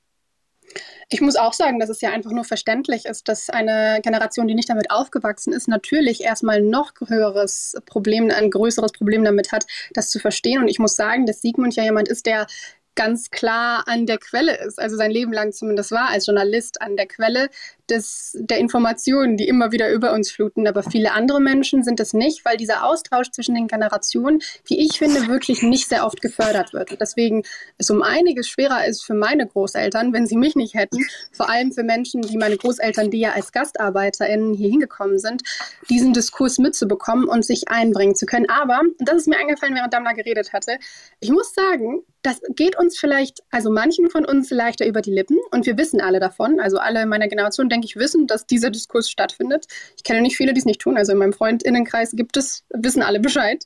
Ich 1.09 1.21
muss 1.21 1.36
auch 1.36 1.53
sagen, 1.53 1.79
dass 1.79 1.89
es 1.89 2.01
ja 2.01 2.09
einfach 2.09 2.31
nur 2.31 2.43
verständlich 2.43 3.05
ist, 3.05 3.27
dass 3.27 3.49
eine 3.49 3.99
Generation, 4.01 4.47
die 4.47 4.55
nicht 4.55 4.69
damit 4.69 4.89
aufgewachsen 4.89 5.53
ist, 5.53 5.67
natürlich 5.67 6.23
erstmal 6.23 6.61
noch 6.61 6.91
höheres 7.05 7.75
Problem, 7.86 8.31
ein 8.31 8.49
größeres 8.49 8.91
Problem 8.91 9.23
damit 9.23 9.51
hat, 9.51 9.65
das 9.93 10.09
zu 10.09 10.19
verstehen. 10.19 10.61
Und 10.61 10.67
ich 10.67 10.79
muss 10.79 10.95
sagen, 10.95 11.27
dass 11.27 11.41
Sigmund 11.41 11.75
ja 11.75 11.83
jemand 11.83 12.07
ist, 12.07 12.25
der 12.25 12.47
ganz 12.96 13.30
klar 13.30 13.88
an 13.88 14.06
der 14.06 14.18
Quelle 14.18 14.58
ist, 14.58 14.80
also 14.80 14.96
sein 14.96 15.12
Leben 15.12 15.34
lang 15.34 15.52
zumindest 15.52 15.91
war 15.91 16.10
als 16.10 16.28
Journalist 16.28 16.82
an 16.82 16.96
der 16.96 17.08
Quelle 17.08 17.50
des, 17.89 18.38
der 18.39 18.57
Informationen, 18.57 19.38
die 19.38 19.47
immer 19.47 19.71
wieder 19.71 19.91
über 19.91 20.13
uns 20.13 20.31
fluten. 20.31 20.67
Aber 20.67 20.83
viele 20.83 21.13
andere 21.13 21.39
Menschen 21.39 21.83
sind 21.83 21.99
es 21.99 22.13
nicht, 22.13 22.45
weil 22.45 22.57
dieser 22.57 22.86
Austausch 22.86 23.31
zwischen 23.31 23.55
den 23.55 23.67
Generationen, 23.67 24.41
wie 24.65 24.79
ich 24.79 24.97
finde, 24.99 25.27
wirklich 25.27 25.61
nicht 25.63 25.88
sehr 25.89 26.05
oft 26.05 26.21
gefördert 26.21 26.73
wird. 26.73 26.91
Und 26.91 27.01
deswegen 27.01 27.43
es 27.77 27.89
um 27.89 28.01
einiges 28.01 28.47
schwerer 28.47 28.86
ist 28.86 29.03
für 29.03 29.13
meine 29.13 29.47
Großeltern, 29.47 30.13
wenn 30.13 30.27
sie 30.27 30.38
mich 30.38 30.55
nicht 30.55 30.73
hätten, 30.73 31.05
vor 31.31 31.49
allem 31.49 31.71
für 31.71 31.83
Menschen 31.83 32.29
wie 32.29 32.38
meine 32.38 32.57
Großeltern, 32.57 33.11
die 33.11 33.19
ja 33.19 33.33
als 33.33 33.51
GastarbeiterInnen 33.51 34.53
hier 34.53 34.69
hingekommen 34.69 35.19
sind, 35.19 35.43
diesen 35.89 36.13
Diskurs 36.13 36.57
mitzubekommen 36.57 37.27
und 37.27 37.45
sich 37.45 37.67
einbringen 37.67 38.15
zu 38.15 38.25
können. 38.25 38.49
Aber, 38.49 38.79
und 38.79 38.95
das 38.99 39.17
ist 39.17 39.27
mir 39.27 39.38
eingefallen, 39.38 39.75
während 39.75 39.93
Damla 39.93 40.13
geredet 40.13 40.53
hatte, 40.53 40.77
ich 41.19 41.31
muss 41.31 41.53
sagen, 41.53 42.03
das 42.25 42.41
geht 42.55 42.77
uns 42.77 42.97
vielleicht, 42.97 43.43
also 43.51 43.69
manchen 43.69 44.09
von 44.09 44.25
uns 44.25 44.49
leichter 44.49 44.88
über 44.88 45.01
die 45.01 45.11
Lippen 45.11 45.38
und 45.51 45.65
wir 45.67 45.77
wissen 45.77 46.01
alle 46.01 46.19
davon, 46.19 46.59
also 46.59 46.79
alle 46.79 47.03
in 47.03 47.09
meiner 47.09 47.27
Generation, 47.27 47.69
denke 47.76 47.86
ich, 47.86 47.95
wissen, 47.95 48.28
dass 48.28 48.45
dieser 48.45 48.69
Diskurs 48.69 49.09
stattfindet. 49.09 49.67
Ich 49.95 50.03
kenne 50.03 50.21
nicht 50.21 50.38
viele, 50.38 50.53
die 50.53 50.59
es 50.59 50.65
nicht 50.65 50.82
tun, 50.82 50.97
also 50.97 51.11
in 51.11 51.17
meinem 51.17 51.34
Freundinnenkreis 51.34 52.11
gibt 52.13 52.38
es, 52.38 52.63
wissen 52.69 53.03
alle 53.03 53.19
Bescheid. 53.19 53.63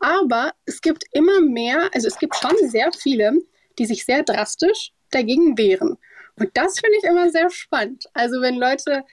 Aber 0.00 0.52
es 0.64 0.80
gibt 0.80 1.04
immer 1.12 1.40
mehr, 1.40 1.90
also 1.92 2.06
es 2.06 2.18
gibt 2.18 2.36
schon 2.36 2.54
sehr 2.68 2.90
viele, 2.92 3.32
die 3.78 3.86
sich 3.86 4.04
sehr 4.04 4.22
drastisch 4.22 4.92
dagegen 5.10 5.58
wehren. 5.58 5.98
Und 6.36 6.50
das 6.54 6.78
finde 6.78 6.98
ich 6.98 7.04
immer 7.04 7.30
sehr 7.30 7.50
spannend. 7.50 8.04
Also 8.14 8.40
wenn 8.40 8.56
Leute 8.56 9.04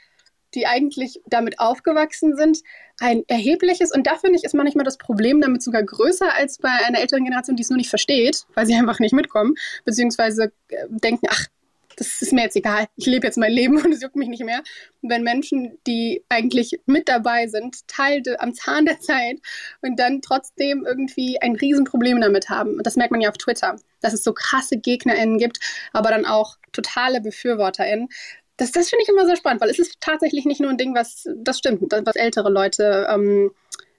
die 0.56 0.66
eigentlich 0.66 1.20
damit 1.28 1.60
aufgewachsen 1.60 2.36
sind, 2.36 2.60
ein 3.00 3.24
erhebliches, 3.28 3.92
und 3.92 4.08
da 4.08 4.16
finde 4.16 4.38
ich, 4.38 4.46
ist 4.46 4.56
manchmal 4.56 4.86
das 4.86 4.98
Problem 4.98 5.42
damit 5.42 5.62
sogar 5.62 5.84
größer 5.84 6.34
als 6.34 6.58
bei 6.58 6.70
einer 6.70 7.00
älteren 7.00 7.26
Generation, 7.26 7.58
die 7.58 7.64
es 7.64 7.70
nur 7.70 7.78
nicht 7.78 7.90
versteht, 7.90 8.46
weil 8.56 8.66
sie 8.66 8.74
einfach 8.80 9.00
nicht 9.00 9.14
mitkommen, 9.14 9.56
beziehungsweise 9.84 10.54
äh, 10.70 10.86
denken, 10.90 11.28
ach, 11.30 11.46
das 11.98 12.22
ist 12.22 12.34
mir 12.34 12.44
jetzt 12.44 12.56
egal, 12.56 12.88
ich 12.96 13.06
lebe 13.06 13.26
jetzt 13.26 13.38
mein 13.38 13.52
Leben 13.52 13.78
und 13.84 13.92
es 13.92 14.02
juckt 14.02 14.16
mich 14.16 14.28
nicht 14.28 14.44
mehr. 14.44 14.62
Und 15.02 15.10
wenn 15.10 15.24
Menschen, 15.24 15.78
die 15.88 16.24
eigentlich 16.30 16.80
mit 16.86 17.08
dabei 17.08 17.48
sind, 17.48 17.88
Teil 17.88 18.22
de, 18.22 18.38
am 18.38 18.54
Zahn 18.54 18.86
der 18.86 19.00
Zeit 19.00 19.40
und 19.82 20.00
dann 20.00 20.22
trotzdem 20.22 20.86
irgendwie 20.86 21.42
ein 21.42 21.56
Riesenproblem 21.56 22.22
damit 22.22 22.50
haben. 22.50 22.76
Und 22.76 22.86
das 22.86 22.96
merkt 22.96 23.12
man 23.12 23.22
ja 23.22 23.30
auf 23.30 23.38
Twitter, 23.38 23.76
dass 24.02 24.14
es 24.14 24.24
so 24.24 24.34
krasse 24.34 24.78
GegnerInnen 24.78 25.38
gibt, 25.38 25.60
aber 25.94 26.10
dann 26.10 26.26
auch 26.26 26.58
totale 26.72 27.22
BefürworterInnen. 27.22 28.10
Das, 28.58 28.72
das 28.72 28.90
finde 28.90 29.04
ich 29.04 29.10
immer 29.10 29.26
sehr 29.26 29.36
spannend, 29.36 29.62
weil 29.62 29.70
es 29.70 29.80
ist 29.80 29.98
tatsächlich 30.00 30.46
nicht 30.46 30.62
nur 30.62 30.70
ein 30.70 30.78
Ding, 30.78 30.96
was, 30.96 31.28
das 31.36 31.58
stimmt, 31.58 31.82
was 31.92 32.16
ältere 32.16 32.50
Leute 32.50 33.08
ähm, 33.10 33.52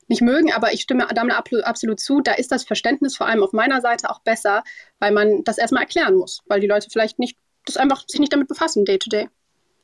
nicht 0.09 0.23
mögen, 0.23 0.53
aber 0.53 0.73
ich 0.73 0.83
stimme 0.83 1.07
damit 1.15 1.35
absolut 1.65 2.01
zu. 2.01 2.21
Da 2.21 2.33
ist 2.33 2.53
das 2.53 2.65
Verständnis 2.65 3.17
vor 3.17 3.27
allem 3.27 3.43
auf 3.43 3.53
meiner 3.53 3.81
Seite 3.81 4.09
auch 4.09 4.21
besser, 4.21 4.63
weil 4.99 5.13
man 5.13 5.43
das 5.45 5.59
erstmal 5.59 5.83
erklären 5.83 6.15
muss, 6.15 6.43
weil 6.47 6.61
die 6.61 6.67
Leute 6.67 6.89
vielleicht 6.91 7.19
nicht 7.19 7.37
das 7.67 7.77
einfach 7.77 8.05
sich 8.07 8.21
nicht 8.21 8.33
damit 8.33 8.49
befassen, 8.49 8.85
day 8.85 8.99
to 8.99 9.11
day. 9.11 9.29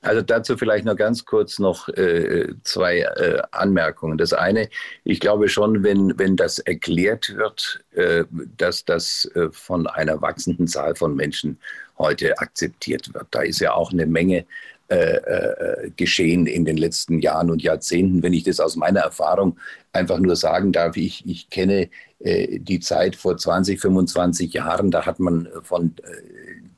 Also 0.02 0.20
dazu 0.20 0.56
vielleicht 0.56 0.84
noch 0.84 0.96
ganz 0.96 1.24
kurz 1.24 1.60
noch 1.60 1.88
äh, 1.90 2.48
zwei 2.64 2.98
äh, 2.98 3.40
Anmerkungen. 3.52 4.18
Das 4.18 4.32
eine, 4.32 4.68
ich 5.04 5.20
glaube 5.20 5.48
schon, 5.48 5.84
wenn, 5.84 6.18
wenn 6.18 6.36
das 6.36 6.58
erklärt 6.58 7.36
wird, 7.36 7.84
äh, 7.92 8.24
dass 8.56 8.84
das 8.84 9.30
äh, 9.36 9.48
von 9.52 9.86
einer 9.86 10.20
wachsenden 10.20 10.66
Zahl 10.66 10.96
von 10.96 11.14
Menschen 11.14 11.56
heute 11.98 12.36
akzeptiert 12.40 13.14
wird. 13.14 13.28
Da 13.30 13.42
ist 13.42 13.60
ja 13.60 13.74
auch 13.74 13.92
eine 13.92 14.06
Menge 14.06 14.44
äh, 14.88 14.96
äh, 14.96 15.90
geschehen 15.96 16.46
in 16.46 16.64
den 16.64 16.78
letzten 16.78 17.20
Jahren 17.20 17.48
und 17.48 17.62
Jahrzehnten. 17.62 18.24
Wenn 18.24 18.32
ich 18.32 18.42
das 18.42 18.58
aus 18.58 18.74
meiner 18.74 19.00
Erfahrung 19.00 19.56
einfach 19.92 20.18
nur 20.18 20.34
sagen 20.34 20.72
darf, 20.72 20.96
ich, 20.96 21.24
ich 21.26 21.48
kenne 21.48 21.88
die 22.24 22.78
Zeit 22.78 23.16
vor 23.16 23.36
20, 23.36 23.80
25 23.80 24.52
Jahren, 24.52 24.92
da 24.92 25.06
hat 25.06 25.18
man 25.18 25.48
von 25.64 25.96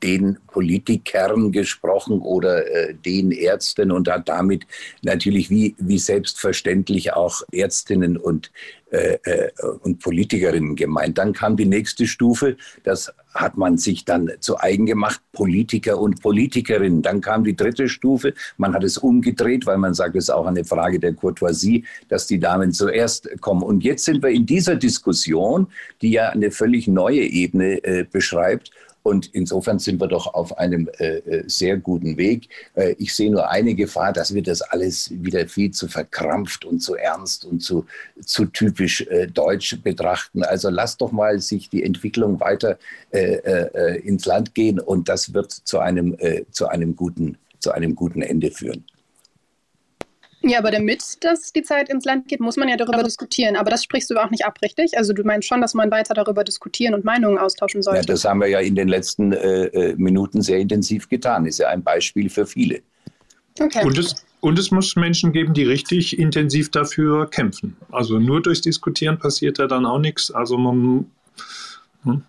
den 0.05 0.37
Politikern 0.51 1.51
gesprochen 1.51 2.21
oder 2.21 2.67
äh, 2.67 2.93
den 2.93 3.31
Ärzten 3.31 3.91
und 3.91 4.07
hat 4.07 4.29
damit 4.29 4.67
natürlich 5.01 5.49
wie, 5.49 5.75
wie 5.79 5.97
selbstverständlich 5.97 7.13
auch 7.13 7.41
Ärztinnen 7.51 8.15
und, 8.15 8.51
äh, 8.91 9.17
äh, 9.23 9.51
und 9.81 9.99
Politikerinnen 9.99 10.75
gemeint. 10.75 11.17
Dann 11.17 11.33
kam 11.33 11.57
die 11.57 11.65
nächste 11.65 12.05
Stufe, 12.05 12.55
das 12.83 13.11
hat 13.33 13.57
man 13.57 13.79
sich 13.79 14.05
dann 14.05 14.31
zu 14.39 14.59
eigen 14.59 14.85
gemacht, 14.85 15.21
Politiker 15.33 15.97
und 15.99 16.21
Politikerinnen. 16.21 17.01
Dann 17.01 17.19
kam 17.19 17.43
die 17.43 17.55
dritte 17.55 17.89
Stufe, 17.89 18.35
man 18.57 18.75
hat 18.75 18.83
es 18.83 18.99
umgedreht, 18.99 19.65
weil 19.65 19.77
man 19.77 19.95
sagt, 19.95 20.15
es 20.15 20.25
ist 20.25 20.29
auch 20.29 20.45
eine 20.45 20.63
Frage 20.65 20.99
der 20.99 21.13
Courtoisie, 21.13 21.83
dass 22.09 22.27
die 22.27 22.39
Damen 22.39 22.71
zuerst 22.71 23.41
kommen. 23.41 23.63
Und 23.63 23.83
jetzt 23.83 24.05
sind 24.05 24.21
wir 24.21 24.29
in 24.29 24.45
dieser 24.45 24.75
Diskussion, 24.75 25.67
die 26.03 26.11
ja 26.11 26.29
eine 26.29 26.51
völlig 26.51 26.87
neue 26.87 27.21
Ebene 27.21 27.83
äh, 27.83 28.05
beschreibt 28.09 28.71
und 29.05 29.27
insofern 29.33 29.77
sind 29.77 30.01
wir 30.01 30.07
doch 30.07 30.33
auf 30.33 30.57
einem 30.57 30.89
äh, 30.97 31.17
äh, 31.17 31.43
sehr 31.45 31.77
guten 31.77 32.17
Weg. 32.17 32.49
Äh, 32.73 32.95
ich 32.97 33.13
sehe 33.13 33.29
nur 33.29 33.51
eine 33.51 33.75
Gefahr, 33.75 34.11
dass 34.11 34.33
wir 34.33 34.41
das 34.41 34.63
alles 34.63 35.11
wieder 35.11 35.47
viel 35.47 35.69
zu 35.69 35.87
verkrampft 35.87 36.65
und 36.65 36.79
zu 36.79 36.95
ernst 36.95 37.45
und 37.45 37.59
zu, 37.59 37.85
zu 38.25 38.45
typisch 38.47 39.01
äh, 39.01 39.27
deutsch 39.27 39.79
betrachten. 39.83 40.41
Also 40.41 40.71
lasst 40.71 41.01
doch 41.01 41.11
mal 41.11 41.39
sich 41.39 41.69
die 41.69 41.83
Entwicklung 41.83 42.39
weiter 42.39 42.79
äh, 43.11 43.35
äh, 43.35 43.99
ins 43.99 44.25
Land 44.25 44.55
gehen 44.55 44.79
und 44.79 45.07
das 45.07 45.35
wird 45.35 45.51
zu 45.51 45.77
einem, 45.77 46.17
zu 46.49 46.67
einem, 46.67 46.95
guten, 46.95 47.37
zu 47.59 47.71
einem 47.71 47.95
guten 47.95 48.23
Ende 48.23 48.49
führen. 48.49 48.85
Ja, 50.47 50.59
aber 50.59 50.69
damit 50.69 51.23
dass 51.23 51.51
die 51.53 51.63
Zeit 51.63 51.89
ins 51.89 52.05
Land 52.05 52.27
geht, 52.27 52.39
muss 52.39 52.55
man 52.55 52.69
ja 52.69 52.77
darüber 52.77 52.99
aber 52.99 53.03
diskutieren. 53.03 53.55
Aber 53.55 53.71
das 53.71 53.83
sprichst 53.83 54.11
du 54.11 54.23
auch 54.23 54.29
nicht 54.29 54.45
ab, 54.45 54.59
richtig? 54.61 54.95
Also 54.95 55.11
du 55.11 55.23
meinst 55.23 55.47
schon, 55.47 55.59
dass 55.59 55.73
man 55.73 55.89
weiter 55.89 56.13
darüber 56.13 56.43
diskutieren 56.43 56.93
und 56.93 57.03
Meinungen 57.03 57.39
austauschen 57.39 57.81
sollte. 57.81 58.01
Ja, 58.01 58.05
das 58.05 58.25
haben 58.25 58.41
wir 58.41 58.47
ja 58.47 58.59
in 58.59 58.75
den 58.75 58.87
letzten 58.87 59.31
äh, 59.31 59.65
äh, 59.65 59.95
Minuten 59.97 60.43
sehr 60.43 60.59
intensiv 60.59 61.09
getan. 61.09 61.47
Ist 61.47 61.57
ja 61.57 61.69
ein 61.69 61.81
Beispiel 61.81 62.29
für 62.29 62.45
viele. 62.45 62.81
Okay. 63.59 63.83
Und 63.83 63.97
es, 63.97 64.15
und 64.39 64.59
es 64.59 64.69
muss 64.69 64.95
Menschen 64.95 65.31
geben, 65.31 65.55
die 65.55 65.63
richtig 65.63 66.19
intensiv 66.19 66.69
dafür 66.69 67.27
kämpfen. 67.27 67.75
Also 67.91 68.19
nur 68.19 68.39
durchs 68.39 68.61
Diskutieren 68.61 69.17
passiert 69.17 69.57
da 69.57 69.65
dann 69.65 69.85
auch 69.87 69.99
nichts. 69.99 70.29
Also 70.29 70.57
man. 70.57 71.09
Hm. 72.03 72.21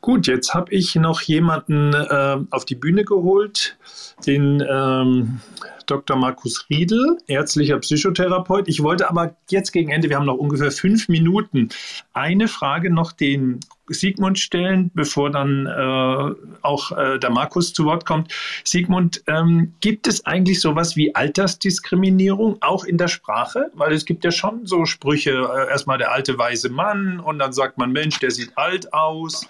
Gut, 0.00 0.26
jetzt 0.26 0.52
habe 0.52 0.70
ich 0.72 0.94
noch 0.96 1.22
jemanden 1.22 1.94
äh, 1.94 2.36
auf 2.50 2.66
die 2.66 2.74
Bühne 2.74 3.04
geholt, 3.04 3.78
den 4.26 4.62
ähm, 4.70 5.40
Dr. 5.86 6.16
Markus 6.16 6.66
Riedel, 6.70 7.18
ärztlicher 7.26 7.78
Psychotherapeut. 7.78 8.68
Ich 8.68 8.82
wollte 8.82 9.08
aber 9.08 9.36
jetzt 9.50 9.72
gegen 9.72 9.90
Ende, 9.90 10.08
wir 10.08 10.16
haben 10.16 10.26
noch 10.26 10.38
ungefähr 10.38 10.70
fünf 10.70 11.08
Minuten, 11.08 11.68
eine 12.12 12.48
Frage 12.48 12.90
noch 12.90 13.12
den 13.12 13.60
Sigmund 13.88 14.38
stellen, 14.38 14.90
bevor 14.94 15.30
dann 15.30 15.66
äh, 15.66 16.56
auch 16.62 16.92
äh, 16.92 17.18
der 17.18 17.30
Markus 17.30 17.72
zu 17.72 17.84
Wort 17.84 18.06
kommt. 18.06 18.32
Sigmund, 18.64 19.22
ähm, 19.26 19.74
gibt 19.80 20.06
es 20.06 20.24
eigentlich 20.24 20.60
sowas 20.60 20.96
wie 20.96 21.14
Altersdiskriminierung 21.14 22.56
auch 22.62 22.84
in 22.84 22.96
der 22.96 23.08
Sprache? 23.08 23.70
Weil 23.74 23.92
es 23.92 24.06
gibt 24.06 24.24
ja 24.24 24.30
schon 24.30 24.66
so 24.66 24.86
Sprüche, 24.86 25.32
äh, 25.32 25.70
erstmal 25.70 25.98
der 25.98 26.12
alte 26.12 26.38
weise 26.38 26.70
Mann 26.70 27.20
und 27.20 27.38
dann 27.38 27.52
sagt 27.52 27.76
man, 27.78 27.92
Mensch, 27.92 28.18
der 28.20 28.30
sieht 28.30 28.56
alt 28.56 28.92
aus. 28.94 29.46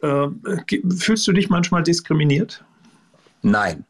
Äh, 0.00 0.28
fühlst 0.98 1.26
du 1.26 1.32
dich 1.32 1.50
manchmal 1.50 1.82
diskriminiert? 1.82 2.64
Nein. 3.42 3.84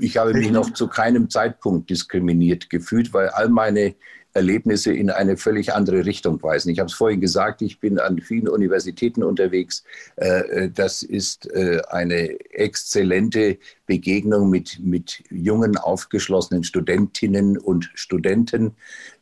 Äh, 0.00 0.04
ich 0.04 0.16
habe 0.16 0.34
mich 0.34 0.50
noch 0.50 0.72
zu 0.72 0.88
keinem 0.88 1.30
Zeitpunkt 1.30 1.90
diskriminiert 1.90 2.70
gefühlt, 2.70 3.12
weil 3.12 3.28
all 3.28 3.48
meine 3.48 3.94
Erlebnisse 4.34 4.94
in 4.94 5.10
eine 5.10 5.36
völlig 5.36 5.74
andere 5.74 6.06
Richtung 6.06 6.42
weisen. 6.42 6.70
Ich 6.70 6.78
habe 6.78 6.86
es 6.86 6.94
vorhin 6.94 7.20
gesagt, 7.20 7.60
ich 7.60 7.80
bin 7.80 7.98
an 7.98 8.18
vielen 8.18 8.48
Universitäten 8.48 9.22
unterwegs. 9.22 9.84
Äh, 10.16 10.70
das 10.70 11.02
ist 11.02 11.52
eine 11.52 12.38
exzellente 12.50 13.58
Begegnung 13.86 14.48
mit, 14.48 14.78
mit 14.80 15.22
jungen, 15.30 15.76
aufgeschlossenen 15.76 16.64
Studentinnen 16.64 17.58
und 17.58 17.90
Studenten. 17.94 18.74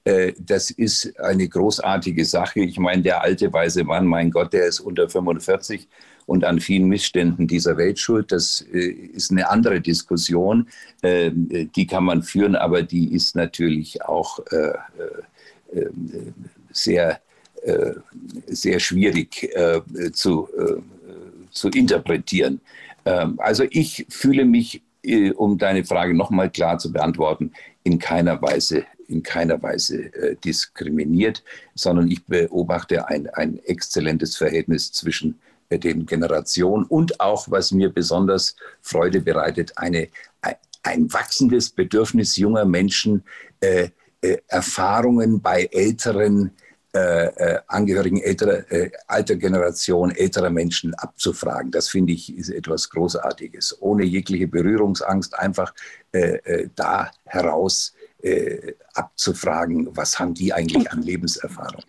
Äh, 0.04 0.32
das 0.38 0.70
ist 0.70 1.18
eine 1.18 1.48
großartige 1.48 2.24
Sache. 2.24 2.60
Ich 2.60 2.78
meine, 2.78 3.02
der 3.02 3.22
alte 3.22 3.52
weise 3.52 3.84
Mann, 3.84 4.06
mein 4.06 4.30
Gott, 4.30 4.52
der 4.52 4.66
ist 4.66 4.80
unter 4.80 5.08
45 5.08 5.88
und 6.26 6.44
an 6.44 6.60
vielen 6.60 6.88
Missständen 6.88 7.46
dieser 7.46 7.76
Welt 7.76 7.98
schuld. 7.98 8.32
Das 8.32 8.64
äh, 8.72 8.90
ist 8.90 9.30
eine 9.30 9.48
andere 9.48 9.80
Diskussion, 9.80 10.68
ähm, 11.02 11.70
die 11.74 11.86
kann 11.86 12.04
man 12.04 12.22
führen, 12.22 12.56
aber 12.56 12.82
die 12.82 13.14
ist 13.14 13.36
natürlich 13.36 14.02
auch 14.02 14.40
äh, 14.50 14.72
sehr, 16.72 17.20
sehr 18.46 18.80
schwierig 18.80 19.48
zu, 20.12 20.48
zu 21.52 21.68
interpretieren. 21.68 22.60
Ähm, 23.04 23.38
also 23.38 23.64
ich 23.70 24.06
fühle 24.08 24.44
mich, 24.44 24.82
um 25.36 25.58
deine 25.58 25.84
Frage 25.84 26.14
nochmal 26.14 26.50
klar 26.50 26.78
zu 26.78 26.92
beantworten, 26.92 27.52
in 27.84 27.98
keiner 27.98 28.42
Weise 28.42 28.84
in 29.10 29.22
keiner 29.24 29.60
Weise 29.60 30.14
äh, 30.14 30.36
diskriminiert, 30.36 31.42
sondern 31.74 32.08
ich 32.08 32.24
beobachte 32.24 33.08
ein, 33.08 33.28
ein 33.30 33.58
exzellentes 33.64 34.36
Verhältnis 34.36 34.92
zwischen 34.92 35.32
äh, 35.32 35.34
den 35.78 36.06
Generationen 36.06 36.84
und 36.84 37.20
auch, 37.20 37.50
was 37.50 37.72
mir 37.72 37.90
besonders 37.90 38.56
Freude 38.82 39.20
bereitet, 39.20 39.72
eine, 39.76 40.08
ein, 40.82 41.12
wachsendes 41.12 41.70
Bedürfnis 41.70 42.36
junger 42.36 42.64
Menschen, 42.64 43.22
äh, 43.60 43.90
äh 44.20 44.38
Erfahrungen 44.48 45.40
bei 45.40 45.68
älteren 45.72 46.52
äh, 46.92 47.26
äh, 47.26 47.60
Angehörigen 47.68 48.20
älterer, 48.20 48.68
äh, 48.72 48.90
alter 49.06 49.36
Generation, 49.36 50.10
älterer 50.10 50.50
Menschen 50.50 50.92
abzufragen. 50.94 51.70
Das 51.70 51.88
finde 51.88 52.12
ich 52.14 52.36
ist 52.36 52.50
etwas 52.50 52.90
Großartiges. 52.90 53.76
Ohne 53.80 54.02
jegliche 54.02 54.48
Berührungsangst 54.48 55.38
einfach 55.38 55.72
äh, 56.10 56.68
da 56.74 57.12
heraus 57.24 57.94
abzufragen, 58.92 59.88
was 59.96 60.18
haben 60.18 60.34
die 60.34 60.52
eigentlich 60.52 60.90
an 60.92 61.00
Lebenserfahrung. 61.00 61.84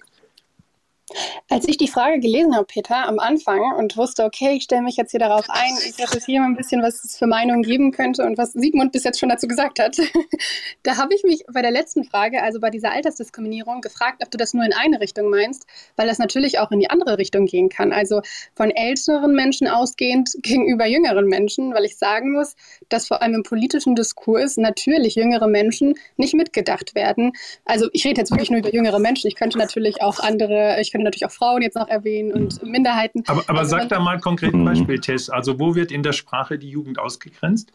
Als 1.49 1.67
ich 1.67 1.77
die 1.77 1.87
Frage 1.87 2.19
gelesen 2.19 2.55
habe, 2.55 2.65
Peter, 2.65 3.07
am 3.07 3.19
Anfang 3.19 3.59
und 3.77 3.97
wusste, 3.97 4.23
okay, 4.23 4.51
ich 4.55 4.63
stelle 4.63 4.81
mich 4.81 4.97
jetzt 4.97 5.11
hier 5.11 5.19
darauf 5.19 5.45
ein, 5.49 5.73
ich 5.85 5.97
recherchiere 5.99 6.41
mal 6.41 6.47
ein 6.47 6.55
bisschen, 6.55 6.81
was 6.81 7.03
es 7.03 7.17
für 7.17 7.27
Meinungen 7.27 7.63
geben 7.63 7.91
könnte 7.91 8.23
und 8.23 8.37
was 8.37 8.53
Sigmund 8.53 8.91
bis 8.91 9.03
jetzt 9.03 9.19
schon 9.19 9.29
dazu 9.29 9.47
gesagt 9.47 9.79
hat, 9.79 9.97
da 10.83 10.97
habe 10.97 11.13
ich 11.13 11.23
mich 11.23 11.43
bei 11.51 11.61
der 11.61 11.71
letzten 11.71 12.03
Frage, 12.03 12.41
also 12.41 12.59
bei 12.59 12.69
dieser 12.69 12.91
Altersdiskriminierung, 12.91 13.81
gefragt, 13.81 14.21
ob 14.23 14.31
du 14.31 14.37
das 14.37 14.53
nur 14.53 14.63
in 14.65 14.73
eine 14.73 14.99
Richtung 14.99 15.29
meinst, 15.29 15.65
weil 15.95 16.07
das 16.07 16.19
natürlich 16.19 16.59
auch 16.59 16.71
in 16.71 16.79
die 16.79 16.89
andere 16.89 17.17
Richtung 17.17 17.45
gehen 17.45 17.69
kann. 17.69 17.91
Also 17.91 18.21
von 18.55 18.71
älteren 18.71 19.33
Menschen 19.33 19.67
ausgehend 19.67 20.29
gegenüber 20.41 20.85
jüngeren 20.85 21.25
Menschen, 21.25 21.73
weil 21.73 21.85
ich 21.85 21.97
sagen 21.97 22.33
muss, 22.33 22.55
dass 22.89 23.07
vor 23.07 23.21
allem 23.21 23.35
im 23.35 23.43
politischen 23.43 23.95
Diskurs 23.95 24.57
natürlich 24.57 25.15
jüngere 25.15 25.47
Menschen 25.47 25.95
nicht 26.17 26.33
mitgedacht 26.33 26.95
werden. 26.95 27.33
Also 27.65 27.89
ich 27.93 28.05
rede 28.05 28.21
jetzt 28.21 28.31
wirklich 28.31 28.49
nur 28.49 28.59
über 28.59 28.73
jüngere 28.73 28.99
Menschen. 28.99 29.27
Ich 29.27 29.35
könnte 29.35 29.57
natürlich 29.57 30.01
auch 30.01 30.19
andere, 30.19 30.79
ich 30.79 30.91
könnte 30.91 31.00
können 31.01 31.05
natürlich 31.05 31.25
auch 31.25 31.31
Frauen 31.31 31.61
jetzt 31.61 31.75
noch 31.75 31.87
erwähnen 31.87 32.31
und 32.31 32.61
mhm. 32.61 32.71
Minderheiten. 32.71 33.23
Aber, 33.27 33.43
aber 33.47 33.59
also 33.59 33.71
sag 33.71 33.89
da 33.89 33.99
mal 33.99 34.19
konkret 34.19 34.53
ein 34.53 34.63
Beispiel, 34.63 34.99
Tess. 34.99 35.29
Also 35.29 35.59
wo 35.59 35.75
wird 35.75 35.91
in 35.91 36.03
der 36.03 36.13
Sprache 36.13 36.57
die 36.57 36.69
Jugend 36.69 36.99
ausgegrenzt? 36.99 37.71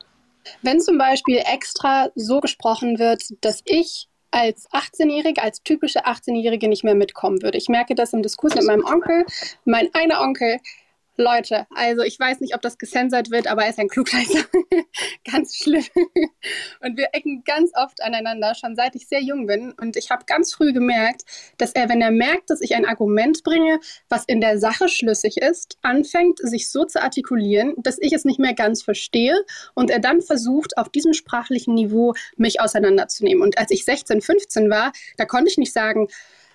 Wenn 0.62 0.81
zum 0.81 0.97
Beispiel 0.97 1.39
extra 1.39 2.09
so 2.14 2.41
gesprochen 2.41 2.99
wird, 2.99 3.22
dass 3.41 3.62
ich 3.64 4.09
als 4.31 4.70
18-Jährige, 4.70 5.43
als 5.43 5.62
typische 5.62 6.07
18-Jährige 6.07 6.68
nicht 6.68 6.85
mehr 6.85 6.95
mitkommen 6.95 7.43
würde. 7.43 7.59
Ich 7.59 7.68
merke 7.68 7.95
das 7.95 8.12
im 8.12 8.22
Diskurs 8.22 8.55
mit 8.55 8.64
meinem 8.64 8.85
Onkel. 8.85 9.24
Mein 9.64 9.89
einer 9.95 10.20
Onkel 10.20 10.59
Leute, 11.17 11.67
also 11.75 12.03
ich 12.03 12.19
weiß 12.19 12.41
nicht, 12.41 12.55
ob 12.55 12.62
das 12.62 12.79
gesensert 12.79 13.31
wird, 13.31 13.47
aber 13.47 13.64
er 13.64 13.71
ist 13.71 13.79
ein 13.79 13.89
Klugscheißer. 13.89 14.45
ganz 15.31 15.57
schlimm. 15.57 15.85
Und 16.81 16.97
wir 16.97 17.09
ecken 17.12 17.43
ganz 17.45 17.73
oft 17.75 18.03
aneinander, 18.03 18.55
schon 18.55 18.77
seit 18.77 18.95
ich 18.95 19.09
sehr 19.09 19.23
jung 19.23 19.47
bin. 19.47 19.73
Und 19.73 19.97
ich 19.97 20.11
habe 20.11 20.25
ganz 20.27 20.53
früh 20.53 20.73
gemerkt, 20.73 21.23
dass 21.59 21.73
er, 21.73 21.89
wenn 21.89 22.01
er 22.01 22.11
merkt, 22.11 22.51
dass 22.51 22.61
ich 22.61 22.75
ein 22.75 22.85
Argument 22.85 23.43
bringe, 23.45 23.81
was 24.09 24.25
in 24.27 24.41
der 24.41 24.59
Sache 24.59 24.89
schlüssig 24.89 25.39
ist, 25.39 25.79
anfängt, 25.83 26.39
sich 26.39 26.71
so 26.71 26.85
zu 26.85 27.03
artikulieren, 27.03 27.75
dass 27.79 27.99
ich 27.99 28.12
es 28.12 28.25
nicht 28.25 28.39
mehr 28.39 28.55
ganz 28.55 28.83
verstehe 28.83 29.37
und 29.75 29.91
er 29.91 30.01
dann 30.01 30.21
versucht, 30.21 30.77
auf 30.77 30.89
diesem 30.89 31.14
sprachlichen 31.14 31.75
Niveau 31.75 32.14
mich 32.37 32.61
auseinanderzunehmen. 32.61 33.43
Und 33.43 33.59
als 33.59 33.71
ich 33.71 33.85
16, 33.85 34.21
15 34.21 34.71
war, 34.71 34.93
da 35.17 35.25
konnte 35.25 35.51
ich 35.51 35.59
nicht 35.59 35.73
sagen, 35.73 36.09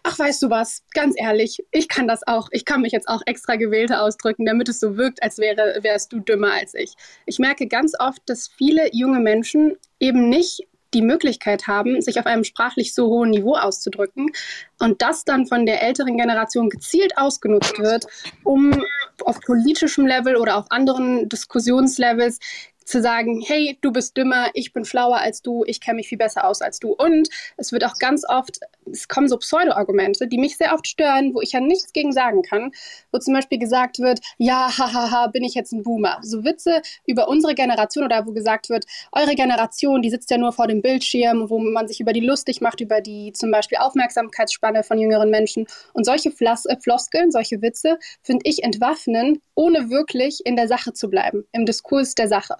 ach, 0.03 0.17
weißt 0.17 0.41
du 0.43 0.49
was, 0.49 0.83
ganz 0.93 1.15
ehrlich, 1.17 1.63
ich 1.71 1.87
kann 1.87 2.07
das 2.07 2.25
auch. 2.27 2.49
Ich 2.51 2.65
kann 2.65 2.81
mich 2.81 2.91
jetzt 2.91 3.07
auch 3.07 3.21
extra 3.25 3.55
gewählter 3.55 4.01
ausdrücken, 4.01 4.45
damit 4.45 4.69
es 4.69 4.79
so 4.79 4.97
wirkt, 4.97 5.21
als 5.23 5.37
wäre, 5.37 5.79
wärst 5.81 6.11
du 6.11 6.19
dümmer 6.19 6.53
als 6.53 6.73
ich. 6.73 6.93
Ich 7.25 7.39
merke 7.39 7.67
ganz 7.67 7.93
oft, 7.99 8.21
dass 8.25 8.47
viele 8.47 8.89
junge 8.93 9.19
Menschen 9.19 9.77
eben 9.99 10.29
nicht 10.29 10.67
die 10.93 11.01
Möglichkeit 11.01 11.67
haben, 11.67 12.01
sich 12.01 12.19
auf 12.19 12.25
einem 12.25 12.43
sprachlich 12.43 12.93
so 12.93 13.07
hohen 13.07 13.29
Niveau 13.29 13.55
auszudrücken 13.55 14.31
und 14.79 15.01
das 15.01 15.23
dann 15.23 15.47
von 15.47 15.65
der 15.65 15.81
älteren 15.81 16.17
Generation 16.17 16.69
gezielt 16.69 17.17
ausgenutzt 17.17 17.79
wird, 17.79 18.07
um 18.43 18.83
auf 19.23 19.39
politischem 19.39 20.05
Level 20.05 20.35
oder 20.35 20.57
auf 20.57 20.65
anderen 20.69 21.29
Diskussionslevels 21.29 22.39
zu 22.83 23.01
sagen, 23.01 23.41
hey, 23.45 23.77
du 23.81 23.91
bist 23.91 24.17
dümmer, 24.17 24.49
ich 24.53 24.73
bin 24.73 24.85
schlauer 24.85 25.17
als 25.17 25.41
du, 25.41 25.63
ich 25.65 25.79
kenne 25.79 25.97
mich 25.97 26.09
viel 26.09 26.17
besser 26.17 26.45
aus 26.45 26.61
als 26.61 26.79
du. 26.79 26.93
Und 26.93 27.29
es 27.57 27.71
wird 27.71 27.85
auch 27.85 27.97
ganz 27.99 28.23
oft, 28.27 28.59
es 28.91 29.07
kommen 29.07 29.27
so 29.27 29.37
Pseudo-Argumente, 29.37 30.27
die 30.27 30.37
mich 30.37 30.57
sehr 30.57 30.73
oft 30.73 30.87
stören, 30.87 31.33
wo 31.33 31.41
ich 31.41 31.51
ja 31.51 31.59
nichts 31.59 31.93
gegen 31.93 32.11
sagen 32.11 32.41
kann, 32.41 32.71
wo 33.11 33.19
zum 33.19 33.33
Beispiel 33.33 33.59
gesagt 33.59 33.99
wird, 33.99 34.19
ja, 34.37 34.77
hahaha, 34.77 35.27
bin 35.27 35.43
ich 35.43 35.53
jetzt 35.53 35.71
ein 35.71 35.83
Boomer. 35.83 36.19
So 36.21 36.43
Witze 36.43 36.81
über 37.05 37.27
unsere 37.27 37.55
Generation 37.55 38.03
oder 38.03 38.25
wo 38.25 38.31
gesagt 38.31 38.69
wird, 38.69 38.85
eure 39.11 39.35
Generation, 39.35 40.01
die 40.01 40.09
sitzt 40.09 40.29
ja 40.31 40.37
nur 40.37 40.51
vor 40.51 40.67
dem 40.67 40.81
Bildschirm, 40.81 41.49
wo 41.49 41.59
man 41.59 41.87
sich 41.87 41.99
über 41.99 42.13
die 42.13 42.19
lustig 42.21 42.61
macht, 42.61 42.81
über 42.81 43.01
die 43.01 43.33
zum 43.33 43.51
Beispiel 43.51 43.77
Aufmerksamkeitsspanne 43.79 44.83
von 44.83 44.99
jüngeren 44.99 45.29
Menschen. 45.29 45.67
Und 45.93 46.05
solche 46.05 46.31
Flas 46.31 46.65
äh, 46.65 46.77
Floskeln, 46.77 47.31
solche 47.31 47.61
Witze, 47.61 47.97
finde 48.21 48.43
ich 48.45 48.63
entwaffnen, 48.63 49.41
ohne 49.55 49.89
wirklich 49.89 50.41
in 50.45 50.55
der 50.55 50.67
Sache 50.67 50.93
zu 50.93 51.09
bleiben, 51.09 51.45
im 51.51 51.65
Diskurs 51.65 52.15
der 52.15 52.27
Sache. 52.27 52.55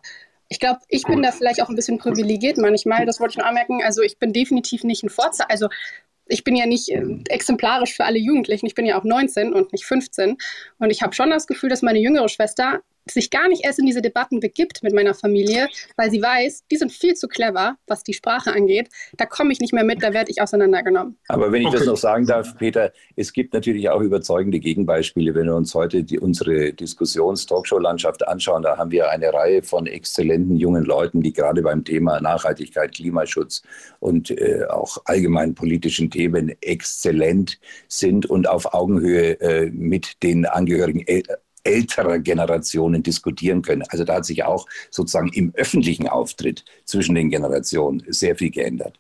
Ich 0.52 0.60
glaube, 0.60 0.82
ich 0.90 1.04
bin 1.04 1.22
da 1.22 1.32
vielleicht 1.32 1.62
auch 1.62 1.70
ein 1.70 1.78
bisschen 1.78 1.98
privilegiert 1.98 2.58
manchmal, 2.58 3.06
das 3.06 3.22
wollte 3.22 3.32
ich 3.32 3.38
nur 3.38 3.48
anmerken. 3.48 3.82
Also 3.86 4.02
ich 4.02 4.20
bin 4.20 4.34
definitiv 4.34 4.84
nicht 4.84 5.02
ein 5.02 5.10
Vorzeige, 5.10 5.50
also 5.50 5.70
ich 6.28 6.43
bin 6.43 6.55
ja 6.55 6.65
nicht 6.65 6.89
äh, 6.89 7.03
exemplarisch 7.30 7.95
für 7.95 8.05
alle 8.05 8.19
Jugendlichen. 8.19 8.65
Ich 8.65 8.76
bin 8.76 8.86
ja 8.86 8.99
auch 8.99 9.03
19 9.03 9.53
und 9.53 9.72
nicht 9.74 9.86
15. 9.86 10.38
Und 10.80 10.89
ich 10.89 11.01
habe 11.01 11.13
schon 11.13 11.30
das 11.30 11.47
Gefühl, 11.47 11.69
dass 11.69 11.82
meine 11.82 11.99
jüngere 11.99 12.30
Schwester 12.30 12.82
sich 13.10 13.30
gar 13.30 13.47
nicht 13.47 13.66
erst 13.66 13.80
in 13.80 13.86
diese 13.86 14.02
Debatten 14.02 14.39
begibt 14.39 14.84
mit 14.84 14.93
meiner 14.93 15.14
Familie, 15.14 15.68
weil 15.97 16.12
sie 16.12 16.22
weiß, 16.22 16.66
die 16.72 16.78
sind 16.78 16.91
viel 16.91 17.16
zu 17.16 17.28
clever, 17.28 17.78
was 17.88 18.04
die 18.04 18.14
Sprache 18.14 18.54
angeht. 18.54 18.89
Da 19.18 19.26
komme 19.26 19.52
ich 19.52 19.60
nicht 19.60 19.74
mehr 19.74 19.84
mit, 19.84 20.04
da 20.04 20.14
werde 20.14 20.32
ich 20.32 20.41
auseinandergenommen. 20.41 21.18
Aber 21.28 21.52
wenn 21.52 21.62
ich 21.62 21.68
okay. 21.68 21.78
das 21.78 21.88
noch 21.88 21.97
sagen 21.97 22.26
darf, 22.26 22.56
Peter, 22.58 22.91
es 23.16 23.34
gibt 23.34 23.54
natürlich 23.54 23.89
auch 23.89 24.02
überzeugende 24.02 24.60
Gegenbeispiele. 24.60 25.34
Wenn 25.34 25.47
wir 25.47 25.56
uns 25.56 25.74
heute 25.74 26.04
die, 26.04 26.20
unsere 26.20 26.74
Diskussions-Talkshow-Landschaft 26.74 28.28
anschauen, 28.28 28.64
da 28.64 28.78
haben 28.78 28.91
wir 28.91 29.10
eine 29.10 29.34
Reihe 29.34 29.64
von 29.64 29.88
exzellenten 29.88 30.56
jungen 30.56 30.84
Leuten, 30.84 31.22
die 31.22 31.34
gerade 31.34 31.62
beim 31.62 31.84
Thema 31.84 32.22
Nachhaltigkeit, 32.22 32.93
Klimaschutz 32.93 33.64
und 33.99 34.32
äh, 34.32 34.66
auch 34.70 34.97
allgemein 35.06 35.56
politischen 35.56 36.12
Themen 36.12 36.56
exzellent 36.62 37.60
sind 37.88 38.26
und 38.26 38.47
auf 38.47 38.74
Augenhöhe 38.74 39.39
äh, 39.41 39.72
mit 39.72 40.22
den 40.24 40.45
Angehörigen 40.45 41.06
älterer 41.64 42.20
Generationen 42.20 43.03
diskutieren 43.03 43.62
können. 43.62 43.84
Also 43.89 44.03
da 44.03 44.16
hat 44.16 44.26
sich 44.26 44.43
auch 44.43 44.68
sozusagen 44.89 45.30
im 45.34 45.53
öffentlichen 45.55 46.07
Auftritt 46.07 46.66
zwischen 46.86 47.16
den 47.16 47.30
Generationen 47.30 48.03
sehr 48.07 48.36
viel 48.36 48.51
geändert. 48.51 48.97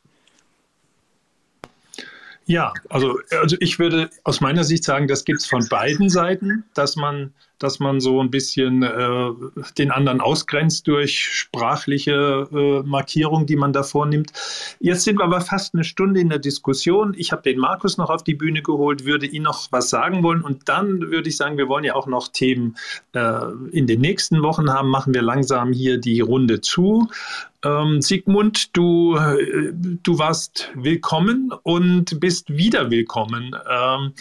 Ja, 2.45 2.73
also, 2.89 3.19
also 3.39 3.55
ich 3.59 3.79
würde 3.79 4.09
aus 4.23 4.41
meiner 4.41 4.63
Sicht 4.63 4.83
sagen, 4.83 5.07
das 5.07 5.23
gibt 5.23 5.39
es 5.39 5.45
von 5.45 5.67
beiden 5.69 6.09
Seiten, 6.09 6.63
dass 6.73 6.95
man 6.95 7.33
dass 7.63 7.79
man 7.79 7.99
so 7.99 8.21
ein 8.21 8.31
bisschen 8.31 8.83
äh, 8.83 9.29
den 9.77 9.91
anderen 9.91 10.21
ausgrenzt 10.21 10.87
durch 10.87 11.23
sprachliche 11.23 12.47
äh, 12.51 12.87
Markierung, 12.87 13.45
die 13.45 13.55
man 13.55 13.73
da 13.73 13.83
vornimmt. 13.83 14.31
Jetzt 14.79 15.03
sind 15.03 15.19
wir 15.19 15.25
aber 15.25 15.41
fast 15.41 15.73
eine 15.73 15.83
Stunde 15.83 16.19
in 16.19 16.29
der 16.29 16.39
Diskussion. 16.39 17.13
Ich 17.17 17.31
habe 17.31 17.41
den 17.43 17.59
Markus 17.59 17.97
noch 17.97 18.09
auf 18.09 18.23
die 18.23 18.35
Bühne 18.35 18.61
geholt, 18.61 19.05
würde 19.05 19.25
ihn 19.25 19.43
noch 19.43 19.71
was 19.71 19.89
sagen 19.89 20.23
wollen 20.23 20.41
und 20.41 20.67
dann 20.69 21.11
würde 21.11 21.29
ich 21.29 21.37
sagen, 21.37 21.57
wir 21.57 21.67
wollen 21.67 21.83
ja 21.83 21.95
auch 21.95 22.07
noch 22.07 22.27
Themen 22.29 22.77
äh, 23.13 23.45
in 23.71 23.87
den 23.87 24.01
nächsten 24.01 24.41
Wochen 24.41 24.71
haben, 24.71 24.89
machen 24.89 25.13
wir 25.13 25.21
langsam 25.21 25.73
hier 25.73 25.99
die 25.99 26.21
Runde 26.21 26.61
zu. 26.61 27.09
Ähm, 27.63 28.01
Sigmund, 28.01 28.75
du, 28.75 29.15
äh, 29.15 29.71
du 29.71 30.17
warst 30.17 30.71
willkommen 30.73 31.53
und 31.63 32.19
bist 32.19 32.49
wieder 32.57 32.89
willkommen. 32.89 33.55
Ähm, 33.69 34.13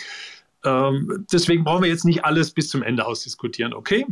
ähm, 0.64 1.26
deswegen 1.32 1.64
brauchen 1.64 1.82
wir 1.82 1.90
jetzt 1.90 2.04
nicht 2.04 2.24
alles 2.24 2.50
bis 2.50 2.68
zum 2.68 2.82
Ende 2.82 3.06
ausdiskutieren, 3.06 3.72
okay? 3.72 4.06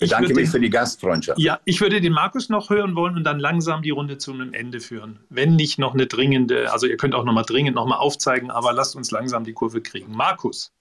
Ich 0.00 0.10
bedanke 0.10 0.34
mich 0.34 0.48
für 0.48 0.60
die 0.60 0.70
Gastfreundschaft. 0.70 1.40
Ja, 1.40 1.58
ich 1.64 1.80
würde 1.80 2.00
den 2.00 2.12
Markus 2.12 2.48
noch 2.48 2.70
hören 2.70 2.94
wollen 2.94 3.16
und 3.16 3.24
dann 3.24 3.40
langsam 3.40 3.82
die 3.82 3.90
Runde 3.90 4.16
zu 4.16 4.32
einem 4.32 4.52
Ende 4.52 4.80
führen. 4.80 5.18
Wenn 5.28 5.56
nicht 5.56 5.78
noch 5.78 5.92
eine 5.92 6.06
dringende, 6.06 6.72
also 6.72 6.86
ihr 6.86 6.96
könnt 6.96 7.16
auch 7.16 7.24
noch 7.24 7.32
mal 7.32 7.42
dringend 7.42 7.74
noch 7.74 7.86
mal 7.86 7.96
aufzeigen, 7.96 8.50
aber 8.50 8.72
lasst 8.72 8.94
uns 8.94 9.10
langsam 9.10 9.42
die 9.42 9.54
Kurve 9.54 9.80
kriegen. 9.80 10.12
Markus. 10.12 10.72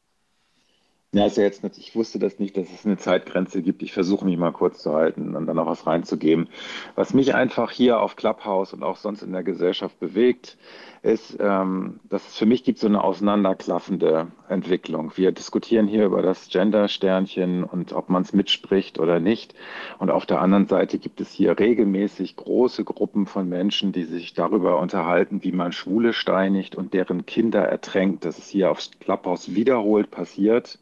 Ja, 1.13 1.23
also 1.23 1.41
jetzt 1.41 1.63
nicht, 1.63 1.77
ich 1.77 1.95
wusste 1.95 2.19
das 2.19 2.37
nicht, 2.37 2.57
dass 2.57 2.69
es 2.69 2.85
eine 2.85 2.97
Zeitgrenze 2.97 3.61
gibt. 3.61 3.81
Ich 3.81 3.93
versuche 3.93 4.25
mich 4.25 4.37
mal 4.37 4.51
kurz 4.51 4.83
zu 4.83 4.93
halten 4.93 5.37
und 5.37 5.47
dann 5.47 5.55
noch 5.55 5.65
was 5.65 5.87
reinzugeben. 5.87 6.49
Was 6.95 7.13
mich 7.13 7.33
einfach 7.33 7.71
hier 7.71 8.01
auf 8.01 8.17
Clubhouse 8.17 8.73
und 8.73 8.83
auch 8.83 8.97
sonst 8.97 9.21
in 9.21 9.31
der 9.31 9.43
Gesellschaft 9.43 9.97
bewegt, 10.01 10.57
ist, 11.03 11.37
ähm, 11.39 12.01
dass 12.09 12.27
es 12.27 12.35
für 12.35 12.45
mich 12.45 12.65
gibt 12.65 12.79
so 12.79 12.87
eine 12.87 13.01
auseinanderklaffende 13.01 14.27
Entwicklung. 14.49 15.13
Wir 15.15 15.31
diskutieren 15.31 15.87
hier 15.87 16.05
über 16.05 16.21
das 16.21 16.49
Gender-Sternchen 16.49 17.63
und 17.63 17.93
ob 17.93 18.09
man 18.09 18.23
es 18.23 18.33
mitspricht 18.33 18.99
oder 18.99 19.21
nicht. 19.21 19.55
Und 19.99 20.11
auf 20.11 20.25
der 20.25 20.41
anderen 20.41 20.67
Seite 20.67 20.99
gibt 20.99 21.21
es 21.21 21.31
hier 21.31 21.57
regelmäßig 21.57 22.35
große 22.35 22.83
Gruppen 22.83 23.27
von 23.27 23.47
Menschen, 23.47 23.93
die 23.93 24.03
sich 24.03 24.33
darüber 24.33 24.79
unterhalten, 24.81 25.41
wie 25.41 25.53
man 25.53 25.71
Schwule 25.71 26.11
steinigt 26.11 26.75
und 26.75 26.93
deren 26.93 27.25
Kinder 27.25 27.63
ertränkt. 27.63 28.25
Das 28.25 28.37
ist 28.37 28.49
hier 28.49 28.69
aufs 28.69 28.91
Clubhouse 28.99 29.55
wiederholt 29.55 30.11
passiert. 30.11 30.79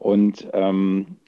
Und 0.00 0.48
ähm, 0.54 1.18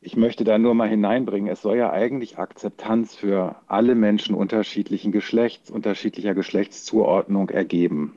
ich 0.00 0.16
möchte 0.16 0.42
da 0.42 0.58
nur 0.58 0.74
mal 0.74 0.88
hineinbringen, 0.88 1.50
es 1.50 1.60
soll 1.60 1.76
ja 1.76 1.92
eigentlich 1.92 2.38
Akzeptanz 2.38 3.14
für 3.14 3.56
alle 3.66 3.94
Menschen 3.94 4.34
unterschiedlichen 4.34 5.12
Geschlechts, 5.12 5.70
unterschiedlicher 5.70 6.34
Geschlechtszuordnung 6.34 7.50
ergeben. 7.50 8.16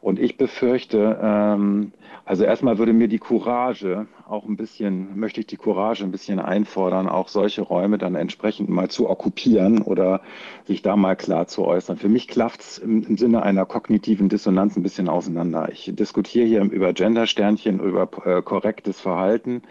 Und 0.00 0.18
ich 0.18 0.38
befürchte, 0.38 1.18
ähm, 1.22 1.92
also 2.24 2.44
erstmal 2.44 2.78
würde 2.78 2.94
mir 2.94 3.08
die 3.08 3.18
Courage 3.18 4.06
auch 4.26 4.46
ein 4.46 4.56
bisschen, 4.56 5.18
möchte 5.18 5.40
ich 5.40 5.46
die 5.46 5.56
Courage 5.56 6.04
ein 6.04 6.10
bisschen 6.10 6.38
einfordern, 6.38 7.08
auch 7.08 7.28
solche 7.28 7.60
Räume 7.60 7.98
dann 7.98 8.14
entsprechend 8.14 8.70
mal 8.70 8.88
zu 8.88 9.10
okkupieren 9.10 9.82
oder 9.82 10.22
sich 10.64 10.80
da 10.80 10.96
mal 10.96 11.16
klar 11.16 11.48
zu 11.48 11.66
äußern. 11.66 11.98
Für 11.98 12.08
mich 12.08 12.28
klafft 12.28 12.60
es 12.60 12.78
im, 12.78 13.02
im, 13.02 13.18
Sinne 13.18 13.42
einer 13.42 13.66
kognitiven 13.66 14.30
Dissonanz 14.30 14.76
ein 14.76 14.82
bisschen 14.82 15.08
auseinander. 15.08 15.68
Ich 15.70 15.92
diskutiere 15.94 16.46
hier 16.46 16.62
über 16.62 16.94
Gendersternchen, 16.94 17.80
über 17.80 18.08
äh, 18.24 18.40
korrektes 18.40 19.00
Verhalten 19.00 19.62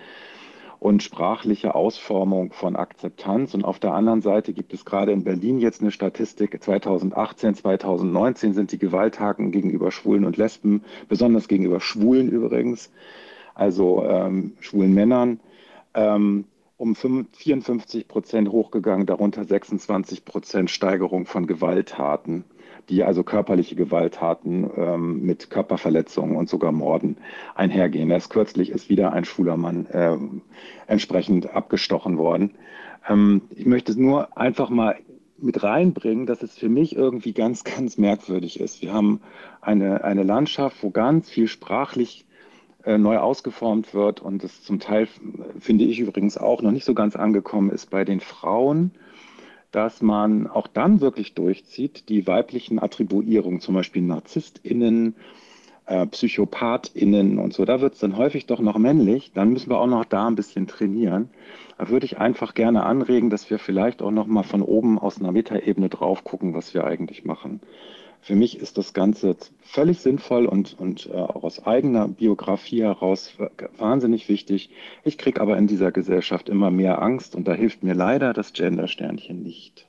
und 0.80 1.04
sprachliche 1.04 1.76
Ausformung 1.76 2.54
von 2.54 2.76
Akzeptanz. 2.76 3.54
Und 3.54 3.66
auf 3.66 3.80
der 3.80 3.94
anderen 3.94 4.22
Seite 4.22 4.54
gibt 4.54 4.74
es 4.74 4.86
gerade 4.86 5.12
in 5.12 5.24
Berlin 5.24 5.60
jetzt 5.60 5.82
eine 5.82 5.92
Statistik. 5.92 6.62
2018, 6.62 7.56
2019 7.56 8.54
sind 8.54 8.72
die 8.72 8.80
Gewalttaten 8.80 9.52
gegenüber 9.52 9.92
Schwulen 9.92 10.24
und 10.24 10.38
Lesben, 10.38 10.84
besonders 11.10 11.48
gegenüber 11.48 11.82
Schwulen 11.82 12.30
übrigens, 12.30 12.92
also 13.56 14.06
ähm, 14.06 14.54
schwulen 14.62 14.94
Männern, 14.94 15.42
ähm, 15.94 16.46
um 16.78 16.96
54 16.96 18.08
Prozent 18.08 18.50
hochgegangen, 18.50 19.06
darunter 19.06 19.44
26 19.44 20.24
Prozent 20.24 20.72
Steigerung 20.72 21.26
von 21.26 21.46
Gewalttaten 21.46 22.46
die 22.90 23.04
also 23.04 23.24
körperliche 23.24 23.76
Gewalttaten 23.76 24.70
ähm, 24.76 25.22
mit 25.22 25.50
Körperverletzungen 25.50 26.36
und 26.36 26.50
sogar 26.50 26.72
Morden 26.72 27.18
einhergehen. 27.56 28.10
Erst 28.10 28.32
kürzlich 28.32 28.72
ist 28.72 28.90
wieder 28.90 29.14
ein 29.14 29.26
schwuler 29.26 29.58
Mann 29.58 29.86
äh, 29.88 30.18
entsprechend 30.88 31.54
abgestochen 31.54 32.18
worden. 32.18 32.56
Ähm, 33.08 33.42
ich 33.56 33.66
möchte 33.66 34.00
nur 34.00 34.38
einfach 34.38 34.70
mal 34.70 34.96
mit 35.38 35.64
reinbringen, 35.64 36.26
dass 36.26 36.44
es 36.44 36.58
für 36.58 36.70
mich 36.70 36.96
irgendwie 36.96 37.34
ganz, 37.34 37.64
ganz 37.64 37.98
merkwürdig 37.98 38.60
ist. 38.60 38.82
Wir 38.82 38.94
haben 38.94 39.22
eine, 39.62 40.04
eine 40.04 40.24
Landschaft, 40.24 40.84
wo 40.84 40.90
ganz 40.90 41.30
viel 41.30 41.48
sprachlich 41.48 42.26
äh, 42.84 42.98
neu 42.98 43.18
ausgeformt 43.18 43.94
wird 43.94 44.22
und 44.22 44.44
es 44.44 44.64
zum 44.64 44.80
Teil, 44.80 45.08
finde 45.60 45.86
ich 45.86 46.00
übrigens 46.00 46.38
auch, 46.38 46.62
noch 46.62 46.72
nicht 46.72 46.86
so 46.86 46.94
ganz 46.94 47.16
angekommen 47.16 47.70
ist 47.70 47.90
bei 47.90 48.06
den 48.06 48.20
Frauen 48.20 48.92
dass 49.72 50.02
man 50.02 50.48
auch 50.48 50.68
dann 50.68 51.02
wirklich 51.02 51.34
durchzieht, 51.34 52.10
die 52.10 52.26
weiblichen 52.28 52.80
Attribuierungen, 52.80 53.62
zum 53.62 53.76
Beispiel 53.76 54.02
NarzisstInnen, 54.02 55.16
äh, 55.86 56.06
PsychopathInnen 56.06 57.40
und 57.40 57.54
so, 57.54 57.66
da 57.66 57.82
wird 57.82 57.94
es 57.94 58.00
dann 58.00 58.18
häufig 58.18 58.46
doch 58.46 58.60
noch 58.60 58.78
männlich. 58.78 59.32
Dann 59.34 59.52
müssen 59.52 59.70
wir 59.70 59.80
auch 59.80 59.88
noch 59.88 60.06
da 60.06 60.28
ein 60.28 60.36
bisschen 60.36 60.68
trainieren. 60.68 61.30
Da 61.78 61.90
würde 61.90 62.06
ich 62.06 62.18
einfach 62.20 62.54
gerne 62.54 62.84
anregen, 62.84 63.30
dass 63.30 63.50
wir 63.50 63.60
vielleicht 63.60 64.02
auch 64.02 64.12
noch 64.12 64.28
mal 64.28 64.44
von 64.44 64.62
oben 64.62 65.00
aus 65.00 65.20
einer 65.20 65.32
Metaebene 65.32 65.90
drauf 65.90 66.24
gucken, 66.24 66.54
was 66.54 66.74
wir 66.74 66.86
eigentlich 66.86 67.26
machen. 67.26 67.62
Für 68.22 68.36
mich 68.36 68.60
ist 68.60 68.78
das 68.78 68.94
Ganze 68.94 69.36
völlig 69.62 70.00
sinnvoll 70.00 70.46
und, 70.46 70.78
und 70.80 71.08
äh, 71.08 71.14
auch 71.14 71.44
aus 71.44 71.66
eigener 71.66 72.08
Biografie 72.08 72.84
heraus 72.84 73.34
wahnsinnig 73.78 74.30
wichtig. 74.30 74.70
Ich 75.04 75.18
kriege 75.18 75.42
aber 75.42 75.58
in 75.58 75.68
dieser 75.68 75.92
Gesellschaft 75.92 76.50
immer 76.50 76.72
mehr 76.72 77.02
Angst 77.02 77.36
und 77.36 77.48
da 77.48 77.54
hilft 77.54 77.84
mir 77.84 77.94
leider 77.94 78.34
das 78.34 78.54
Gender-Sternchen 78.54 79.42
nicht. 79.42 79.89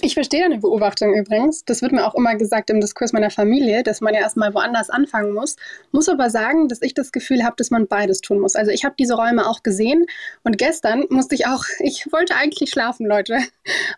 Ich 0.00 0.14
verstehe 0.14 0.40
deine 0.40 0.58
Beobachtung 0.58 1.14
übrigens. 1.14 1.66
Das 1.66 1.82
wird 1.82 1.92
mir 1.92 2.06
auch 2.06 2.14
immer 2.14 2.34
gesagt 2.34 2.70
im 2.70 2.80
Diskurs 2.80 3.12
meiner 3.12 3.30
Familie, 3.30 3.82
dass 3.82 4.00
man 4.00 4.14
ja 4.14 4.20
erstmal 4.20 4.54
woanders 4.54 4.88
anfangen 4.88 5.34
muss. 5.34 5.56
Muss 5.92 6.08
aber 6.08 6.30
sagen, 6.30 6.68
dass 6.68 6.80
ich 6.80 6.94
das 6.94 7.12
Gefühl 7.12 7.44
habe, 7.44 7.56
dass 7.58 7.70
man 7.70 7.86
beides 7.86 8.22
tun 8.22 8.40
muss. 8.40 8.56
Also 8.56 8.70
ich 8.70 8.86
habe 8.86 8.94
diese 8.98 9.14
Räume 9.14 9.46
auch 9.46 9.62
gesehen 9.62 10.06
und 10.44 10.56
gestern 10.56 11.04
musste 11.10 11.34
ich 11.34 11.46
auch, 11.46 11.64
ich 11.78 12.10
wollte 12.10 12.34
eigentlich 12.36 12.70
schlafen, 12.70 13.06
Leute. 13.06 13.38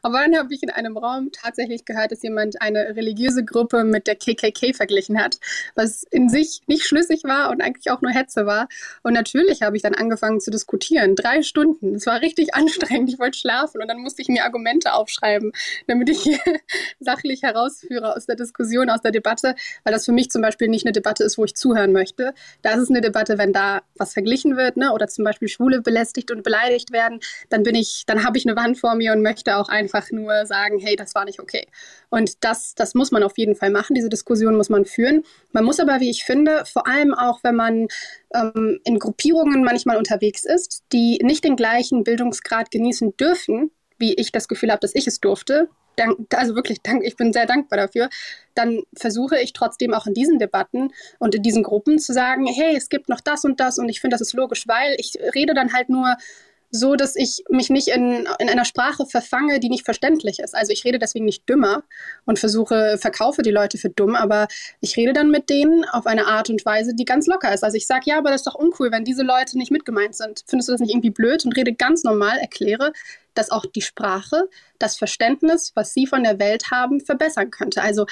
Aber 0.03 0.18
dann 0.18 0.36
habe 0.36 0.53
ich 0.53 0.64
in 0.64 0.70
einem 0.70 0.97
Raum 0.97 1.30
tatsächlich 1.30 1.84
gehört, 1.84 2.11
dass 2.11 2.22
jemand 2.22 2.61
eine 2.61 2.97
religiöse 2.97 3.45
Gruppe 3.45 3.84
mit 3.84 4.09
der 4.09 4.16
KKK 4.16 4.74
verglichen 4.74 5.22
hat, 5.22 5.38
was 5.76 6.03
in 6.11 6.28
sich 6.28 6.62
nicht 6.66 6.84
schlüssig 6.84 7.22
war 7.22 7.51
und 7.51 7.62
eigentlich 7.62 7.90
auch 7.92 8.03
nur 8.03 8.11
Hetze 8.11 8.47
war. 8.47 8.68
Und 9.05 9.12
natürlich 9.12 9.62
habe 9.62 9.76
ich 9.76 9.82
dann 9.82 9.95
angefangen 9.95 10.40
zu 10.40 10.51
diskutieren. 10.51 11.14
Drei 11.14 11.42
Stunden. 11.42 11.95
Es 11.95 12.07
war 12.07 12.20
richtig 12.20 12.53
anstrengend. 12.55 13.11
Ich 13.11 13.20
wollte 13.20 13.38
schlafen 13.38 13.80
und 13.80 13.86
dann 13.86 13.99
musste 13.99 14.22
ich 14.22 14.28
mir 14.28 14.45
Argumente 14.45 14.92
aufschreiben 14.92 15.53
damit 15.87 16.09
ich 16.09 16.22
hier 16.22 16.39
sachlich 17.01 17.43
herausführe 17.43 18.14
aus 18.14 18.26
der 18.26 18.37
Diskussion, 18.37 18.91
aus 18.91 19.01
der 19.01 19.12
Debatte, 19.12 19.55
weil 19.85 19.93
das 19.93 20.05
für 20.05 20.12
mich 20.12 20.30
zum 20.30 20.43
Beispiel 20.43 20.68
nicht 20.68 20.85
eine 20.85 20.93
Debatte 20.93 21.24
ist, 21.24 21.39
wo 21.39 21.45
ich 21.45 21.55
zuhören 21.55 21.93
möchte. 21.93 22.35
Da 22.62 22.72
ist 22.72 22.82
es 22.82 22.91
eine 22.91 23.01
Debatte, 23.01 23.39
wenn 23.39 23.53
da 23.53 23.82
was 23.97 24.12
verglichen 24.12 24.57
wird, 24.57 24.76
ne, 24.76 24.93
oder 24.93 25.09
zum 25.09 25.24
Beispiel 25.24 25.49
Schwule 25.49 25.80
belästigt 25.80 26.30
und 26.30 26.43
beleidigt 26.43 26.93
werden, 26.93 27.20
dann 27.51 27.62
bin 27.62 27.74
ich, 27.74 28.05
dann 28.07 28.24
habe 28.24 28.39
ich 28.39 28.47
eine 28.47 28.57
Wand 28.57 28.78
vor 28.78 28.95
mir 28.95 29.12
und 29.12 29.22
möchte 29.22 29.57
auch 29.57 29.68
einfach 29.68 30.11
nur 30.11 30.47
sagen, 30.47 30.78
hey, 30.78 30.97
das 30.97 31.14
war 31.14 31.24
nicht 31.24 31.41
okay. 31.41 31.66
Und 32.11 32.45
das, 32.45 32.74
das 32.74 32.95
muss 32.95 33.11
man 33.11 33.22
auf 33.22 33.37
jeden 33.39 33.57
Fall 33.57 33.70
machen. 33.70 33.95
Diese 33.95 34.09
Diskussion 34.09 34.57
muss 34.57 34.68
man 34.68 34.85
führen. 34.85 35.24
Man 35.53 35.64
muss 35.64 35.80
aber, 35.80 36.01
wie 36.01 36.11
ich 36.11 36.24
finde, 36.24 36.64
vor 36.64 36.87
allem 36.87 37.14
auch, 37.14 37.41
wenn 37.43 37.57
man 37.57 37.89
ähm, 38.35 38.80
in 38.85 38.99
Gruppierungen 38.99 39.64
manchmal 39.64 39.97
unterwegs 39.97 40.45
ist, 40.45 40.85
die 40.93 41.18
nicht 41.22 41.45
den 41.45 41.57
gleichen 41.57 42.05
Bildungsgrad 42.05 42.70
genießen 42.70 43.16
dürfen, 43.16 43.70
wie 43.99 44.14
ich 44.14 44.32
das 44.32 44.49
Gefühl 44.49 44.70
habe, 44.70 44.80
dass 44.80 44.95
ich 44.95 45.07
es 45.07 45.20
durfte, 45.20 45.68
dank, 45.97 46.34
also 46.34 46.55
wirklich, 46.55 46.82
dank, 46.82 47.05
ich 47.05 47.16
bin 47.16 47.32
sehr 47.32 47.47
dankbar 47.47 47.78
dafür, 47.78 48.09
dann 48.55 48.82
versuche 48.97 49.40
ich 49.40 49.53
trotzdem 49.53 49.95
auch 49.95 50.07
in 50.07 50.14
diesen 50.14 50.38
Debatten 50.38 50.92
und 51.18 51.34
in 51.34 51.42
diesen 51.42 51.62
Gruppen 51.62 51.99
zu 51.99 52.12
sagen, 52.12 52.47
hey, 52.47 52.76
es 52.76 52.88
gibt 52.88 53.09
noch 53.09 53.20
das 53.20 53.45
und 53.45 53.61
das 53.61 53.78
und 53.78 53.88
ich 53.88 54.01
finde, 54.01 54.14
das 54.14 54.20
ist 54.20 54.34
logisch, 54.34 54.66
weil 54.66 54.97
ich 54.99 55.14
rede 55.34 55.55
dann 55.55 55.72
halt 55.72 55.88
nur 55.88 56.16
so, 56.74 56.96
dass 56.96 57.14
ich 57.14 57.44
mich 57.48 57.70
nicht 57.70 57.88
in, 57.88 58.26
in 58.38 58.48
einer 58.48 58.64
Sprache 58.64 59.06
verfange, 59.06 59.60
die 59.60 59.68
nicht 59.68 59.84
verständlich 59.84 60.40
ist. 60.40 60.56
Also 60.56 60.72
ich 60.72 60.84
rede 60.84 60.98
deswegen 60.98 61.24
nicht 61.24 61.48
dümmer 61.48 61.84
und 62.24 62.40
versuche, 62.40 62.98
verkaufe 62.98 63.42
die 63.42 63.52
Leute 63.52 63.78
für 63.78 63.90
dumm, 63.90 64.16
aber 64.16 64.48
ich 64.80 64.96
rede 64.96 65.12
dann 65.12 65.30
mit 65.30 65.50
denen 65.50 65.84
auf 65.84 66.06
eine 66.06 66.26
Art 66.26 66.50
und 66.50 66.66
Weise, 66.66 66.94
die 66.94 67.04
ganz 67.04 67.28
locker 67.28 67.54
ist. 67.54 67.62
Also 67.62 67.76
ich 67.76 67.86
sage, 67.86 68.02
ja, 68.06 68.18
aber 68.18 68.30
das 68.30 68.40
ist 68.40 68.46
doch 68.48 68.56
uncool, 68.56 68.90
wenn 68.90 69.04
diese 69.04 69.22
Leute 69.22 69.56
nicht 69.56 69.70
mitgemeint 69.70 70.16
sind. 70.16 70.42
Findest 70.48 70.68
du 70.68 70.72
das 70.72 70.80
nicht 70.80 70.90
irgendwie 70.90 71.10
blöd? 71.10 71.44
Und 71.44 71.56
rede 71.56 71.72
ganz 71.74 72.02
normal, 72.02 72.38
erkläre, 72.38 72.92
dass 73.34 73.50
auch 73.50 73.66
die 73.66 73.82
Sprache, 73.82 74.48
das 74.80 74.96
Verständnis, 74.96 75.72
was 75.76 75.94
sie 75.94 76.06
von 76.06 76.24
der 76.24 76.40
Welt 76.40 76.72
haben, 76.72 77.00
verbessern 77.00 77.50
könnte. 77.52 77.82
Also 77.82 78.06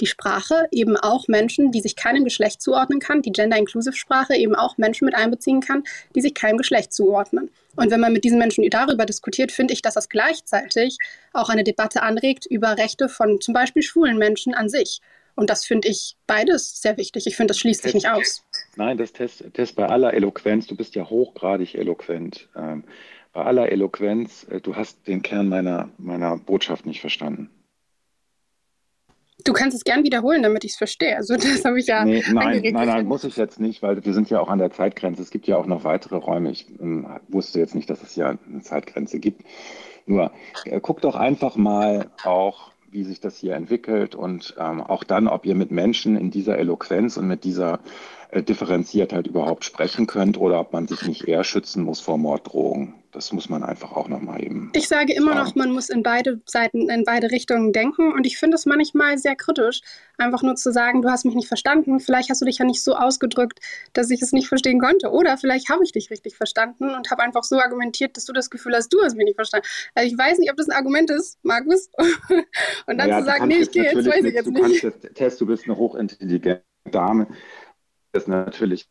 die 0.00 0.06
Sprache 0.06 0.68
eben 0.70 0.96
auch 0.96 1.28
Menschen, 1.28 1.72
die 1.72 1.80
sich 1.80 1.96
keinem 1.96 2.24
Geschlecht 2.24 2.62
zuordnen 2.62 3.00
kann, 3.00 3.22
die 3.22 3.32
Gender-Inclusive-Sprache 3.32 4.34
eben 4.36 4.54
auch 4.54 4.78
Menschen 4.78 5.04
mit 5.04 5.14
einbeziehen 5.14 5.60
kann, 5.60 5.84
die 6.14 6.20
sich 6.20 6.34
keinem 6.34 6.56
Geschlecht 6.56 6.92
zuordnen. 6.92 7.50
Und 7.76 7.90
wenn 7.90 8.00
man 8.00 8.12
mit 8.12 8.24
diesen 8.24 8.38
Menschen 8.38 8.68
darüber 8.70 9.06
diskutiert, 9.06 9.52
finde 9.52 9.74
ich, 9.74 9.82
dass 9.82 9.94
das 9.94 10.08
gleichzeitig 10.08 10.96
auch 11.32 11.48
eine 11.48 11.64
Debatte 11.64 12.02
anregt 12.02 12.46
über 12.46 12.76
Rechte 12.76 13.08
von 13.08 13.40
zum 13.40 13.54
Beispiel 13.54 13.82
schwulen 13.82 14.18
Menschen 14.18 14.54
an 14.54 14.68
sich. 14.68 15.00
Und 15.34 15.50
das 15.50 15.64
finde 15.64 15.88
ich 15.88 16.16
beides 16.26 16.82
sehr 16.82 16.96
wichtig. 16.96 17.28
Ich 17.28 17.36
finde, 17.36 17.52
das 17.52 17.58
schließt 17.58 17.82
Test, 17.82 17.92
sich 17.92 18.02
nicht 18.02 18.12
aus. 18.12 18.42
Nein, 18.74 18.98
das 18.98 19.12
Test, 19.12 19.44
Test 19.54 19.76
bei 19.76 19.86
aller 19.86 20.12
Eloquenz, 20.12 20.66
du 20.66 20.74
bist 20.74 20.96
ja 20.96 21.08
hochgradig 21.08 21.76
eloquent. 21.76 22.48
Ähm, 22.56 22.82
bei 23.32 23.44
aller 23.44 23.70
Eloquenz, 23.70 24.46
äh, 24.50 24.60
du 24.60 24.74
hast 24.74 25.06
den 25.06 25.22
Kern 25.22 25.48
meiner, 25.48 25.90
meiner 25.96 26.36
Botschaft 26.38 26.86
nicht 26.86 27.00
verstanden. 27.00 27.50
Du 29.44 29.52
kannst 29.52 29.76
es 29.76 29.84
gern 29.84 30.04
wiederholen, 30.04 30.42
damit 30.42 30.64
ich 30.64 30.72
es 30.72 30.76
verstehe. 30.76 31.16
Also 31.16 31.34
das 31.34 31.64
habe 31.64 31.78
ich 31.78 31.86
ja. 31.86 32.04
Nee, 32.04 32.24
nein, 32.32 32.60
nein, 32.72 32.86
nein, 32.88 33.06
muss 33.06 33.24
ich 33.24 33.36
jetzt 33.36 33.60
nicht, 33.60 33.82
weil 33.82 34.04
wir 34.04 34.12
sind 34.12 34.30
ja 34.30 34.40
auch 34.40 34.48
an 34.48 34.58
der 34.58 34.70
Zeitgrenze. 34.70 35.22
Es 35.22 35.30
gibt 35.30 35.46
ja 35.46 35.56
auch 35.56 35.66
noch 35.66 35.84
weitere 35.84 36.16
Räume. 36.16 36.50
Ich 36.50 36.66
ähm, 36.80 37.06
wusste 37.28 37.60
jetzt 37.60 37.74
nicht, 37.74 37.88
dass 37.88 38.02
es 38.02 38.16
ja 38.16 38.36
eine 38.48 38.62
Zeitgrenze 38.62 39.20
gibt. 39.20 39.42
Nur 40.06 40.32
äh, 40.64 40.80
guck 40.80 41.00
doch 41.02 41.14
einfach 41.14 41.56
mal 41.56 42.10
auch, 42.24 42.72
wie 42.90 43.04
sich 43.04 43.20
das 43.20 43.38
hier 43.38 43.54
entwickelt 43.54 44.14
und 44.14 44.54
ähm, 44.58 44.80
auch 44.80 45.04
dann, 45.04 45.28
ob 45.28 45.46
ihr 45.46 45.54
mit 45.54 45.70
Menschen 45.70 46.16
in 46.16 46.30
dieser 46.30 46.58
Eloquenz 46.58 47.16
und 47.16 47.28
mit 47.28 47.44
dieser 47.44 47.80
differenziert 48.34 49.12
halt 49.12 49.26
überhaupt 49.26 49.64
sprechen 49.64 50.06
könnt 50.06 50.38
oder 50.38 50.60
ob 50.60 50.72
man 50.72 50.86
sich 50.86 51.02
nicht 51.02 51.26
eher 51.26 51.44
schützen 51.44 51.82
muss 51.82 52.00
vor 52.00 52.18
Morddrohungen. 52.18 52.94
Das 53.10 53.32
muss 53.32 53.48
man 53.48 53.64
einfach 53.64 53.92
auch 53.92 54.06
nochmal 54.08 54.44
eben. 54.44 54.70
Ich 54.74 54.86
sage 54.86 55.14
immer 55.14 55.32
sagen. 55.32 55.46
noch, 55.46 55.54
man 55.54 55.72
muss 55.72 55.88
in 55.88 56.02
beide 56.02 56.42
Seiten, 56.44 56.90
in 56.90 57.04
beide 57.04 57.30
Richtungen 57.30 57.72
denken 57.72 58.12
und 58.12 58.26
ich 58.26 58.36
finde 58.36 58.56
es 58.56 58.66
manchmal 58.66 59.16
sehr 59.16 59.34
kritisch, 59.34 59.80
einfach 60.18 60.42
nur 60.42 60.56
zu 60.56 60.70
sagen, 60.72 61.00
du 61.00 61.08
hast 61.08 61.24
mich 61.24 61.34
nicht 61.34 61.48
verstanden, 61.48 62.00
vielleicht 62.00 62.28
hast 62.28 62.42
du 62.42 62.44
dich 62.44 62.58
ja 62.58 62.66
nicht 62.66 62.84
so 62.84 62.94
ausgedrückt, 62.94 63.60
dass 63.94 64.10
ich 64.10 64.20
es 64.20 64.32
nicht 64.32 64.46
verstehen 64.48 64.78
konnte 64.78 65.10
oder 65.10 65.38
vielleicht 65.38 65.70
habe 65.70 65.82
ich 65.84 65.92
dich 65.92 66.10
richtig 66.10 66.36
verstanden 66.36 66.94
und 66.94 67.10
habe 67.10 67.22
einfach 67.22 67.44
so 67.44 67.58
argumentiert, 67.58 68.18
dass 68.18 68.26
du 68.26 68.34
das 68.34 68.50
Gefühl 68.50 68.74
hast, 68.74 68.92
du 68.92 68.98
hast 69.02 69.16
mich 69.16 69.24
nicht 69.24 69.36
verstanden. 69.36 69.66
Also 69.94 70.12
ich 70.12 70.18
weiß 70.18 70.38
nicht, 70.38 70.50
ob 70.50 70.58
das 70.58 70.68
ein 70.68 70.76
Argument 70.76 71.10
ist, 71.10 71.38
Markus. 71.42 71.88
und 72.86 72.98
dann 72.98 73.08
ja, 73.08 73.20
zu 73.20 73.24
sagen, 73.24 73.48
nee, 73.48 73.56
ich 73.56 73.70
gehe 73.70 73.84
jetzt, 73.84 74.06
weiß 74.06 74.24
ich 74.24 74.34
jetzt 74.34 74.50
nicht. 74.50 74.82
Kannst 74.82 75.14
Test, 75.14 75.40
du 75.40 75.46
bist 75.46 75.64
eine 75.64 75.78
hochintelligente 75.78 76.62
Dame 76.90 77.26
ist 78.18 78.28
natürlich. 78.28 78.88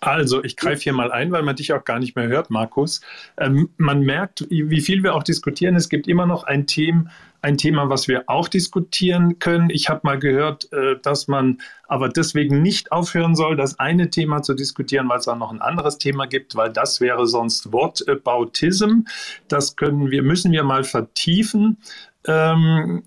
Also, 0.00 0.44
ich 0.44 0.56
greife 0.56 0.82
hier 0.82 0.92
mal 0.92 1.10
ein, 1.10 1.32
weil 1.32 1.42
man 1.42 1.56
dich 1.56 1.72
auch 1.72 1.84
gar 1.84 1.98
nicht 1.98 2.14
mehr 2.14 2.28
hört, 2.28 2.50
Markus. 2.50 3.00
Ähm, 3.36 3.70
man 3.78 4.02
merkt, 4.02 4.46
wie 4.48 4.80
viel 4.80 5.02
wir 5.02 5.14
auch 5.14 5.24
diskutieren. 5.24 5.74
Es 5.74 5.88
gibt 5.88 6.06
immer 6.06 6.24
noch 6.24 6.44
ein 6.44 6.68
Thema, 6.68 7.10
ein 7.42 7.58
Thema, 7.58 7.88
was 7.88 8.06
wir 8.06 8.24
auch 8.28 8.48
diskutieren 8.48 9.40
können. 9.40 9.70
Ich 9.70 9.88
habe 9.88 10.00
mal 10.04 10.18
gehört, 10.18 10.72
äh, 10.72 11.00
dass 11.02 11.26
man 11.26 11.58
aber 11.88 12.08
deswegen 12.08 12.62
nicht 12.62 12.92
aufhören 12.92 13.34
soll, 13.34 13.56
das 13.56 13.80
eine 13.80 14.10
Thema 14.10 14.42
zu 14.42 14.54
diskutieren, 14.54 15.08
weil 15.08 15.18
es 15.18 15.28
auch 15.28 15.36
noch 15.36 15.52
ein 15.52 15.60
anderes 15.60 15.98
Thema 15.98 16.26
gibt, 16.26 16.54
weil 16.54 16.72
das 16.72 17.00
wäre 17.00 17.26
sonst 17.26 17.72
Wortaboutism. 17.72 19.00
Das 19.48 19.74
können 19.74 20.10
wir, 20.12 20.22
müssen 20.22 20.52
wir 20.52 20.62
mal 20.62 20.84
vertiefen. 20.84 21.78
Ähm, 22.24 23.02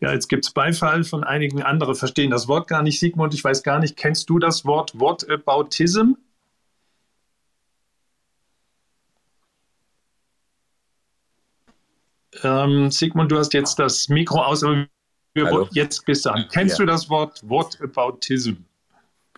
ja, 0.00 0.12
jetzt 0.12 0.28
gibt 0.28 0.44
es 0.44 0.52
Beifall 0.52 1.04
von 1.04 1.24
einigen 1.24 1.62
anderen, 1.62 1.94
verstehen 1.94 2.30
das 2.30 2.48
Wort 2.48 2.68
gar 2.68 2.82
nicht. 2.82 2.98
Sigmund, 2.98 3.34
ich 3.34 3.44
weiß 3.44 3.62
gar 3.62 3.78
nicht, 3.78 3.96
kennst 3.96 4.28
du 4.30 4.38
das 4.38 4.64
Wort 4.64 4.98
Whataboutism? 4.98 6.12
Ähm, 12.42 12.90
Sigmund, 12.90 13.30
du 13.30 13.38
hast 13.38 13.52
jetzt 13.52 13.78
das 13.78 14.08
Mikro 14.08 14.42
aus, 14.42 14.64
aber 14.64 14.86
wir, 15.34 15.68
jetzt 15.72 16.04
bist 16.04 16.26
du 16.26 16.30
an. 16.30 16.46
Kennst 16.50 16.78
ja. 16.78 16.84
du 16.84 16.90
das 16.90 17.08
Wort 17.08 17.42
Whataboutism? 17.48 18.54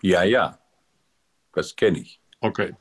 Ja, 0.01 0.23
ja, 0.23 0.59
das 1.53 1.75
kenne 1.75 1.99
ich. 1.99 2.19
Okay. 2.41 2.75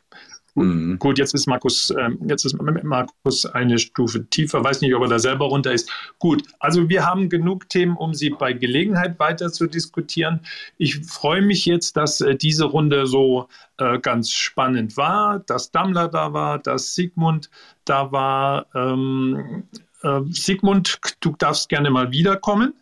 Mhm. 0.55 1.01
Gut, 1.01 1.19
jetzt 1.19 1.35
ist 1.35 1.47
Markus, 1.47 1.91
äh, 1.91 2.11
jetzt 2.29 2.45
ist 2.45 2.57
Markus 2.61 3.45
eine 3.45 3.79
Stufe 3.79 4.25
tiefer, 4.27 4.63
weiß 4.63 4.81
nicht, 4.83 4.95
ob 4.95 5.03
er 5.03 5.09
da 5.09 5.19
selber 5.19 5.47
runter 5.47 5.73
ist. 5.73 5.91
Gut, 6.21 6.45
also 6.61 6.89
wir 6.89 7.05
haben 7.05 7.29
genug 7.29 7.69
Themen, 7.69 7.97
um 7.97 8.15
sie 8.15 8.31
bei 8.31 8.53
Gelegenheit 8.53 9.19
weiter 9.19 9.51
zu 9.51 9.67
diskutieren. 9.67 10.41
Ich 10.79 11.05
freue 11.07 11.43
mich 11.43 11.67
jetzt, 11.67 11.97
dass 11.97 12.21
äh, 12.21 12.37
diese 12.37 12.67
Runde 12.67 13.07
so 13.07 13.49
äh, 13.79 13.99
ganz 13.99 14.31
spannend 14.31 14.97
war, 14.97 15.41
dass 15.41 15.73
Dammler 15.73 16.09
da 16.09 16.33
war, 16.33 16.61
dass 16.61 16.95
Sigmund 16.95 17.51
da 17.85 18.13
war. 18.13 18.67
Ähm, 18.75 19.65
äh, 20.03 20.21
Sigmund, 20.31 21.01
du 21.19 21.35
darfst 21.37 21.69
gerne 21.69 21.91
mal 21.91 22.13
wiederkommen. 22.13 22.75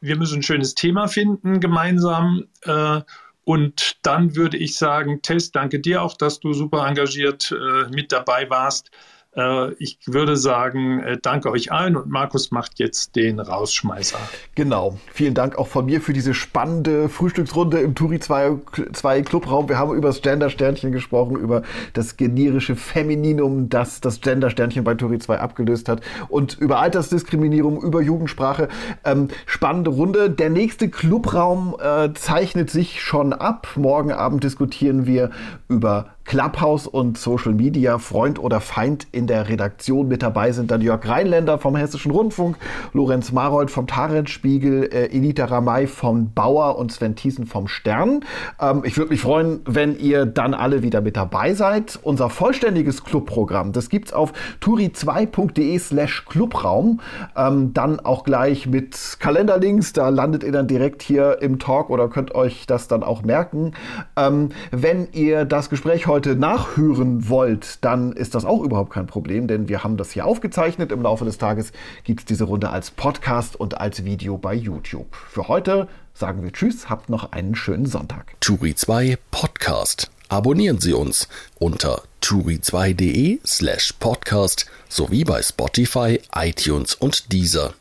Wir 0.00 0.16
müssen 0.16 0.38
ein 0.38 0.42
schönes 0.44 0.76
Thema 0.76 1.08
finden 1.08 1.58
gemeinsam. 1.58 2.44
Äh, 2.62 3.00
und 3.48 3.96
dann 4.02 4.36
würde 4.36 4.58
ich 4.58 4.76
sagen, 4.76 5.22
Tess, 5.22 5.52
danke 5.52 5.80
dir 5.80 6.02
auch, 6.02 6.18
dass 6.18 6.38
du 6.38 6.52
super 6.52 6.86
engagiert 6.86 7.50
äh, 7.50 7.88
mit 7.88 8.12
dabei 8.12 8.50
warst. 8.50 8.90
Äh, 9.38 9.72
ich 9.74 9.98
würde 10.06 10.36
sagen, 10.36 11.00
äh, 11.00 11.18
danke 11.20 11.50
euch 11.50 11.70
allen 11.70 11.96
und 11.96 12.08
Markus 12.08 12.50
macht 12.50 12.78
jetzt 12.78 13.14
den 13.16 13.38
Rausschmeißer. 13.38 14.18
Genau. 14.54 14.98
Vielen 15.12 15.34
Dank 15.34 15.56
auch 15.56 15.68
von 15.68 15.86
mir 15.86 16.00
für 16.00 16.12
diese 16.12 16.34
spannende 16.34 17.08
Frühstücksrunde 17.08 17.78
im 17.78 17.94
Turi 17.94 18.18
2, 18.18 18.58
2 18.92 19.22
Clubraum. 19.22 19.68
Wir 19.68 19.78
haben 19.78 19.94
über 19.94 20.08
das 20.08 20.20
Gender-Sternchen 20.22 20.90
gesprochen, 20.92 21.36
über 21.36 21.62
das 21.92 22.16
generische 22.16 22.74
Femininum, 22.74 23.68
das 23.68 24.00
das 24.00 24.20
Gender-Sternchen 24.20 24.82
bei 24.82 24.94
Turi 24.94 25.18
2 25.18 25.38
abgelöst 25.38 25.88
hat 25.88 26.00
und 26.28 26.58
über 26.58 26.80
Altersdiskriminierung, 26.80 27.82
über 27.82 28.00
Jugendsprache. 28.00 28.68
Ähm, 29.04 29.28
spannende 29.46 29.90
Runde. 29.90 30.30
Der 30.30 30.50
nächste 30.50 30.88
Clubraum 30.88 31.76
äh, 31.80 32.12
zeichnet 32.14 32.70
sich 32.70 33.02
schon 33.02 33.32
ab. 33.32 33.68
Morgen 33.76 34.12
Abend 34.12 34.42
diskutieren 34.42 35.06
wir 35.06 35.30
über 35.68 36.14
Clubhouse 36.28 36.86
und 36.86 37.16
Social 37.16 37.54
Media, 37.54 37.96
Freund 37.96 38.38
oder 38.38 38.60
Feind 38.60 39.06
in 39.12 39.26
der 39.26 39.48
Redaktion. 39.48 40.08
Mit 40.08 40.22
dabei 40.22 40.52
sind 40.52 40.70
dann 40.70 40.82
Jörg 40.82 41.08
Rheinländer 41.08 41.58
vom 41.58 41.74
Hessischen 41.74 42.12
Rundfunk, 42.12 42.58
Lorenz 42.92 43.32
Marold 43.32 43.70
vom 43.70 43.86
Tarenspiegel, 43.86 44.90
äh, 44.92 45.06
Elita 45.06 45.46
Ramay 45.46 45.86
vom 45.86 46.34
Bauer 46.34 46.76
und 46.76 46.92
Sven 46.92 47.16
Thiessen 47.16 47.46
vom 47.46 47.66
Stern. 47.66 48.26
Ähm, 48.60 48.82
ich 48.84 48.98
würde 48.98 49.10
mich 49.10 49.22
freuen, 49.22 49.60
wenn 49.64 49.98
ihr 49.98 50.26
dann 50.26 50.52
alle 50.52 50.82
wieder 50.82 51.00
mit 51.00 51.16
dabei 51.16 51.54
seid. 51.54 51.98
Unser 52.02 52.28
vollständiges 52.28 53.04
Clubprogramm, 53.04 53.72
das 53.72 53.88
gibt's 53.88 54.12
auf 54.12 54.34
turi2.de 54.60 55.78
slash 55.78 56.26
Clubraum. 56.26 57.00
Ähm, 57.36 57.72
dann 57.72 58.00
auch 58.00 58.24
gleich 58.24 58.66
mit 58.66 59.16
Kalenderlinks, 59.18 59.94
da 59.94 60.10
landet 60.10 60.44
ihr 60.44 60.52
dann 60.52 60.66
direkt 60.66 61.00
hier 61.00 61.40
im 61.40 61.58
Talk 61.58 61.88
oder 61.88 62.08
könnt 62.08 62.34
euch 62.34 62.66
das 62.66 62.86
dann 62.86 63.02
auch 63.02 63.22
merken. 63.22 63.72
Ähm, 64.14 64.50
wenn 64.72 65.08
ihr 65.12 65.46
das 65.46 65.70
Gespräch 65.70 66.06
heute 66.06 66.17
heute 66.18 66.34
nachhören 66.34 67.28
wollt, 67.28 67.84
dann 67.84 68.10
ist 68.10 68.34
das 68.34 68.44
auch 68.44 68.64
überhaupt 68.64 68.92
kein 68.92 69.06
Problem, 69.06 69.46
denn 69.46 69.68
wir 69.68 69.84
haben 69.84 69.96
das 69.96 70.10
hier 70.10 70.26
aufgezeichnet. 70.26 70.90
Im 70.90 71.00
Laufe 71.00 71.24
des 71.24 71.38
Tages 71.38 71.70
gibt 72.02 72.18
es 72.18 72.26
diese 72.26 72.42
Runde 72.42 72.70
als 72.70 72.90
Podcast 72.90 73.54
und 73.54 73.80
als 73.80 74.04
Video 74.04 74.36
bei 74.36 74.52
YouTube. 74.52 75.14
Für 75.14 75.46
heute 75.46 75.86
sagen 76.14 76.42
wir 76.42 76.52
Tschüss, 76.52 76.90
habt 76.90 77.08
noch 77.08 77.30
einen 77.30 77.54
schönen 77.54 77.86
Sonntag. 77.86 78.34
Turi 78.40 78.74
2 78.74 79.16
Podcast. 79.30 80.10
Abonnieren 80.28 80.80
Sie 80.80 80.92
uns 80.92 81.28
unter 81.60 82.02
turi2.de 82.20 83.38
slash 83.46 83.94
podcast 84.00 84.66
sowie 84.88 85.22
bei 85.22 85.40
Spotify, 85.40 86.20
iTunes 86.34 86.96
und 86.96 87.32
Deezer. 87.32 87.74